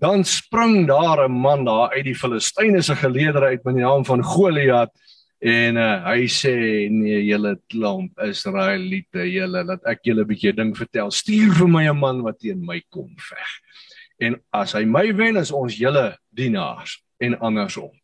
Dan 0.01 0.25
spring 0.25 0.87
daar 0.87 1.29
'n 1.29 1.33
man 1.33 1.65
daar 1.65 1.93
uit 1.93 2.05
die 2.05 2.15
Filistyne 2.15 2.83
se 2.83 2.97
geleedere 2.97 3.47
uit 3.53 3.65
met 3.65 3.75
die 3.75 3.85
naam 3.85 4.05
van 4.05 4.23
Goliat 4.23 4.93
En 5.39 5.77
uh, 5.79 6.03
hy 6.09 6.27
sê 6.27 6.55
nee 6.91 7.21
julle 7.29 7.55
klomp 7.71 8.19
Israeliete 8.27 9.23
julle 9.31 9.63
laat 9.69 9.85
ek 9.87 10.03
julle 10.11 10.25
'n 10.27 10.31
bietjie 10.31 10.53
ding 10.53 10.73
vertel 10.75 11.13
stuur 11.15 11.55
vir 11.55 11.69
my 11.71 11.85
'n 11.87 11.99
man 11.99 12.23
wat 12.27 12.41
teen 12.43 12.65
my 12.67 12.81
kom 12.91 13.15
veg. 13.15 13.53
En 14.19 14.35
as 14.53 14.75
hy 14.75 14.83
my 14.85 15.15
wen 15.15 15.39
is 15.39 15.55
ons 15.55 15.79
julle 15.79 16.19
dienaars 16.35 16.99
en 17.23 17.39
andersom. 17.39 17.95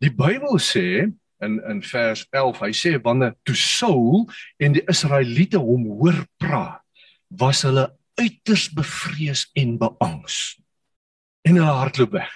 Die 0.00 0.12
Bybel 0.12 0.60
sê 0.60 1.08
in 1.40 1.54
in 1.70 1.80
vers 1.82 2.26
11 2.36 2.60
hy 2.60 2.72
sê 2.76 2.92
wanneer 3.00 3.34
toe 3.44 3.56
Saul 3.56 4.28
en 4.60 4.72
die 4.76 4.84
Israeliete 4.88 5.58
hom 5.58 5.86
hoor 5.88 6.20
praat 6.36 6.84
was 7.28 7.62
hulle 7.64 7.88
uiters 8.20 8.68
bevrees 8.74 9.48
en 9.56 9.78
beangs. 9.78 10.58
En 11.48 11.56
hulle 11.56 11.80
hardloop 11.80 12.12
weg. 12.12 12.32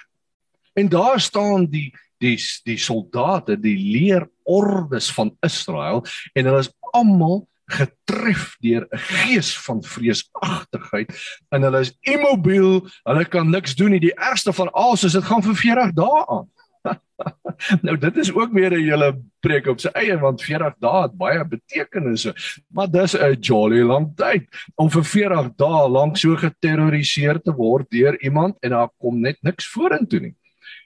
En 0.73 0.89
daar 0.89 1.21
staan 1.21 1.67
die 1.69 1.93
die 2.23 2.37
die 2.67 2.79
soldate, 2.79 3.57
die 3.59 3.77
leerordes 3.77 5.11
van 5.15 5.33
Israel 5.45 6.03
en 6.33 6.49
hulle 6.49 6.63
is 6.65 6.71
almal 6.93 7.43
getref 7.73 8.55
deur 8.61 8.87
'n 8.91 8.97
gees 8.97 9.53
van 9.65 9.83
vreesagtigheid 9.83 11.09
en 11.49 11.63
hulle 11.63 11.79
is 11.79 11.93
immobiel, 12.01 12.83
hulle 13.03 13.25
kan 13.25 13.49
niks 13.49 13.75
doen 13.75 13.91
nie. 13.91 13.99
Die 13.99 14.19
ergste 14.19 14.53
van 14.53 14.71
alles 14.71 15.03
is 15.03 15.13
dit 15.13 15.23
gaan 15.23 15.43
vir 15.43 15.55
40 15.55 15.93
dae 15.93 16.25
aan. 16.27 16.49
nou 17.85 17.95
dit 17.97 18.17
is 18.17 18.33
ook 18.33 18.51
weer 18.51 18.71
'n 18.71 18.83
hele 18.83 19.09
preek 19.39 19.67
op 19.67 19.79
sy 19.79 19.89
eie 19.95 20.17
want 20.19 20.43
40 20.43 20.75
dae 20.79 21.01
het 21.01 21.17
baie 21.17 21.45
betekenisse, 21.45 22.35
maar 22.67 22.91
dis 22.91 23.15
'n 23.15 23.39
jolly 23.39 23.81
lang 23.81 24.11
tyd 24.15 24.47
om 24.75 24.89
vir 24.89 25.03
40 25.03 25.55
dae 25.55 25.89
lank 25.89 26.17
so 26.17 26.35
geterroriseer 26.35 27.39
te 27.41 27.53
word 27.55 27.89
deur 27.89 28.19
iemand 28.21 28.57
en 28.61 28.69
daar 28.69 28.89
kom 28.99 29.21
net 29.21 29.37
niks 29.41 29.67
vorentoe 29.67 30.19
nie. 30.19 30.35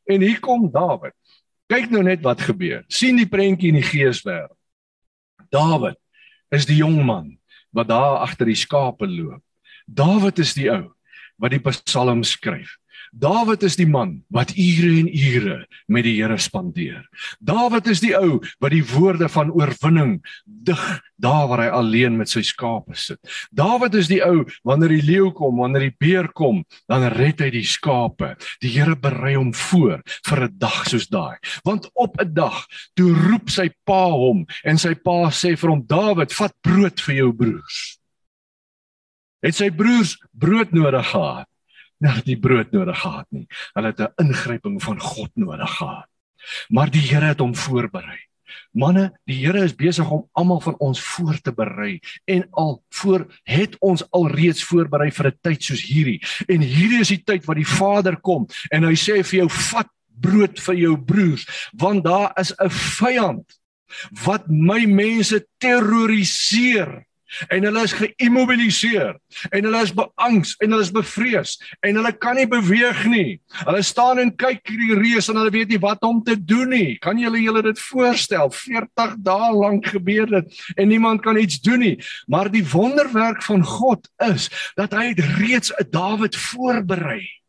En 0.06 0.22
hier 0.22 0.40
kom 0.40 0.72
Dawid. 0.72 1.17
Kyk 1.68 1.92
nou 1.92 2.04
net 2.04 2.24
wat 2.24 2.42
gebeur. 2.42 2.86
sien 2.88 3.18
die 3.20 3.28
prentjie 3.28 3.70
in 3.70 3.80
die 3.82 3.84
geeswêreld. 3.84 4.56
Dawid 5.52 5.98
is 6.52 6.66
die 6.66 6.80
jong 6.80 7.04
man 7.06 7.38
wat 7.76 7.90
daar 7.90 8.24
agter 8.24 8.48
die 8.48 8.56
skape 8.56 9.08
loop. 9.08 9.44
Dawid 9.86 10.40
is 10.40 10.54
die 10.54 10.70
ou 10.72 10.94
wat 11.38 11.52
die 11.52 11.62
psalm 11.62 12.24
skryf. 12.24 12.78
Dawid 13.18 13.64
is 13.66 13.78
die 13.80 13.88
man 13.90 14.20
wat 14.34 14.52
ure 14.54 14.92
en 15.00 15.08
ure 15.10 15.58
met 15.90 16.06
die 16.06 16.18
Here 16.20 16.38
spandeer. 16.38 17.02
Dawid 17.42 17.88
is 17.90 18.02
die 18.04 18.14
ou 18.18 18.38
wat 18.62 18.74
die 18.76 18.84
woorde 18.86 19.30
van 19.32 19.50
oorwinning 19.56 20.20
dig 20.46 20.84
daar 21.18 21.48
waar 21.50 21.64
hy 21.64 21.70
alleen 21.74 22.18
met 22.20 22.30
sy 22.30 22.44
skape 22.46 22.94
sit. 23.00 23.18
Dawid 23.50 23.98
is 23.98 24.12
die 24.12 24.22
ou 24.22 24.46
wanneer 24.68 24.94
die 24.94 25.06
leeu 25.08 25.32
kom, 25.34 25.58
wanneer 25.64 25.88
die 25.88 25.96
beer 25.98 26.30
kom, 26.38 26.62
dan 26.92 27.08
red 27.16 27.42
hy 27.42 27.50
die 27.56 27.66
skape. 27.66 28.36
Die 28.62 28.76
Here 28.76 28.98
berei 29.00 29.34
hom 29.38 29.54
voor 29.54 30.04
vir 30.30 30.44
'n 30.46 30.54
dag 30.60 30.86
soos 30.86 31.10
daai. 31.10 31.38
Want 31.66 31.90
op 31.96 32.22
'n 32.22 32.34
dag 32.34 32.66
toe 32.94 33.14
roep 33.14 33.50
sy 33.50 33.70
pa 33.86 34.12
hom 34.14 34.46
en 34.64 34.78
sy 34.78 34.94
pa 34.94 35.32
sê 35.32 35.58
vir 35.58 35.70
hom 35.70 35.86
Dawid, 35.88 36.34
vat 36.34 36.54
brood 36.62 37.02
vir 37.02 37.16
jou 37.16 37.34
broers. 37.34 37.98
Het 39.42 39.56
sy 39.56 39.70
broers 39.70 40.18
brood 40.34 40.72
nodig 40.72 41.06
gehad? 41.10 41.48
Net 42.04 42.26
die 42.26 42.38
brood 42.40 42.72
nodig 42.72 43.00
gehad 43.00 43.28
nie. 43.30 43.48
Hulle 43.74 43.88
het 43.88 44.00
'n 44.00 44.14
ingryping 44.24 44.82
van 44.84 45.00
God 45.00 45.32
nodig 45.36 45.78
gehad. 45.78 46.10
Maar 46.70 46.90
die 46.92 47.02
Here 47.02 47.26
het 47.26 47.40
hom 47.40 47.56
voorberei. 47.56 48.20
Manne, 48.72 49.12
die 49.26 49.46
Here 49.46 49.64
is 49.64 49.76
besig 49.76 50.10
om 50.10 50.28
almal 50.34 50.60
van 50.60 50.76
ons 50.78 51.02
voor 51.02 51.42
te 51.42 51.52
berei 51.52 52.00
en 52.26 52.48
al 52.52 52.84
voor 52.90 53.28
het 53.44 53.76
ons 53.80 54.04
al 54.12 54.28
reeds 54.28 54.64
voorberei 54.64 55.12
vir 55.12 55.28
'n 55.28 55.38
tyd 55.42 55.64
soos 55.64 55.82
hierdie. 55.82 56.22
En 56.48 56.62
hierdie 56.62 57.00
is 57.00 57.10
die 57.10 57.24
tyd 57.24 57.46
wat 57.46 57.58
die 57.58 57.68
Vader 57.68 58.18
kom 58.22 58.48
en 58.72 58.84
hy 58.84 58.96
sê 58.96 59.24
vir 59.24 59.40
jou 59.40 59.50
vat 59.50 59.88
brood 60.22 60.60
vir 60.60 60.76
jou 60.76 60.98
broers 60.98 61.46
want 61.74 62.04
daar 62.04 62.34
is 62.40 62.54
'n 62.60 62.70
vyand 62.70 63.60
wat 64.26 64.48
my 64.50 64.86
mense 64.86 65.46
terroriseer 65.58 67.07
en 67.50 67.68
hulle 67.68 67.84
is 67.84 67.96
geïmmobiliseer 67.98 69.16
en 69.52 69.68
hulle 69.68 69.82
is 69.84 69.94
beangs 69.96 70.56
en 70.62 70.74
hulle 70.74 70.86
is 70.86 70.94
bevrees 70.96 71.56
en 71.86 72.00
hulle 72.00 72.12
kan 72.18 72.38
nie 72.40 72.48
beweeg 72.50 73.04
nie. 73.12 73.38
Hulle 73.64 73.84
staan 73.86 74.22
en 74.24 74.34
kyk 74.36 74.62
hierdie 74.70 75.00
reus 75.00 75.30
en 75.32 75.40
hulle 75.42 75.54
weet 75.54 75.74
nie 75.74 75.82
wat 75.84 76.04
om 76.08 76.22
te 76.24 76.38
doen 76.40 76.72
nie. 76.74 76.98
Kan 77.04 77.20
julle 77.22 77.42
julle 77.42 77.64
dit 77.66 77.82
voorstel? 77.90 78.52
40 78.54 79.18
dae 79.26 79.52
lank 79.56 79.90
gebeur 79.96 80.30
dit 80.38 80.62
en 80.78 80.92
niemand 80.92 81.24
kan 81.26 81.40
iets 81.40 81.60
doen 81.64 81.84
nie. 81.84 81.96
Maar 82.28 82.52
die 82.54 82.66
wonderwerk 82.66 83.44
van 83.44 83.66
God 83.66 84.08
is 84.30 84.50
dat 84.80 84.94
hy 84.96 85.14
reeds 85.40 85.72
'n 85.72 85.90
Dawid 85.92 86.36
voorberei 86.36 87.22
het. 87.22 87.47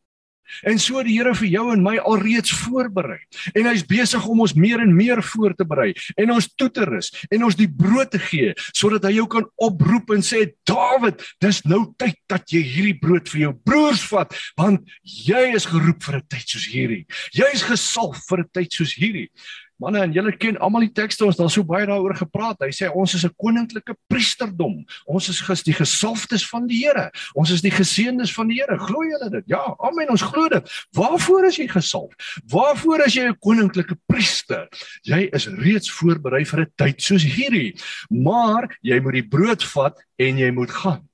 En 0.62 0.78
so 0.78 1.02
die 1.02 1.16
Here 1.18 1.34
vir 1.34 1.48
jou 1.50 1.64
en 1.72 1.82
my 1.82 1.96
alreeds 1.98 2.52
voorberei. 2.64 3.18
En 3.54 3.68
hy's 3.70 3.84
besig 3.86 4.24
om 4.28 4.40
ons 4.44 4.54
meer 4.54 4.80
en 4.82 4.94
meer 4.94 5.22
voor 5.22 5.54
te 5.58 5.66
berei 5.68 5.92
en 6.16 6.32
ons 6.34 6.48
toe 6.56 6.68
te 6.72 6.86
rus 6.88 7.10
en 7.34 7.44
ons 7.46 7.56
die 7.58 7.68
brood 7.68 8.10
te 8.12 8.20
gee 8.22 8.54
sodat 8.70 9.06
hy 9.08 9.16
jou 9.18 9.26
kan 9.30 9.46
oproep 9.68 10.14
en 10.16 10.24
sê 10.24 10.44
Dawid, 10.68 11.22
dis 11.42 11.62
nou 11.68 11.80
tyd 12.00 12.18
dat 12.30 12.50
jy 12.52 12.60
hierdie 12.64 12.98
brood 13.00 13.28
vir 13.32 13.46
jou 13.46 13.52
broers 13.66 14.04
vat 14.10 14.34
want 14.60 14.84
jy 15.02 15.48
is 15.56 15.68
geroep 15.68 16.02
vir 16.04 16.18
'n 16.18 16.26
tyd 16.28 16.46
soos 16.48 16.66
hierdie. 16.72 17.04
Jy 17.32 17.48
is 17.54 17.62
gesalf 17.62 18.20
vir 18.28 18.44
'n 18.44 18.50
tyd 18.52 18.72
soos 18.72 18.94
hierdie. 18.94 19.30
Manne, 19.78 20.00
en 20.02 20.12
julle 20.12 20.32
ken 20.34 20.56
almal 20.58 20.88
die 20.88 20.94
tekste 20.94 21.22
ons 21.28 21.36
daar 21.38 21.50
so 21.52 21.62
baie 21.66 21.86
daaroor 21.86 22.16
gepraat. 22.18 22.58
Hy 22.64 22.72
sê 22.74 22.88
ons 22.90 23.14
is 23.14 23.24
'n 23.24 23.34
koninklike 23.38 23.94
priesterdom. 24.10 24.84
Ons 25.06 25.28
is 25.28 25.40
ges 25.40 25.62
die 25.62 25.72
gesalfdes 25.72 26.46
van 26.50 26.66
die 26.66 26.82
Here. 26.82 27.10
Ons 27.34 27.50
is 27.50 27.62
die 27.62 27.70
geseëndes 27.70 28.34
van 28.34 28.48
die 28.48 28.58
Here. 28.58 28.78
Glo 28.78 29.04
julle 29.06 29.30
dit? 29.30 29.44
Ja, 29.46 29.76
amen. 29.78 30.10
Ons 30.10 30.22
glo 30.22 30.48
dit. 30.48 30.68
Waarvoor 30.92 31.46
is 31.46 31.56
jy 31.56 31.68
gesalf? 31.68 32.12
Waarvoor 32.50 33.06
is 33.06 33.14
jy 33.14 33.28
'n 33.28 33.38
koninklike 33.38 33.96
priester? 34.06 34.68
Jy 35.02 35.28
is 35.32 35.46
reeds 35.46 35.90
voorberei 35.90 36.44
vir 36.44 36.60
'n 36.60 36.72
tyd 36.76 37.00
soos 37.00 37.22
hierdie. 37.22 37.78
Maar 38.10 38.78
jy 38.82 39.00
moet 39.00 39.14
die 39.14 39.28
brood 39.28 39.62
vat 39.62 39.96
en 40.18 40.38
jy 40.38 40.50
moet 40.50 40.70
gaan. 40.70 41.08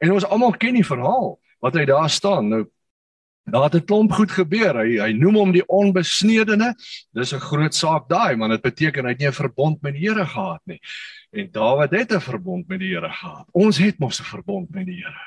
En 0.00 0.12
ons 0.12 0.24
almal 0.24 0.52
ken 0.52 0.74
die 0.74 0.86
verhaal 0.86 1.38
wat 1.60 1.74
hy 1.74 1.84
daar 1.84 2.10
staan. 2.10 2.48
Nou 2.48 2.66
Daar 3.50 3.64
het 3.64 3.74
'n 3.74 3.84
klomp 3.84 4.12
goed 4.12 4.30
gebeur. 4.30 4.74
Hy 4.76 4.98
hy 5.00 5.12
noem 5.12 5.34
hom 5.34 5.52
die 5.52 5.66
onbesnedene. 5.66 6.74
Dis 7.12 7.32
'n 7.32 7.40
groot 7.40 7.74
saak 7.74 8.08
daai, 8.08 8.36
want 8.36 8.52
dit 8.52 8.62
beteken 8.62 9.04
hy 9.04 9.10
het 9.10 9.18
nie 9.18 9.28
'n 9.28 9.32
verbond 9.32 9.82
met 9.82 9.94
die 9.94 10.08
Here 10.08 10.26
gehad 10.26 10.60
nie. 10.64 10.80
En 11.32 11.50
Dawid 11.50 11.90
het 11.90 12.12
'n 12.12 12.20
verbond 12.20 12.68
met 12.68 12.78
die 12.78 12.94
Here 12.94 13.10
gehad. 13.10 13.46
Ons 13.52 13.78
het 13.78 13.98
mos 13.98 14.20
'n 14.20 14.24
verbond 14.24 14.70
met 14.70 14.86
die 14.86 14.96
Here. 14.96 15.24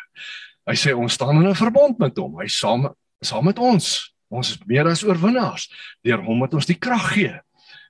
Hy 0.65 0.75
sê 0.75 0.93
ons 0.93 1.13
staan 1.13 1.41
in 1.41 1.49
'n 1.49 1.55
verbond 1.55 1.97
met 1.97 2.17
hom. 2.17 2.39
Hy 2.39 2.47
saam 2.47 2.95
saam 3.21 3.45
met 3.45 3.59
ons. 3.59 4.13
Ons 4.29 4.49
is 4.49 4.59
meer 4.65 4.87
as 4.87 5.03
oorwinnaars 5.03 5.69
deur 6.01 6.21
hom 6.23 6.39
wat 6.39 6.53
ons 6.53 6.65
die 6.65 6.79
krag 6.79 7.13
gee. 7.13 7.39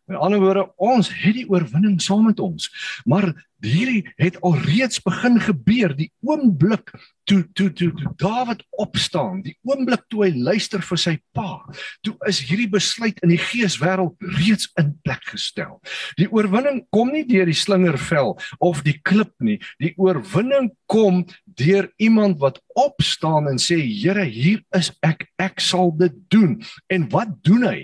Met 0.05 0.17
ander 0.17 0.39
woorde, 0.39 0.71
ons 0.75 1.09
het 1.13 1.33
die 1.33 1.49
oorwinning 1.49 2.01
saam 2.01 2.25
met 2.25 2.39
ons. 2.39 2.69
Maar 3.05 3.31
hierdie 3.65 4.05
het 4.21 4.39
al 4.45 4.57
reeds 4.65 5.01
begin 5.03 5.39
gebeur. 5.41 5.95
Die 5.97 6.11
oomblik 6.25 6.91
toe 7.29 7.43
toe 7.53 7.69
toe 7.73 7.91
toe 7.95 8.11
Dawid 8.19 8.63
opstaan 8.81 9.41
die 9.45 9.53
oomblik 9.67 10.03
toe 10.09 10.25
hy 10.25 10.31
luister 10.35 10.81
vir 10.83 10.99
sy 10.99 11.13
pa 11.37 11.61
toe 12.05 12.15
is 12.29 12.41
hierdie 12.47 12.69
besluit 12.71 13.19
in 13.23 13.31
die 13.33 13.39
geeswêreld 13.39 14.17
reeds 14.39 14.69
in 14.81 14.93
plek 15.05 15.23
gestel. 15.29 15.77
Die 16.19 16.27
oorwinning 16.31 16.81
kom 16.93 17.13
nie 17.13 17.23
deur 17.29 17.49
die 17.49 17.57
slingervel 17.57 18.35
of 18.59 18.81
die 18.87 18.97
klip 19.05 19.33
nie. 19.39 19.59
Die 19.79 19.93
oorwinning 20.01 20.71
kom 20.91 21.23
deur 21.45 21.89
iemand 22.01 22.39
wat 22.41 22.59
opstaan 22.79 23.49
en 23.51 23.61
sê 23.61 23.79
Here 23.81 24.23
hier 24.25 24.61
is 24.77 24.91
ek. 25.05 25.27
Ek 25.41 25.61
sal 25.61 25.93
dit 25.99 26.15
doen. 26.33 26.59
En 26.91 27.07
wat 27.13 27.33
doen 27.45 27.65
hy? 27.67 27.77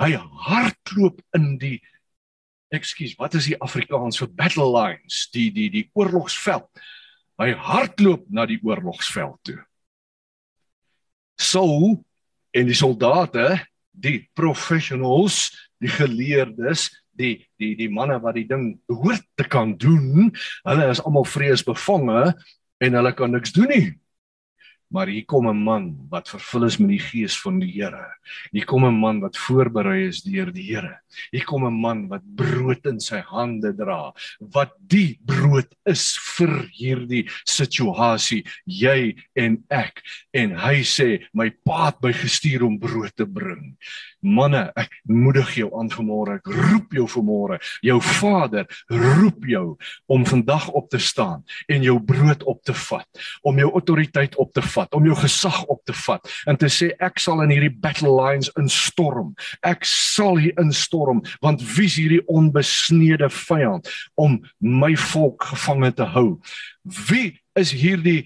Hy 0.00 0.10
hardloop 0.46 1.20
in 1.36 1.54
die 1.60 1.78
ekskuus, 2.78 3.14
wat 3.18 3.36
is 3.38 3.48
die 3.50 3.58
Afrikaans 3.62 4.18
vir 4.20 4.30
battle 4.36 4.66
lines, 4.70 5.24
die 5.34 5.50
die 5.54 5.68
die 5.72 5.86
oorlogsveld. 5.94 6.66
Hy 7.40 7.50
hardloop 7.58 8.26
na 8.30 8.46
die 8.46 8.60
oorlogsveld 8.62 9.38
toe. 9.46 9.60
Saul 11.40 12.04
en 12.54 12.68
die 12.70 12.78
soldate, 12.78 13.58
die 13.90 14.28
professionals, 14.38 15.48
die 15.82 15.90
geleerdes, 15.90 16.90
die 17.14 17.46
die 17.58 17.74
die 17.78 17.90
manne 17.90 18.20
wat 18.22 18.38
die 18.38 18.46
ding 18.48 18.74
behoort 18.90 19.26
te 19.38 19.46
kan 19.50 19.74
doen, 19.78 20.30
hulle 20.66 20.88
is 20.90 21.02
almal 21.02 21.26
vreesbevange 21.26 22.32
en 22.84 22.98
hulle 22.98 23.14
kan 23.16 23.34
niks 23.34 23.54
doen 23.54 23.70
nie. 23.70 23.86
Maar 24.88 25.06
hier 25.06 25.24
kom 25.24 25.48
'n 25.48 25.62
man 25.64 26.06
wat 26.10 26.28
vervul 26.28 26.64
is 26.64 26.78
met 26.78 26.88
die 26.88 26.98
gees 26.98 27.40
van 27.40 27.58
die 27.58 27.72
Here. 27.72 28.06
Hier 28.52 28.64
kom 28.64 28.84
'n 28.84 28.94
man 28.94 29.20
wat 29.20 29.36
voorberei 29.36 30.08
is 30.08 30.22
deur 30.22 30.52
die 30.52 30.62
Here. 30.62 31.00
Hier 31.32 31.44
kom 31.44 31.64
'n 31.66 31.80
man 31.80 32.08
wat 32.08 32.22
brood 32.36 32.86
in 32.86 33.00
sy 33.00 33.20
hande 33.20 33.72
dra. 33.74 34.12
Wat 34.40 34.72
die 34.78 35.18
brood 35.24 35.74
is 35.86 36.16
vir 36.36 36.68
hierdie 36.72 37.28
situasie, 37.44 38.44
jy 38.66 39.16
en 39.34 39.64
ek. 39.70 40.02
En 40.32 40.50
hy 40.50 40.82
sê, 40.82 41.24
"My 41.32 41.50
Pa 41.50 41.86
het 41.86 42.02
my 42.02 42.12
gestuur 42.12 42.62
om 42.62 42.78
brood 42.78 43.16
te 43.16 43.26
bring." 43.26 43.76
Manne, 44.24 44.72
ek 44.76 44.90
moedig 45.04 45.54
jou 45.54 45.68
aan 45.78 45.90
vanmôre. 45.90 46.38
Ek 46.40 46.46
roep 46.46 46.92
jou 46.96 47.04
vanmôre. 47.06 47.58
Jou 47.82 48.00
Vader 48.00 48.64
roep 48.88 49.44
jou 49.44 49.76
om 50.06 50.24
vandag 50.24 50.68
op 50.68 50.88
te 50.88 50.98
staan 50.98 51.44
en 51.68 51.82
jou 51.82 51.98
brood 52.00 52.42
op 52.48 52.62
te 52.64 52.72
vat, 52.72 53.08
om 53.42 53.58
jou 53.58 53.70
autoriteit 53.70 54.36
op 54.40 54.52
te 54.52 54.62
vat, 54.74 54.94
om 54.94 55.06
jou 55.06 55.16
gesag 55.18 55.62
op 55.72 55.82
te 55.88 55.96
vat 56.04 56.32
en 56.50 56.58
te 56.60 56.70
sê 56.72 56.90
ek 57.04 57.20
sal 57.22 57.42
in 57.44 57.54
hierdie 57.54 57.72
battle 57.72 58.12
lines 58.14 58.50
instorm. 58.60 59.34
Ek 59.66 59.86
sal 59.88 60.40
hier 60.42 60.56
instorm 60.62 61.22
want 61.44 61.62
wie 61.74 61.88
is 61.88 61.98
hierdie 62.00 62.22
onbesnede 62.30 63.30
vyand 63.32 63.90
om 64.20 64.40
my 64.60 64.94
volk 65.10 65.48
gevange 65.52 65.94
te 65.98 66.08
hou? 66.16 66.28
Wie 67.08 67.34
is 67.58 67.72
hierdie 67.74 68.24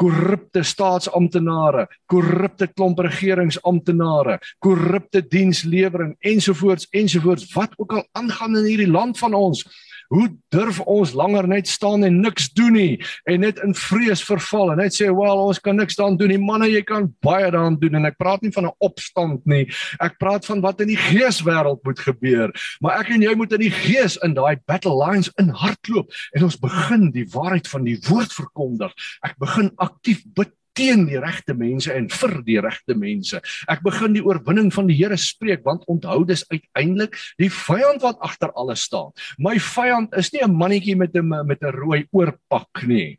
korrupte 0.00 0.62
staatsamptenare, 0.66 1.86
korrupte 2.10 2.68
klomp 2.72 2.98
regeringsamptenare, 3.04 4.38
korrupte 4.64 5.22
dienslewering 5.28 6.14
ensovoorts 6.20 6.88
ensovoorts 6.92 7.48
wat 7.54 7.74
ook 7.76 7.98
al 7.98 8.06
aangaan 8.12 8.56
in 8.56 8.70
hierdie 8.70 8.90
land 8.90 9.18
van 9.18 9.34
ons. 9.34 9.64
Hoe 10.12 10.28
durf 10.52 10.80
ons 10.80 11.14
langer 11.16 11.46
net 11.48 11.68
staan 11.68 12.04
en 12.04 12.20
niks 12.20 12.50
doen 12.54 12.74
nie 12.76 12.98
en 13.30 13.40
net 13.44 13.60
in 13.64 13.74
vrees 13.74 14.22
verval 14.24 14.72
en 14.72 14.78
net 14.82 14.94
sê, 14.94 15.08
"Wel, 15.08 15.38
ons 15.46 15.58
kan 15.58 15.76
niks 15.76 15.96
daan 15.96 16.16
doen 16.16 16.28
nie." 16.28 16.38
Manne, 16.38 16.68
jy 16.68 16.82
kan 16.82 17.14
baie 17.22 17.50
daan 17.50 17.76
doen 17.76 17.94
en 17.94 18.04
ek 18.04 18.18
praat 18.18 18.42
nie 18.42 18.50
van 18.50 18.66
'n 18.66 18.72
opstand 18.80 19.46
nie. 19.46 19.66
Ek 20.00 20.18
praat 20.18 20.44
van 20.46 20.60
wat 20.60 20.80
in 20.80 20.88
die 20.88 20.96
geeswêreld 20.96 21.82
moet 21.84 21.98
gebeur. 21.98 22.52
Maar 22.80 23.00
ek 23.00 23.10
en 23.10 23.22
jy 23.22 23.34
moet 23.34 23.52
in 23.52 23.60
die 23.60 23.70
gees 23.70 24.16
in 24.22 24.34
daai 24.34 24.56
battle 24.66 24.94
lines 24.96 25.30
in 25.38 25.48
hardloop 25.48 26.12
en 26.34 26.42
ons 26.42 26.56
begin 26.56 27.10
die 27.10 27.26
waarheid 27.26 27.68
van 27.68 27.84
die 27.84 27.98
woord 28.08 28.32
verkondig. 28.32 28.92
Ek 29.22 29.38
begin 29.38 29.53
aktief 29.76 30.24
bid 30.34 30.52
teen 30.74 31.06
die 31.06 31.20
regte 31.22 31.54
mense 31.54 31.92
en 31.94 32.08
vir 32.10 32.32
die 32.46 32.58
regte 32.62 32.96
mense. 32.98 33.40
Ek 33.70 33.82
begin 33.86 34.16
die 34.16 34.24
oorwinning 34.24 34.72
van 34.74 34.88
die 34.90 34.96
Here 34.98 35.16
spreek 35.20 35.62
want 35.66 35.86
onthou 35.90 36.24
dis 36.26 36.44
uiteindelik 36.50 37.14
die 37.38 37.50
vyand 37.52 38.02
wat 38.02 38.22
agter 38.24 38.52
alles 38.58 38.86
staan. 38.88 39.12
My 39.38 39.56
vyand 39.58 40.14
is 40.18 40.32
nie 40.32 40.42
'n 40.42 40.54
mannetjie 40.54 40.96
met 40.96 41.14
'n 41.14 41.46
met 41.46 41.62
'n 41.62 41.72
rooi 41.72 42.06
oorpak 42.12 42.86
nie. 42.86 43.18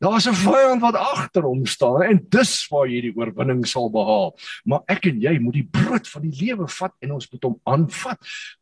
Daar's 0.00 0.26
'n 0.26 0.34
vyand 0.34 0.80
wat 0.80 0.94
agter 0.94 1.42
hom 1.42 1.66
staan 1.66 2.02
en 2.02 2.26
dis 2.28 2.68
waar 2.68 2.86
jy 2.86 3.00
die 3.00 3.16
oorwinning 3.16 3.66
sal 3.66 3.90
behaal. 3.90 4.38
Maar 4.64 4.80
ek 4.88 5.06
en 5.06 5.20
jy 5.20 5.38
moet 5.38 5.54
die 5.54 5.68
brood 5.70 6.08
van 6.08 6.22
die 6.22 6.44
lewe 6.44 6.68
vat 6.68 6.92
en 7.00 7.12
ons 7.12 7.28
moet 7.32 7.42
hom 7.42 7.60
aanvat 7.64 8.18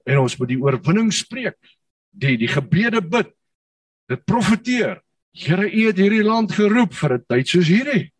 en 0.06 0.18
ons 0.18 0.38
moet 0.38 0.48
die 0.48 0.60
oorwinning 0.60 1.12
spreek. 1.12 1.56
Die 2.12 2.36
die 2.36 2.48
gebede 2.48 3.00
bid. 3.00 3.30
Dit 4.08 4.24
profeteer. 4.24 5.03
Here, 5.34 5.66
U 5.66 5.86
het 5.88 5.98
hierdie 5.98 6.22
land 6.22 6.52
geroep 6.54 6.94
vir 6.94 7.14
'n 7.14 7.24
tyd 7.26 7.48
soos 7.48 7.66
hierdie. 7.66 8.12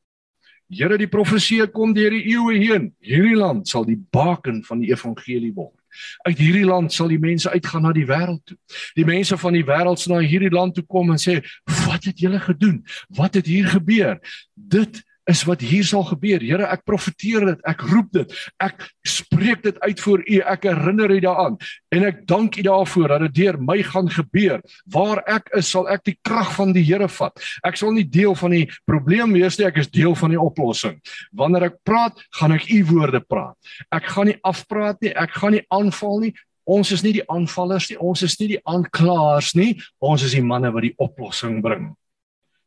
Here 0.69 0.99
die 0.99 1.07
profesie 1.07 1.67
kom 1.71 1.95
deur 1.95 2.11
die 2.11 2.25
eeue 2.35 2.59
heen. 2.59 2.95
Hierdie 2.99 3.37
land 3.37 3.69
sal 3.69 3.85
die 3.85 4.01
baken 4.11 4.65
van 4.65 4.81
die 4.81 4.91
evangelie 4.91 5.53
word. 5.55 5.79
Uit 6.27 6.39
hierdie 6.39 6.65
land 6.67 6.93
sal 6.93 7.09
die 7.09 7.21
mense 7.23 7.51
uitgaan 7.51 7.83
na 7.83 7.93
die 7.93 8.07
wêreld 8.07 8.43
toe. 8.45 8.57
Die 8.97 9.05
mense 9.05 9.39
van 9.39 9.53
die 9.53 9.65
wêreld 9.65 9.99
sal 10.03 10.17
na 10.17 10.27
hierdie 10.27 10.51
land 10.51 10.75
toe 10.75 10.85
kom 10.85 11.11
en 11.11 11.19
sê, 11.19 11.45
"Wat 11.87 12.05
het 12.05 12.19
julle 12.19 12.41
gedoen? 12.41 12.85
Wat 13.09 13.35
het 13.35 13.47
hier 13.47 13.67
gebeur?" 13.67 14.19
Dit 14.55 15.05
is 15.31 15.45
wat 15.49 15.63
hier 15.65 15.85
sal 15.87 16.05
gebeur. 16.09 16.43
Here, 16.45 16.67
ek 16.69 16.85
profeteer 16.89 17.47
dit, 17.49 17.63
ek 17.69 17.85
roep 17.89 18.11
dit. 18.13 18.35
Ek 18.63 18.85
spreek 19.07 19.63
dit 19.65 19.81
uit 19.81 20.01
voor 20.05 20.25
U. 20.25 20.39
Ek 20.55 20.67
herinner 20.69 21.11
U 21.11 21.19
daaraan 21.25 21.59
en 21.95 22.07
ek 22.09 22.25
dank 22.29 22.59
U 22.59 22.65
daarvoor 22.67 23.15
dat 23.15 23.27
dit 23.29 23.37
deur 23.41 23.59
my 23.61 23.79
gaan 23.87 24.11
gebeur. 24.13 24.63
Waar 24.91 25.23
ek 25.31 25.51
is, 25.57 25.71
sal 25.71 25.89
ek 25.93 26.05
die 26.11 26.17
krag 26.27 26.53
van 26.59 26.75
die 26.77 26.85
Here 26.85 27.09
vat. 27.09 27.41
Ek 27.65 27.79
sal 27.81 27.95
nie 27.97 28.05
deel 28.05 28.35
van 28.37 28.53
die 28.57 28.65
probleem 28.89 29.33
wees 29.37 29.59
nie, 29.59 29.69
ek 29.69 29.81
is 29.85 29.93
deel 29.93 30.17
van 30.19 30.35
die 30.35 30.41
oplossing. 30.41 30.99
Wanneer 31.33 31.71
ek 31.71 31.81
praat, 31.87 32.19
gaan 32.41 32.57
ek 32.57 32.69
U 32.75 32.81
woorde 32.93 33.23
praat. 33.25 33.57
Ek 33.95 34.11
gaan 34.13 34.29
nie 34.33 34.41
afpraat 34.45 35.01
nie, 35.05 35.15
ek 35.15 35.39
gaan 35.41 35.57
nie 35.57 35.65
aanval 35.73 36.21
nie. 36.27 36.35
ons 36.65 36.91
is 36.93 37.03
nie 37.05 37.13
die 37.19 37.25
aanvallers 37.29 37.91
nie, 37.91 37.99
ons 38.01 38.23
is 38.25 38.39
nie 38.41 38.55
die 38.55 38.63
aanklaers 38.65 39.53
nie, 39.59 39.75
ons 40.01 40.25
is 40.25 40.33
die 40.33 40.45
manne 40.45 40.71
wat 40.73 40.87
die 40.87 40.95
oplossing 40.97 41.61
bring. 41.65 41.91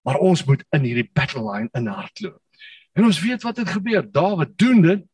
Maar 0.05 0.21
ons 0.23 0.43
moet 0.47 0.61
in 0.75 0.85
hierdie 0.85 1.07
battle 1.17 1.41
line 1.43 1.71
inhardloop. 1.75 2.37
En 2.97 3.05
ons 3.05 3.19
weet 3.21 3.43
wat 3.45 3.61
het 3.61 3.69
gebeur. 3.69 4.05
Dawid 4.11 4.57
doen 4.57 4.81
dit 4.81 5.05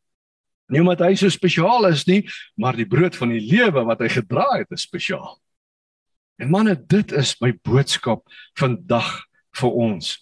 nie 0.72 0.80
omdat 0.80 1.02
hy 1.04 1.12
so 1.20 1.28
spesiaal 1.28 1.90
is 1.90 2.06
nie, 2.08 2.22
maar 2.56 2.72
die 2.72 2.88
brood 2.88 3.16
van 3.20 3.34
die 3.34 3.42
lewe 3.44 3.82
wat 3.84 4.00
hy 4.00 4.08
gedra 4.08 4.46
het 4.56 4.70
is 4.72 4.86
spesiaal. 4.88 5.36
En 6.40 6.48
manne, 6.50 6.72
dit 6.74 7.12
is 7.12 7.34
my 7.44 7.52
boodskap 7.68 8.24
vandag 8.58 9.10
vir 9.60 9.76
ons. 9.76 10.14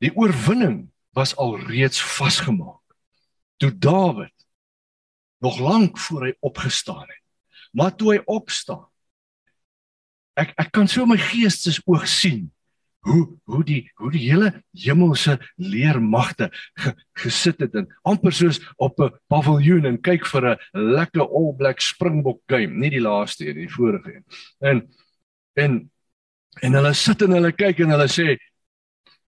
Die 0.00 0.10
oorwinning 0.16 0.88
was 1.14 1.34
al 1.36 1.58
reeds 1.68 2.00
vasgemaak. 2.00 2.80
Toe 3.60 3.70
Dawid 3.76 4.32
nog 5.44 5.60
lank 5.60 6.00
voor 6.00 6.30
hy 6.30 6.32
opgestaan 6.40 7.04
het. 7.04 7.22
Maar 7.76 7.92
toe 7.92 8.14
hy 8.14 8.20
opstaan, 8.24 8.88
ek 10.40 10.56
ek 10.58 10.72
kan 10.74 10.88
so 10.90 11.04
my 11.06 11.20
geestes 11.20 11.78
oog 11.84 12.08
sien 12.10 12.48
hoe 13.04 13.24
hoe 13.44 13.64
die 13.64 13.80
hoe 14.00 14.10
die 14.12 14.22
hele 14.24 14.50
hemelse 14.84 15.36
leermagte 15.56 16.50
ge, 16.80 16.94
gesit 17.20 17.60
het 17.60 17.74
en 17.78 17.88
amper 18.02 18.32
soos 18.32 18.60
op 18.76 19.00
'n 19.00 19.12
paviljoen 19.28 19.86
en 19.86 20.00
kyk 20.00 20.26
vir 20.26 20.50
'n 20.50 20.58
lekker 20.96 21.22
All 21.22 21.52
Black 21.56 21.80
Springbok 21.80 22.42
game, 22.46 22.78
nie 22.78 22.90
die 22.90 23.04
laaste 23.04 23.48
een, 23.48 23.56
die 23.56 23.74
vorige 23.76 24.14
een. 24.14 24.24
En 24.60 24.88
en 25.54 25.90
en 26.62 26.72
hulle 26.72 26.94
sit 26.94 27.22
en 27.22 27.30
hulle 27.30 27.52
kyk 27.52 27.80
en 27.80 27.90
hulle 27.90 28.08
sê 28.08 28.36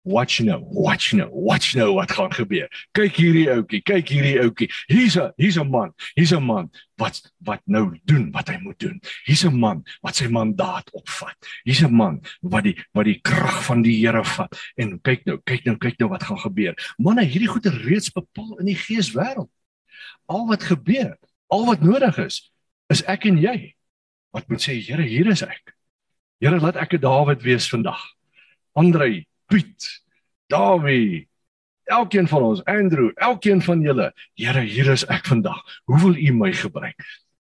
watch 0.05 0.39
nou, 0.39 0.61
watch 0.69 1.13
nou, 1.13 1.29
watch 1.33 1.73
nou 1.73 1.93
wat 1.93 2.11
gaan 2.11 2.33
gebeur. 2.33 2.69
Kyk 2.93 3.17
hierdie 3.17 3.47
ouetjie, 3.49 3.81
kyk 3.81 4.11
hierdie 4.13 4.35
ouetjie. 4.43 4.67
Hier's 4.87 5.17
'n 5.17 5.31
hier's 5.35 5.57
'n 5.57 5.69
man, 5.69 5.93
hier's 6.13 6.31
'n 6.31 6.43
man 6.43 6.69
wat 6.97 7.21
wat 7.41 7.61
nou 7.65 7.97
doen 8.05 8.31
wat 8.31 8.47
hy 8.47 8.57
moet 8.61 8.79
doen. 8.79 9.01
Hier's 9.25 9.45
'n 9.45 9.59
man 9.59 9.83
wat 10.01 10.15
sy 10.15 10.27
mandaat 10.27 10.91
opvat. 10.93 11.35
Hier's 11.63 11.81
'n 11.81 11.93
man 11.93 12.21
wat 12.41 12.63
die 12.63 12.77
wat 12.93 13.05
die 13.05 13.19
krag 13.21 13.63
van 13.65 13.81
die 13.81 13.97
Here 14.05 14.23
vat. 14.23 14.55
En 14.77 15.01
kyk 15.01 15.25
nou, 15.25 15.39
kyk 15.43 15.65
nou, 15.65 15.77
kyk 15.77 15.97
nou 15.99 16.09
wat 16.09 16.23
gaan 16.23 16.39
gebeur. 16.39 16.75
Manne, 16.97 17.25
hierdie 17.25 17.49
goeie 17.49 17.71
reeds 17.83 18.09
bepaal 18.09 18.59
in 18.59 18.65
die 18.65 18.77
geeswêreld. 18.77 19.49
Al 20.27 20.47
wat 20.47 20.63
gebeur, 20.63 21.17
al 21.49 21.65
wat 21.65 21.81
nodig 21.81 22.17
is, 22.17 22.51
is 22.89 23.01
ek 23.03 23.25
en 23.25 23.37
jy. 23.37 23.73
Wat 24.31 24.47
moet 24.49 24.61
sê, 24.61 24.77
Here, 24.77 25.01
hier 25.01 25.27
is 25.27 25.41
ek. 25.41 25.73
Here, 26.39 26.59
laat 26.59 26.75
ek 26.75 26.93
'n 26.93 27.01
Dawid 27.01 27.41
wees 27.41 27.69
vandag. 27.69 28.13
Andrei 28.75 29.25
Piet, 29.45 29.87
Dawie, 30.47 31.27
elkeen 31.83 32.27
van 32.27 32.43
ons, 32.43 32.63
Andrew, 32.65 33.11
elkeen 33.15 33.61
van 33.61 33.81
julle. 33.81 34.11
Here, 34.33 34.61
hier 34.65 34.91
is 34.91 35.05
ek 35.05 35.29
vandag. 35.29 35.61
Hoe 35.85 35.99
wil 36.01 36.17
U 36.17 36.33
my 36.33 36.51
gebruik? 36.53 37.05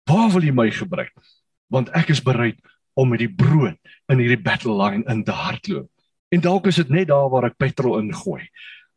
Waar 0.10 0.30
wil 0.32 0.50
U 0.50 0.54
my 0.54 0.72
gebruik? 0.72 1.14
Want 1.74 1.90
ek 1.98 2.14
is 2.14 2.24
bereid 2.24 2.60
om 2.98 3.10
met 3.10 3.22
die 3.22 3.34
brood 3.34 3.78
in 4.10 4.22
hierdie 4.22 4.42
battle 4.42 4.74
line 4.78 5.06
in 5.12 5.24
te 5.24 5.36
hardloop. 5.36 5.90
En 6.34 6.42
dalk 6.44 6.68
is 6.68 6.80
dit 6.82 6.90
net 6.90 7.10
daar 7.12 7.30
waar 7.30 7.50
ek 7.52 7.60
petrol 7.62 8.00
ingooi 8.02 8.48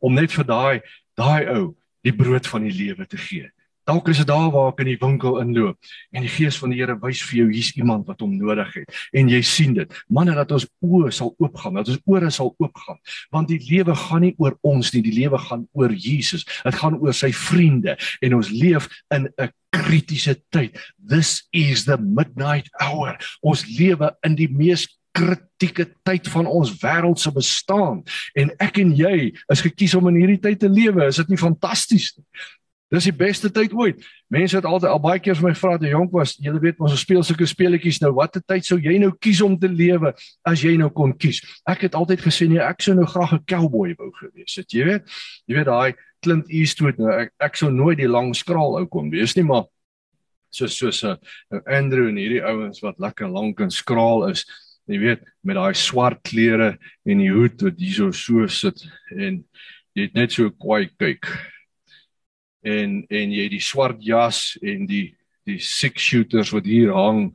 om 0.00 0.16
net 0.16 0.32
vir 0.32 0.46
daai 0.48 0.80
daai 1.20 1.48
ou 1.52 1.64
die 2.06 2.14
brood 2.16 2.46
van 2.48 2.64
die 2.64 2.72
lewe 2.72 3.04
te 3.06 3.20
gee. 3.20 3.50
Dalk 3.90 4.08
is 4.08 4.20
dit 4.22 4.26
daar 4.26 4.52
waar 4.54 4.68
ek 4.70 4.84
in 4.84 4.92
die 4.92 4.98
winkel 5.00 5.40
inloop 5.40 5.88
en 6.14 6.22
die 6.22 6.30
gees 6.30 6.54
van 6.62 6.70
die 6.70 6.78
Here 6.78 6.94
wys 7.02 7.24
vir 7.26 7.40
jou 7.40 7.46
hier's 7.50 7.72
iemand 7.74 8.06
wat 8.06 8.20
hom 8.22 8.36
nodig 8.38 8.68
het 8.76 8.98
en 9.18 9.30
jy 9.32 9.40
sien 9.42 9.72
dit. 9.74 9.96
Manne 10.06 10.36
dat 10.38 10.52
ons 10.54 10.68
oë 10.86 11.10
sal 11.16 11.32
oopgaan, 11.42 11.80
dat 11.80 11.90
ons 11.90 11.98
ore 12.06 12.30
sal 12.30 12.52
oopgaan, 12.62 13.00
want 13.34 13.50
die 13.50 13.58
lewe 13.64 13.96
gaan 13.98 14.22
nie 14.22 14.36
oor 14.38 14.54
ons 14.62 14.92
nie, 14.94 15.02
die 15.02 15.16
lewe 15.16 15.40
gaan 15.42 15.64
oor 15.74 15.90
Jesus. 15.90 16.46
Dit 16.62 16.78
gaan 16.78 17.00
oor 17.00 17.16
sy 17.16 17.32
vriende 17.34 17.96
en 18.22 18.36
ons 18.38 18.52
leef 18.54 18.86
in 19.10 19.26
'n 19.26 19.50
kritiese 19.74 20.36
tyd. 20.54 20.78
This 21.02 21.48
is 21.50 21.84
the 21.84 21.98
midnight 21.98 22.70
hour. 22.78 23.18
Ons 23.42 23.66
lewe 23.66 24.14
in 24.22 24.36
die 24.36 24.48
mees 24.48 24.86
kritieke 25.10 25.88
tyd 26.06 26.28
van 26.30 26.46
ons 26.46 26.78
wêreld 26.78 27.18
se 27.18 27.32
bestaan 27.34 28.04
en 28.38 28.50
ek 28.60 28.78
en 28.78 28.94
jy 28.94 29.34
is 29.50 29.60
gekies 29.66 29.94
om 29.98 30.06
in 30.08 30.22
hierdie 30.22 30.40
tyd 30.40 30.60
te 30.60 30.68
lewe. 30.68 31.08
Is 31.08 31.16
dit 31.16 31.28
nie 31.28 31.40
fantasties 31.40 32.14
nie? 32.16 32.26
Dis 32.90 33.06
die 33.06 33.14
beste 33.14 33.46
tyd 33.54 33.70
ooit. 33.76 34.00
Mense 34.34 34.56
het 34.58 34.66
altyd 34.66 34.90
al 34.90 35.02
baie 35.02 35.20
keer 35.22 35.36
vir 35.38 35.46
my 35.46 35.52
vra 35.54 35.76
toe 35.78 35.90
jonk 35.92 36.14
was, 36.14 36.32
jy 36.42 36.50
weet 36.58 36.80
ons 36.82 36.96
speel 36.98 37.22
sulke 37.26 37.46
speletjies 37.46 38.00
nou, 38.02 38.10
watter 38.16 38.42
tyd 38.42 38.66
sou 38.66 38.80
jy 38.82 38.96
nou 38.98 39.12
kies 39.22 39.42
om 39.46 39.54
te 39.58 39.70
lewe 39.70 40.10
as 40.46 40.64
jy 40.64 40.74
nou 40.80 40.88
kon 40.94 41.12
kies? 41.14 41.38
Ek 41.70 41.86
het 41.86 41.94
altyd 41.94 42.24
gesê 42.24 42.48
nee, 42.50 42.58
ek 42.58 42.82
sou 42.82 42.96
nou 42.98 43.06
graag 43.06 43.36
'n 43.36 43.44
cowboy 43.46 43.94
wou 43.98 44.10
gewees 44.18 44.58
het, 44.58 44.74
jy 44.74 44.84
weet. 44.84 45.04
Jy 45.46 45.54
weet 45.54 45.70
daai 45.70 45.94
Clint 46.20 46.50
Eastwood 46.50 46.98
nou, 46.98 47.12
ek 47.14 47.30
ek 47.38 47.56
sou 47.56 47.70
nooit 47.70 47.98
die 47.98 48.10
lang 48.10 48.34
skraal 48.34 48.74
ou 48.80 48.86
kon 48.86 49.10
wees 49.10 49.36
nie, 49.36 49.46
maar 49.46 49.70
soos 50.50 50.74
soos 50.74 51.04
'n 51.04 51.14
uh, 51.54 51.60
Andrew 51.66 52.08
en 52.08 52.18
hierdie 52.18 52.42
ouens 52.42 52.82
wat 52.82 52.98
lekker 52.98 53.30
lank 53.30 53.60
en 53.60 53.70
skraal 53.70 54.30
is, 54.30 54.44
jy 54.90 54.98
weet, 54.98 55.22
met 55.44 55.54
daai 55.54 55.74
swart 55.74 56.22
klere 56.26 56.76
en 57.06 57.18
die 57.22 57.30
hoed 57.30 57.62
wat 57.62 57.78
hierso 57.78 58.10
so 58.10 58.46
sit 58.48 58.82
en 59.14 59.44
jy 59.94 60.10
het 60.10 60.14
net 60.14 60.32
so 60.32 60.50
kwaai 60.50 60.90
kyk 60.98 61.26
en 62.62 63.00
en 63.08 63.32
jy 63.32 63.48
die 63.48 63.62
swart 63.64 64.02
jas 64.04 64.58
en 64.62 64.86
die 64.86 65.14
die 65.48 65.58
six 65.58 66.02
shooters 66.02 66.52
wat 66.52 66.66
hier 66.68 66.92
hang 66.94 67.30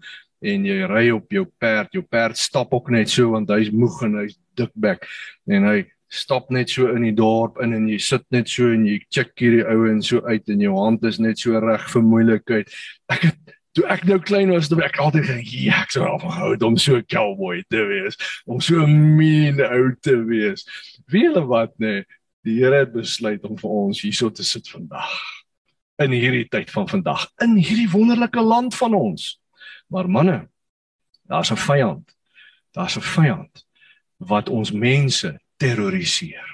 en 0.46 0.66
jy 0.68 0.86
ry 0.90 1.10
op 1.16 1.32
jou 1.34 1.46
perd 1.60 1.96
jou 1.96 2.04
perd 2.04 2.38
stap 2.38 2.74
ook 2.74 2.92
net 2.94 3.10
so 3.10 3.32
want 3.34 3.50
hy's 3.50 3.72
moeg 3.74 4.02
en 4.06 4.20
hy's 4.22 4.38
dikbek. 4.56 5.06
En 5.52 5.68
hy 5.68 5.84
stap 6.12 6.52
net 6.54 6.70
so 6.72 6.92
in 6.94 7.04
die 7.08 7.16
dorp 7.16 7.60
in 7.64 7.74
en 7.76 7.88
jy 7.90 7.98
sit 8.02 8.24
net 8.34 8.50
so 8.52 8.70
en 8.72 8.86
jy 8.88 9.00
check 9.10 9.34
hierdie 9.42 9.66
ouens 9.66 10.12
so 10.12 10.22
uit 10.30 10.54
en 10.54 10.64
jou 10.64 10.76
hand 10.78 11.04
is 11.10 11.20
net 11.20 11.42
so 11.42 11.60
reg 11.60 11.88
vir 11.92 12.06
moeilikheid. 12.06 12.76
Ek 13.12 13.30
het 13.30 13.56
toe 13.76 13.84
ek 13.92 14.06
nou 14.08 14.20
klein 14.24 14.54
was 14.54 14.70
toe 14.72 14.80
ek 14.86 15.02
altyd 15.04 15.26
gedink 15.28 15.50
ja 15.66 15.82
ek 15.84 15.92
sou 15.92 16.06
afgehou 16.08 16.54
het 16.54 16.64
om 16.64 16.78
so 16.80 16.96
'n 16.96 17.10
cowboy 17.12 17.64
te 17.70 17.84
wees 17.84 18.16
om 18.48 18.62
so 18.62 18.86
'n 18.86 19.18
mean 19.18 19.60
ou 19.60 19.92
te 20.02 20.16
wees. 20.30 20.64
Wie 21.12 21.26
hulle 21.28 21.44
wat 21.48 21.74
nee 21.80 22.06
Die 22.46 22.60
Here 22.62 22.84
het 22.84 22.94
besluit 22.94 23.44
om 23.48 23.58
vir 23.58 23.70
ons 23.74 24.04
hierso 24.06 24.30
te 24.30 24.46
sit 24.46 24.70
vandag. 24.70 25.14
In 26.02 26.14
hierdie 26.14 26.46
tyd 26.52 26.70
van 26.72 26.88
vandag, 26.88 27.24
in 27.42 27.56
hierdie 27.56 27.90
wonderlike 27.90 28.42
land 28.44 28.76
van 28.76 28.94
ons. 28.94 29.40
Maar 29.90 30.10
manne, 30.10 30.50
daar's 31.24 31.52
'n 31.52 31.58
vyand. 31.58 32.16
Daar's 32.72 32.98
'n 32.98 33.02
vyand 33.02 33.66
wat 34.18 34.50
ons 34.50 34.72
mense 34.72 35.40
terroriseer. 35.58 36.48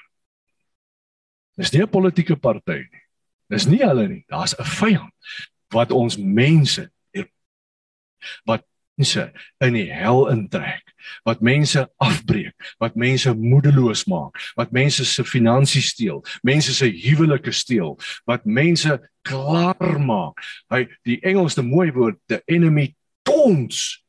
Dis 1.58 1.72
nie 1.72 1.82
'n 1.82 1.90
politieke 1.90 2.36
party 2.36 2.88
nie. 2.92 3.04
Dis 3.50 3.66
nie 3.66 3.84
hulle 3.84 4.08
nie. 4.08 4.24
Daar's 4.28 4.56
'n 4.56 4.64
vyand 4.64 5.14
wat 5.70 5.92
ons 5.92 6.18
mense 6.18 6.92
wat 8.46 8.66
mense 9.00 9.32
in 9.64 9.78
die 9.78 9.88
hel 9.92 10.28
intrek, 10.32 10.94
wat 11.26 11.42
mense 11.42 11.86
afbreek, 12.02 12.54
wat 12.80 12.96
mense 12.96 13.34
moedeloos 13.34 14.06
maak, 14.10 14.38
wat 14.60 14.72
mense 14.72 15.06
se 15.06 15.24
finansies 15.24 15.92
steel, 15.96 16.22
mense 16.44 16.74
se 16.74 16.90
huwelike 16.90 17.52
steel, 17.52 17.98
wat 18.30 18.46
mense 18.46 19.00
klaar 19.28 20.00
maak. 20.02 20.42
Hy 20.70 20.86
die 21.08 21.20
Engelse 21.22 21.64
mooi 21.66 21.92
woord 21.96 22.20
the 22.28 22.42
enemy 22.48 22.96
taunts 23.24 24.01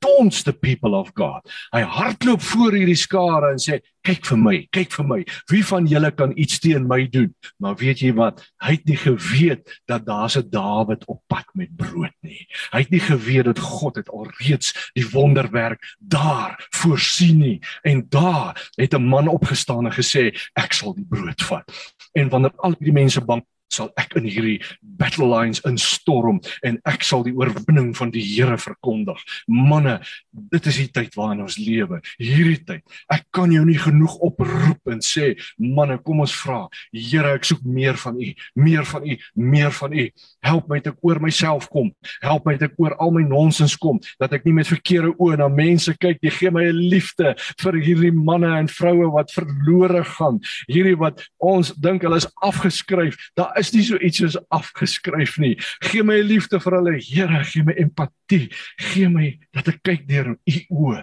taunts 0.00 0.42
the 0.42 0.52
people 0.52 0.96
of 0.96 1.12
God. 1.14 1.44
Hy 1.74 1.82
hardloop 1.84 2.42
voor 2.52 2.76
hierdie 2.76 2.98
skare 2.98 3.52
en 3.54 3.60
sê 3.60 3.80
kyk 4.06 4.24
vir 4.30 4.40
my, 4.40 4.54
kyk 4.72 4.94
vir 4.96 5.06
my. 5.06 5.18
Wie 5.52 5.60
van 5.66 5.88
julle 5.90 6.10
kan 6.16 6.32
iets 6.40 6.60
teen 6.64 6.86
my 6.88 7.02
doen? 7.12 7.30
Maar 7.60 7.76
weet 7.80 8.02
jy 8.04 8.14
wat? 8.16 8.40
Hy 8.64 8.78
het 8.78 8.88
nie 8.88 8.96
geweet 9.00 9.68
dat 9.90 10.06
daar's 10.06 10.36
'n 10.36 10.48
Dawid 10.50 11.04
op 11.06 11.20
pad 11.28 11.46
met 11.54 11.76
brood 11.76 12.16
nie. 12.22 12.46
Hy 12.72 12.80
het 12.80 12.90
nie 12.90 13.00
geweet 13.00 13.44
dat 13.44 13.58
God 13.58 13.96
het 13.96 14.08
alreeds 14.08 14.90
die 14.94 15.06
wonderwerk 15.12 15.84
daar 15.98 16.56
voorsien 16.70 17.38
nie. 17.38 17.60
En 17.82 18.06
daar 18.08 18.56
het 18.76 18.94
'n 18.94 19.02
man 19.02 19.28
opgestaan 19.28 19.86
en 19.86 19.92
gesê 19.92 20.32
ek 20.54 20.72
sal 20.72 20.94
die 20.94 21.06
brood 21.08 21.42
vat. 21.42 21.64
En 22.12 22.28
wanneer 22.28 22.52
al 22.56 22.74
die 22.78 22.92
mense 22.92 23.20
bang 23.20 23.44
sal 23.72 23.90
ek 24.00 24.16
in 24.18 24.26
hierdie 24.28 24.58
battle 24.82 25.28
lines 25.30 25.62
instorm 25.68 26.40
en 26.66 26.78
ek 26.90 27.04
sal 27.06 27.24
die 27.26 27.34
oorwinning 27.36 27.92
van 27.98 28.12
die 28.14 28.24
Here 28.30 28.58
verkondig. 28.60 29.18
Manne, 29.48 29.98
dit 30.52 30.66
is 30.70 30.80
die 30.82 30.88
tyd 30.92 31.16
waarin 31.18 31.42
ons 31.44 31.58
lewe. 31.60 32.00
Hierdie 32.20 32.60
tyd. 32.66 32.84
Ek 33.12 33.26
kan 33.34 33.52
jou 33.52 33.62
nie 33.66 33.78
genoeg 33.80 34.16
oproep 34.26 34.92
en 34.92 35.02
sê, 35.04 35.32
manne, 35.58 35.98
kom 36.04 36.22
ons 36.24 36.34
vra. 36.42 36.64
Here, 36.94 37.34
ek 37.38 37.48
soek 37.48 37.64
meer 37.64 37.98
van 38.00 38.18
U, 38.20 38.30
meer 38.54 38.86
van 38.88 39.06
U, 39.06 39.16
meer 39.34 39.74
van 39.80 39.96
U. 39.96 40.06
Help 40.46 40.70
my 40.70 40.80
te 40.84 40.92
oor 41.06 41.20
myself 41.22 41.68
kom. 41.72 41.90
Help 42.24 42.46
my 42.48 42.56
te 42.60 42.70
oor 42.80 42.96
al 43.02 43.14
my 43.14 43.24
nonsens 43.26 43.76
kom 43.80 44.00
dat 44.20 44.34
ek 44.36 44.46
nie 44.46 44.54
met 44.56 44.68
verkeerde 44.68 45.12
oë 45.18 45.40
na 45.40 45.48
mense 45.52 45.92
kyk. 46.00 46.20
Jy 46.24 46.32
gee 46.36 46.50
my 46.54 46.64
'n 46.70 46.82
liefde 46.92 47.34
vir 47.62 47.80
hierdie 47.80 48.12
manne 48.12 48.50
en 48.58 48.68
vroue 48.68 49.10
wat 49.12 49.32
verlore 49.32 50.04
gaan. 50.04 50.40
Hierdie 50.68 50.98
wat 50.98 51.22
ons 51.38 51.72
dink 51.74 52.02
hulle 52.02 52.16
is 52.16 52.28
afgeskryf. 52.42 53.16
Daar 53.36 53.52
is 53.60 53.72
nie 53.74 53.84
so 53.84 53.98
iets 54.00 54.20
soos 54.20 54.36
afgeskryf 54.54 55.36
nie. 55.42 55.54
Gee 55.84 56.04
my 56.06 56.18
liefde 56.24 56.60
vir 56.62 56.76
hulle, 56.78 56.96
Here, 57.00 57.42
gee 57.44 57.64
my 57.66 57.74
empatie. 57.80 58.48
Gee 58.80 59.08
my 59.12 59.32
dat 59.56 59.70
ek 59.72 59.80
kyk 59.86 60.06
deur 60.08 60.32
u 60.34 60.56
oë, 60.70 61.02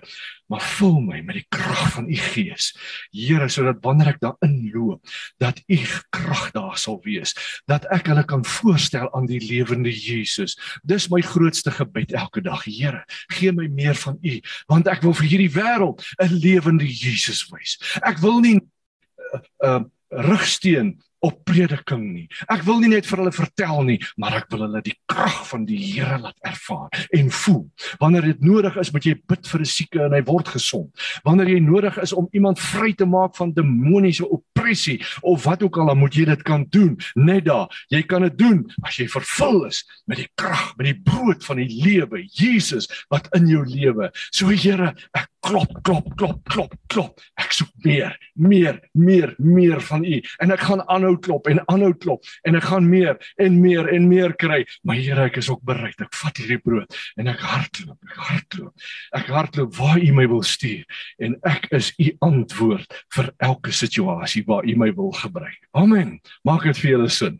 maar 0.52 0.64
vul 0.78 1.00
my 1.04 1.22
met 1.28 1.42
die 1.42 1.46
krag 1.54 1.94
van 1.96 2.08
u 2.10 2.18
Gees. 2.30 2.70
Here, 3.16 3.50
sodat 3.52 3.82
wanneer 3.86 4.14
ek 4.14 4.22
daarin 4.24 4.56
loop, 4.74 5.16
dat 5.44 5.60
u 5.68 5.80
krag 6.16 6.50
daar 6.56 6.78
sal 6.80 7.00
wees, 7.06 7.36
dat 7.70 7.88
ek 7.94 8.12
hulle 8.12 8.24
kan 8.28 8.46
voorstel 8.48 9.10
aan 9.18 9.28
die 9.30 9.42
lewende 9.44 9.92
Jesus. 9.92 10.58
Dis 10.88 11.10
my 11.14 11.22
grootste 11.26 11.74
gebed 11.76 12.16
elke 12.18 12.44
dag. 12.46 12.66
Here, 12.68 13.04
gee 13.38 13.54
my 13.56 13.68
meer 13.72 13.98
van 14.00 14.18
u, 14.22 14.40
want 14.72 14.90
ek 14.92 15.04
wil 15.06 15.16
vir 15.22 15.30
hierdie 15.34 15.54
wêreld 15.58 16.04
'n 16.24 16.40
lewende 16.42 16.88
Jesus 16.88 17.46
wys. 17.52 17.78
Ek 18.02 18.18
wil 18.24 18.40
nie 18.42 18.58
'n 18.58 18.64
uh, 18.64 19.42
uh, 19.68 19.84
rugsteen 20.10 20.96
op 21.26 21.40
prediking 21.48 22.04
nie. 22.14 22.26
Ek 22.52 22.64
wil 22.68 22.82
nie 22.82 22.92
net 22.92 23.08
vir 23.10 23.22
hulle 23.22 23.34
vertel 23.34 23.84
nie, 23.88 23.98
maar 24.22 24.38
ek 24.42 24.52
wil 24.54 24.66
hulle 24.68 24.82
die 24.86 24.96
krag 25.10 25.40
van 25.50 25.66
die 25.68 25.80
Here 25.88 26.18
laat 26.22 26.38
ervaar 26.46 27.08
en 27.16 27.32
voel. 27.34 27.64
Wanneer 28.02 28.30
dit 28.32 28.44
nodig 28.46 28.76
is, 28.82 28.92
moet 28.94 29.08
jy 29.08 29.16
bid 29.30 29.48
vir 29.48 29.62
'n 29.62 29.66
sieke 29.66 30.04
en 30.06 30.14
hy 30.14 30.22
word 30.28 30.48
gesond. 30.48 30.90
Wanneer 31.24 31.50
jy 31.50 31.60
nodig 31.60 31.98
is 31.98 32.14
om 32.14 32.28
iemand 32.32 32.60
vry 32.60 32.94
te 32.94 33.06
maak 33.06 33.36
van 33.36 33.54
demoniese 33.54 34.28
opressie 34.28 35.02
of 35.22 35.44
wat 35.46 35.64
ook 35.64 35.78
al, 35.78 35.88
dan 35.88 35.98
moet 35.98 36.14
jy 36.14 36.26
dit 36.26 36.44
kan 36.44 36.66
doen. 36.70 36.98
Net 37.16 37.46
daar. 37.46 37.68
Jy 37.90 38.04
kan 38.04 38.22
dit 38.22 38.38
doen 38.38 38.66
as 38.84 38.98
jy 38.98 39.08
vervul 39.08 39.66
is 39.66 39.84
met 40.06 40.18
die 40.18 40.30
krag, 40.36 40.76
met 40.78 40.86
die 40.86 41.02
brood 41.02 41.44
van 41.46 41.58
die 41.58 41.70
lewe, 41.70 42.24
Jesus 42.32 42.88
wat 43.10 43.28
in 43.36 43.48
jou 43.48 43.66
lewe. 43.66 44.12
So 44.32 44.50
Here, 44.58 44.96
ek 45.14 45.30
klop, 45.48 45.72
klop, 45.84 46.08
klop, 46.20 46.40
klop, 46.52 46.74
klop. 46.92 47.22
Ek 47.40 47.54
soek 47.56 47.72
meer, 47.86 48.16
meer, 48.36 48.80
meer, 48.98 49.34
meer 49.40 49.82
van 49.88 50.06
U 50.06 50.20
en 50.44 50.54
ek 50.56 50.66
gaan 50.68 50.84
aanhou 50.92 51.16
klop 51.24 51.48
en 51.52 51.62
aanhou 51.72 51.94
klop 51.96 52.28
en 52.48 52.60
ek 52.60 52.68
gaan 52.68 52.88
meer 52.90 53.16
en 53.44 53.60
meer 53.62 53.90
en 53.94 54.08
meer 54.10 54.36
kry. 54.40 54.64
Maar 54.84 55.00
Here, 55.00 55.28
ek 55.30 55.40
is 55.42 55.50
ook 55.54 55.64
bereid. 55.68 55.96
Ek 56.04 56.14
vat 56.22 56.42
hierdie 56.42 56.60
brood 56.64 56.98
en 57.18 57.32
ek 57.32 57.44
hardloop, 57.44 57.98
ek 58.10 58.22
hardloop. 58.30 58.88
Ek 59.22 59.32
hardloop 59.38 59.76
waar 59.80 60.02
U 60.02 60.14
my 60.18 60.28
wil 60.32 60.44
stuur 60.46 61.04
en 61.24 61.38
ek 61.48 61.70
is 61.78 61.94
U 62.02 62.10
antwoord 62.28 62.98
vir 63.16 63.32
elke 63.50 63.76
situasie 63.76 64.44
waar 64.48 64.68
U 64.68 64.78
my 64.80 64.92
wil 64.98 65.14
gebruik. 65.16 65.60
Amen. 65.78 66.18
Maak 66.48 66.68
dit 66.70 66.84
vir 66.84 66.96
julle 66.96 67.14
sin. 67.14 67.40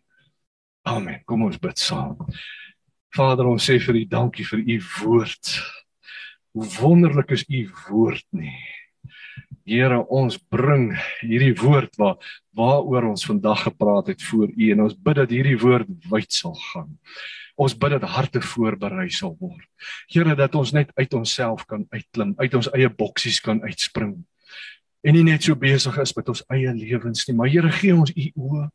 Amen. 0.88 1.20
Kom 1.28 1.44
ons 1.44 1.60
bid 1.60 1.82
saam. 1.82 2.16
Vader, 3.18 3.50
ons 3.50 3.64
sê 3.64 3.80
vir 3.82 4.04
U 4.04 4.06
dankie 4.12 4.46
vir 4.48 4.64
U 4.64 4.78
woord. 5.02 5.58
Hoe 6.58 6.68
wonderlik 6.80 7.30
is 7.36 7.44
u 7.54 7.70
woord 7.88 8.26
nie. 8.34 8.56
Here, 9.68 10.00
ons 10.10 10.40
bring 10.50 10.88
hierdie 11.22 11.54
woord 11.60 11.94
waar 12.02 12.16
waaroor 12.58 13.12
ons 13.12 13.26
vandag 13.30 13.68
gepraat 13.68 14.10
het 14.10 14.24
voor 14.26 14.50
u 14.50 14.72
en 14.74 14.82
ons 14.88 14.96
bid 14.98 15.20
dat 15.20 15.36
hierdie 15.36 15.60
woord 15.62 15.92
wyd 16.10 16.34
sal 16.34 16.56
gaan. 16.72 16.96
Ons 17.62 17.76
bid 17.78 17.94
dat 17.94 18.08
harte 18.10 18.42
voorberei 18.42 19.06
sal 19.14 19.36
word. 19.38 19.68
Here, 20.10 20.34
dat 20.34 20.58
ons 20.58 20.74
net 20.74 20.90
uit 20.98 21.14
onsself 21.14 21.68
kan 21.70 21.86
uitklim, 21.94 22.34
uit 22.42 22.58
ons 22.58 22.72
eie 22.74 22.90
boksies 22.90 23.38
kan 23.46 23.62
uitspring 23.62 24.18
en 25.02 25.16
nie 25.16 25.26
net 25.28 25.46
so 25.46 25.56
besig 25.56 25.98
is 26.02 26.14
met 26.18 26.30
ons 26.30 26.44
eie 26.54 26.74
lewens 26.74 27.28
nie, 27.28 27.36
maar 27.38 27.52
Here 27.52 27.72
gee 27.72 27.96
ons 27.96 28.12
u 28.12 28.30
oë. 28.36 28.68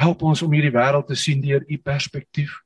Help 0.00 0.22
ons 0.22 0.42
om 0.42 0.52
hierdie 0.54 0.74
wêreld 0.74 1.08
te 1.10 1.18
sien 1.18 1.42
deur 1.42 1.64
u 1.68 1.78
perspektief. 1.78 2.60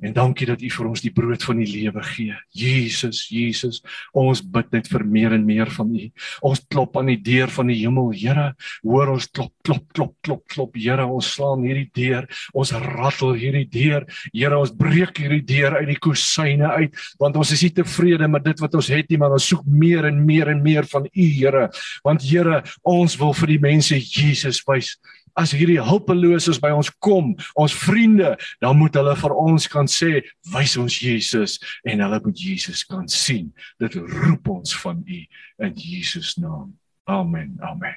En 0.00 0.12
dankie 0.14 0.46
dat 0.48 0.62
u 0.62 0.68
vir 0.72 0.86
ons 0.88 1.02
die 1.02 1.12
brood 1.12 1.42
van 1.44 1.58
die 1.60 1.68
lewe 1.68 2.02
gee. 2.14 2.36
Jesus, 2.56 3.24
Jesus, 3.28 3.80
ons 4.16 4.40
bid 4.40 4.70
net 4.72 4.88
vir 4.88 5.04
meer 5.04 5.34
en 5.36 5.44
meer 5.44 5.68
van 5.74 5.90
u. 5.92 6.06
Ons 6.46 6.62
klop 6.70 6.96
aan 6.96 7.10
die 7.10 7.18
deur 7.20 7.50
van 7.52 7.68
die 7.72 7.80
hemel, 7.82 8.12
Here. 8.16 8.46
Hoor 8.86 9.12
ons 9.16 9.26
klop, 9.28 9.52
klop, 9.66 9.84
klop, 9.96 10.14
klop, 10.24 10.44
klop, 10.52 10.78
Here. 10.78 11.04
Ons 11.04 11.32
slaan 11.34 11.66
hierdie 11.66 11.90
deur. 11.96 12.28
Ons 12.56 12.72
rattel 12.72 13.34
hierdie 13.40 13.66
deur. 13.68 14.06
Here, 14.30 14.56
ons 14.56 14.72
breek 14.76 15.20
hierdie 15.20 15.42
deur 15.50 15.80
uit 15.80 15.90
die 15.90 15.98
kusyne 16.00 16.70
uit, 16.78 16.96
want 17.20 17.36
ons 17.40 17.52
is 17.56 17.66
nie 17.66 17.72
tevrede 17.80 18.28
met 18.30 18.46
dit 18.46 18.62
wat 18.62 18.78
ons 18.78 18.90
het 18.94 19.10
nie, 19.10 19.18
maar 19.20 19.36
ons 19.36 19.50
soek 19.52 19.66
meer 19.66 20.08
en 20.08 20.22
meer 20.24 20.52
en 20.54 20.62
meer 20.64 20.88
van 20.88 21.08
u, 21.10 21.28
Here. 21.40 21.66
Want 22.06 22.24
Here, 22.24 22.49
ons 22.86 23.16
wil 23.20 23.34
vir 23.42 23.54
die 23.54 23.62
mense 23.62 23.98
Jesus 23.98 24.62
wys. 24.68 24.96
As 25.38 25.52
hierdie 25.54 25.78
hulpeloses 25.78 26.58
by 26.60 26.72
ons 26.74 26.90
kom, 27.02 27.32
ons 27.54 27.76
vriende, 27.86 28.34
dan 28.60 28.78
moet 28.80 28.98
hulle 28.98 29.14
vir 29.22 29.36
ons 29.38 29.68
kan 29.70 29.86
sê, 29.86 30.22
"Wys 30.52 30.76
ons 30.76 30.98
Jesus," 31.00 31.58
en 31.86 32.00
hulle 32.00 32.20
moet 32.24 32.38
Jesus 32.38 32.84
kan 32.84 33.08
sien. 33.08 33.52
Dit 33.78 33.94
roep 33.94 34.48
ons 34.48 34.74
van 34.82 35.04
U 35.06 35.20
in 35.64 35.74
Jesus 35.74 36.36
naam. 36.36 36.74
Amen. 37.06 37.58
Amen. 37.62 37.96